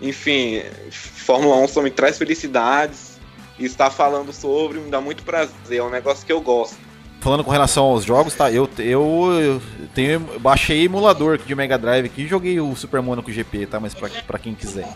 Enfim, 0.00 0.62
Fórmula 0.90 1.56
1 1.56 1.68
só 1.68 1.80
me 1.80 1.90
traz 1.90 2.18
felicidades. 2.18 3.12
E 3.58 3.64
estar 3.64 3.90
falando 3.90 4.32
sobre 4.32 4.78
me 4.78 4.90
dá 4.90 5.00
muito 5.00 5.22
prazer. 5.22 5.78
É 5.78 5.82
um 5.82 5.90
negócio 5.90 6.26
que 6.26 6.32
eu 6.32 6.40
gosto. 6.40 6.76
Falando 7.20 7.44
com 7.44 7.50
relação 7.50 7.84
aos 7.84 8.04
jogos, 8.04 8.34
tá? 8.34 8.50
Eu, 8.50 8.68
eu, 8.78 9.32
eu 9.40 9.62
tenho, 9.94 10.20
baixei 10.40 10.84
emulador 10.84 11.38
de 11.38 11.54
Mega 11.54 11.78
Drive 11.78 12.06
aqui 12.06 12.22
e 12.22 12.26
joguei 12.26 12.58
o 12.60 12.74
Super 12.74 13.00
Monaco 13.00 13.30
GP, 13.30 13.66
tá? 13.66 13.78
Mas 13.78 13.94
pra, 13.94 14.08
pra 14.26 14.38
quem 14.38 14.54
quiser. 14.54 14.88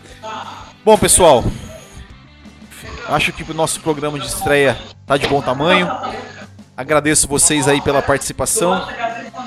Bom, 0.83 0.97
pessoal, 0.97 1.45
acho 3.07 3.31
que 3.31 3.49
o 3.49 3.53
nosso 3.53 3.79
programa 3.79 4.19
de 4.19 4.27
estreia 4.27 4.77
tá 5.05 5.15
de 5.15 5.27
bom 5.27 5.41
tamanho. 5.41 5.87
Agradeço 6.77 7.27
vocês 7.27 7.67
aí 7.67 7.81
pela 7.81 8.03
participação. 8.03 8.87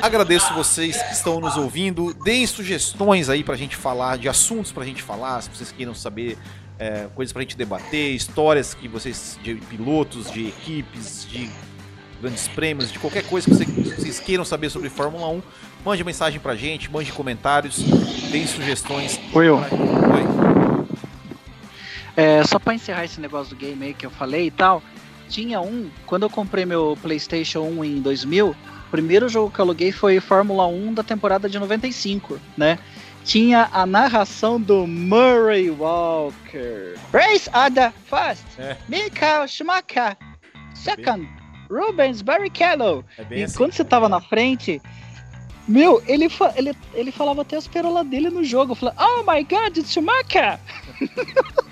Agradeço 0.02 0.52
vocês 0.52 1.00
que 1.00 1.12
estão 1.12 1.38
nos 1.38 1.56
ouvindo. 1.56 2.12
Deem 2.12 2.44
sugestões 2.44 3.28
aí 3.28 3.44
pra 3.44 3.54
gente 3.54 3.76
falar, 3.76 4.18
de 4.18 4.28
assuntos 4.28 4.72
pra 4.72 4.84
gente 4.84 5.00
falar, 5.00 5.40
se 5.40 5.48
vocês 5.48 5.70
queiram 5.70 5.94
saber 5.94 6.36
é, 6.76 7.06
coisas 7.14 7.32
pra 7.32 7.42
gente 7.42 7.56
debater, 7.56 8.16
histórias 8.16 8.74
que 8.74 8.88
vocês, 8.88 9.38
de 9.44 9.54
pilotos, 9.54 10.28
de 10.28 10.48
equipes, 10.48 11.24
de 11.30 11.48
grandes 12.20 12.48
prêmios, 12.48 12.90
de 12.90 12.98
qualquer 12.98 13.22
coisa 13.22 13.48
que 13.48 13.54
vocês, 13.54 13.70
que 13.70 14.00
vocês 14.00 14.18
queiram 14.18 14.44
saber 14.44 14.68
sobre 14.68 14.88
Fórmula 14.88 15.28
1, 15.28 15.42
mande 15.85 16.02
mensagem 16.02 16.40
pra 16.40 16.56
gente, 16.56 16.90
mande 16.90 17.12
comentários, 17.12 17.76
deem 18.33 18.44
sugestões. 18.44 19.20
Will, 19.33 19.58
Oi. 19.58 20.26
é, 22.16 22.42
só 22.42 22.58
pra 22.58 22.74
encerrar 22.74 23.04
esse 23.04 23.20
negócio 23.20 23.54
do 23.54 23.56
game 23.56 23.87
aí 23.87 23.94
que 23.94 24.04
eu 24.04 24.10
falei 24.10 24.46
e 24.46 24.50
tal, 24.50 24.83
tinha 25.31 25.60
um, 25.60 25.88
quando 26.06 26.24
eu 26.24 26.31
comprei 26.31 26.66
meu 26.66 26.98
PlayStation 27.00 27.60
1 27.60 27.85
em 27.85 28.00
2000, 28.02 28.48
o 28.50 28.56
primeiro 28.90 29.28
jogo 29.28 29.50
que 29.50 29.60
eu 29.60 29.64
aluguei 29.64 29.92
foi 29.92 30.18
Fórmula 30.20 30.66
1 30.66 30.94
da 30.94 31.02
temporada 31.02 31.48
de 31.48 31.58
95, 31.58 32.38
né? 32.56 32.78
Tinha 33.24 33.68
a 33.72 33.87
narração 33.87 34.60
do 34.60 34.87
Murray 34.87 35.70
Walker. 35.70 36.94
Race 37.12 37.48
Ada 37.52 37.92
Fast, 38.06 38.44
É. 38.58 38.76
Michael 38.88 39.46
Schumacher, 39.46 40.16
second, 40.74 41.28
Rubens 41.70 42.22
Barrichello. 42.22 43.04
É 43.18 43.24
E 43.38 43.42
assim. 43.44 43.56
quando 43.56 43.72
você 43.72 43.85
tava 43.85 44.08
na 44.08 44.20
frente, 44.20 44.81
meu, 45.68 46.02
ele, 46.08 46.28
fa- 46.28 46.52
ele, 46.56 46.74
ele 46.94 47.12
falava 47.12 47.42
até 47.42 47.56
as 47.56 47.68
perolas 47.68 48.06
dele 48.06 48.31
no 48.31 48.42
jogo. 48.42 48.74
Falando, 48.74 48.96
oh 48.98 49.22
my 49.31 49.44
god, 49.44 49.76
it's 49.76 49.92
Schumacher! 49.92 50.58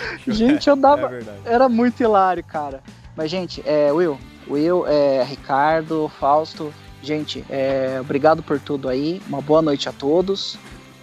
Gente, 0.26 0.68
eu 0.68 0.76
dava. 0.76 1.10
É. 1.14 1.54
Era 1.54 1.68
muito 1.68 2.02
hilário, 2.02 2.44
cara. 2.44 2.82
Mas, 3.16 3.30
gente, 3.30 3.62
é, 3.66 3.90
Will, 3.90 4.18
Will, 4.48 4.86
é, 4.86 5.24
Ricardo, 5.24 6.08
Fausto, 6.20 6.72
gente, 7.02 7.44
é, 7.50 7.98
obrigado 8.00 8.44
por 8.44 8.60
tudo 8.60 8.88
aí. 8.88 9.20
Uma 9.28 9.42
boa 9.42 9.60
noite 9.60 9.88
a 9.88 9.92
todos. 9.92 10.56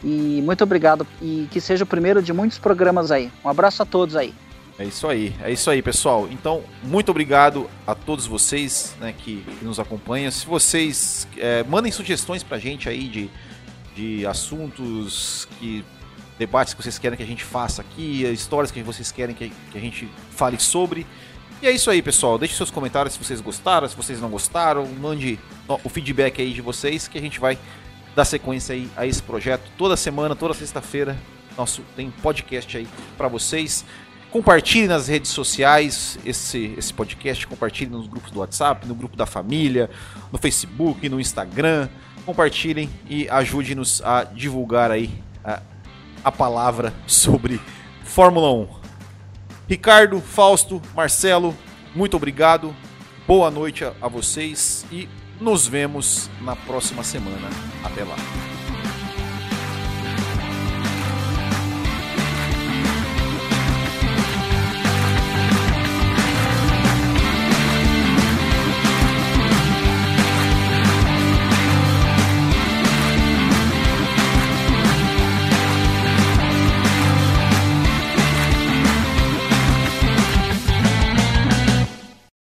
E 0.03 0.41
muito 0.43 0.63
obrigado. 0.63 1.05
E 1.21 1.47
que 1.51 1.59
seja 1.59 1.83
o 1.83 1.87
primeiro 1.87 2.21
de 2.21 2.31
muitos 2.31 2.57
programas 2.57 3.11
aí. 3.11 3.31
Um 3.43 3.49
abraço 3.49 3.83
a 3.83 3.85
todos 3.85 4.15
aí. 4.15 4.33
É 4.77 4.83
isso 4.83 5.07
aí, 5.07 5.33
é 5.41 5.51
isso 5.51 5.69
aí, 5.69 5.81
pessoal. 5.81 6.27
Então, 6.29 6.61
muito 6.83 7.09
obrigado 7.09 7.69
a 7.87 7.95
todos 7.95 8.25
vocês 8.25 8.93
né, 8.99 9.13
que, 9.17 9.41
que 9.41 9.65
nos 9.65 9.79
acompanham. 9.79 10.29
Se 10.29 10.45
vocês 10.45 11.25
é, 11.37 11.63
mandem 11.63 11.91
sugestões 11.91 12.43
pra 12.43 12.59
gente 12.59 12.89
aí 12.89 13.07
de, 13.07 13.29
de 13.95 14.27
assuntos 14.27 15.47
que 15.57 15.83
debates 16.37 16.73
que 16.73 16.81
vocês 16.81 16.99
querem 16.99 17.17
que 17.17 17.23
a 17.23 17.27
gente 17.27 17.43
faça 17.43 17.81
aqui, 17.81 18.23
histórias 18.25 18.71
que 18.71 18.81
vocês 18.83 19.11
querem 19.11 19.35
que, 19.35 19.51
a 19.73 19.79
gente 19.79 20.09
fale 20.31 20.59
sobre. 20.59 21.05
E 21.61 21.67
é 21.67 21.71
isso 21.71 21.89
aí, 21.89 22.01
pessoal. 22.01 22.37
Deixe 22.37 22.55
seus 22.55 22.69
comentários 22.69 23.13
se 23.13 23.23
vocês 23.23 23.39
gostaram, 23.39 23.87
se 23.87 23.95
vocês 23.95 24.19
não 24.19 24.29
gostaram. 24.29 24.85
Mande 24.85 25.39
o 25.83 25.89
feedback 25.89 26.41
aí 26.41 26.53
de 26.53 26.61
vocês 26.61 27.07
que 27.07 27.17
a 27.17 27.21
gente 27.21 27.39
vai 27.39 27.57
dar 28.15 28.25
sequência 28.25 28.75
aí 28.75 28.89
a 28.95 29.05
esse 29.05 29.23
projeto. 29.23 29.69
Toda 29.77 29.95
semana, 29.95 30.35
toda 30.35 30.53
sexta-feira, 30.53 31.17
nosso 31.57 31.81
tem 31.95 32.11
podcast 32.11 32.77
aí 32.77 32.87
para 33.17 33.27
vocês. 33.27 33.85
Compartilhe 34.31 34.87
nas 34.87 35.07
redes 35.07 35.31
sociais 35.31 36.19
esse, 36.25 36.73
esse 36.77 36.93
podcast, 36.93 37.47
compartilhe 37.47 37.89
nos 37.89 38.05
grupos 38.05 38.31
do 38.31 38.41
WhatsApp, 38.41 38.85
no 38.85 38.93
grupo 38.93 39.15
da 39.15 39.25
família, 39.25 39.89
no 40.31 40.37
Facebook, 40.37 41.07
no 41.07 41.21
Instagram. 41.21 41.87
Compartilhem 42.25 42.89
e 43.09 43.29
ajude-nos 43.29 44.01
a 44.03 44.25
divulgar 44.25 44.91
aí 44.91 45.09
a, 45.41 45.61
a 46.25 46.31
palavra 46.31 46.91
sobre 47.05 47.61
Fórmula 48.03 48.51
1. 48.51 48.67
Ricardo, 49.69 50.19
Fausto, 50.19 50.81
Marcelo, 50.95 51.55
muito 51.93 52.17
obrigado. 52.17 52.75
Boa 53.27 53.51
noite 53.51 53.85
a, 53.85 54.07
vocês 54.07 54.85
e 54.91 55.07
nos 55.39 55.67
vemos 55.67 56.29
na 56.41 56.55
próxima 56.55 57.03
semana. 57.03 57.47
Até 57.83 58.03
lá. 58.03 58.54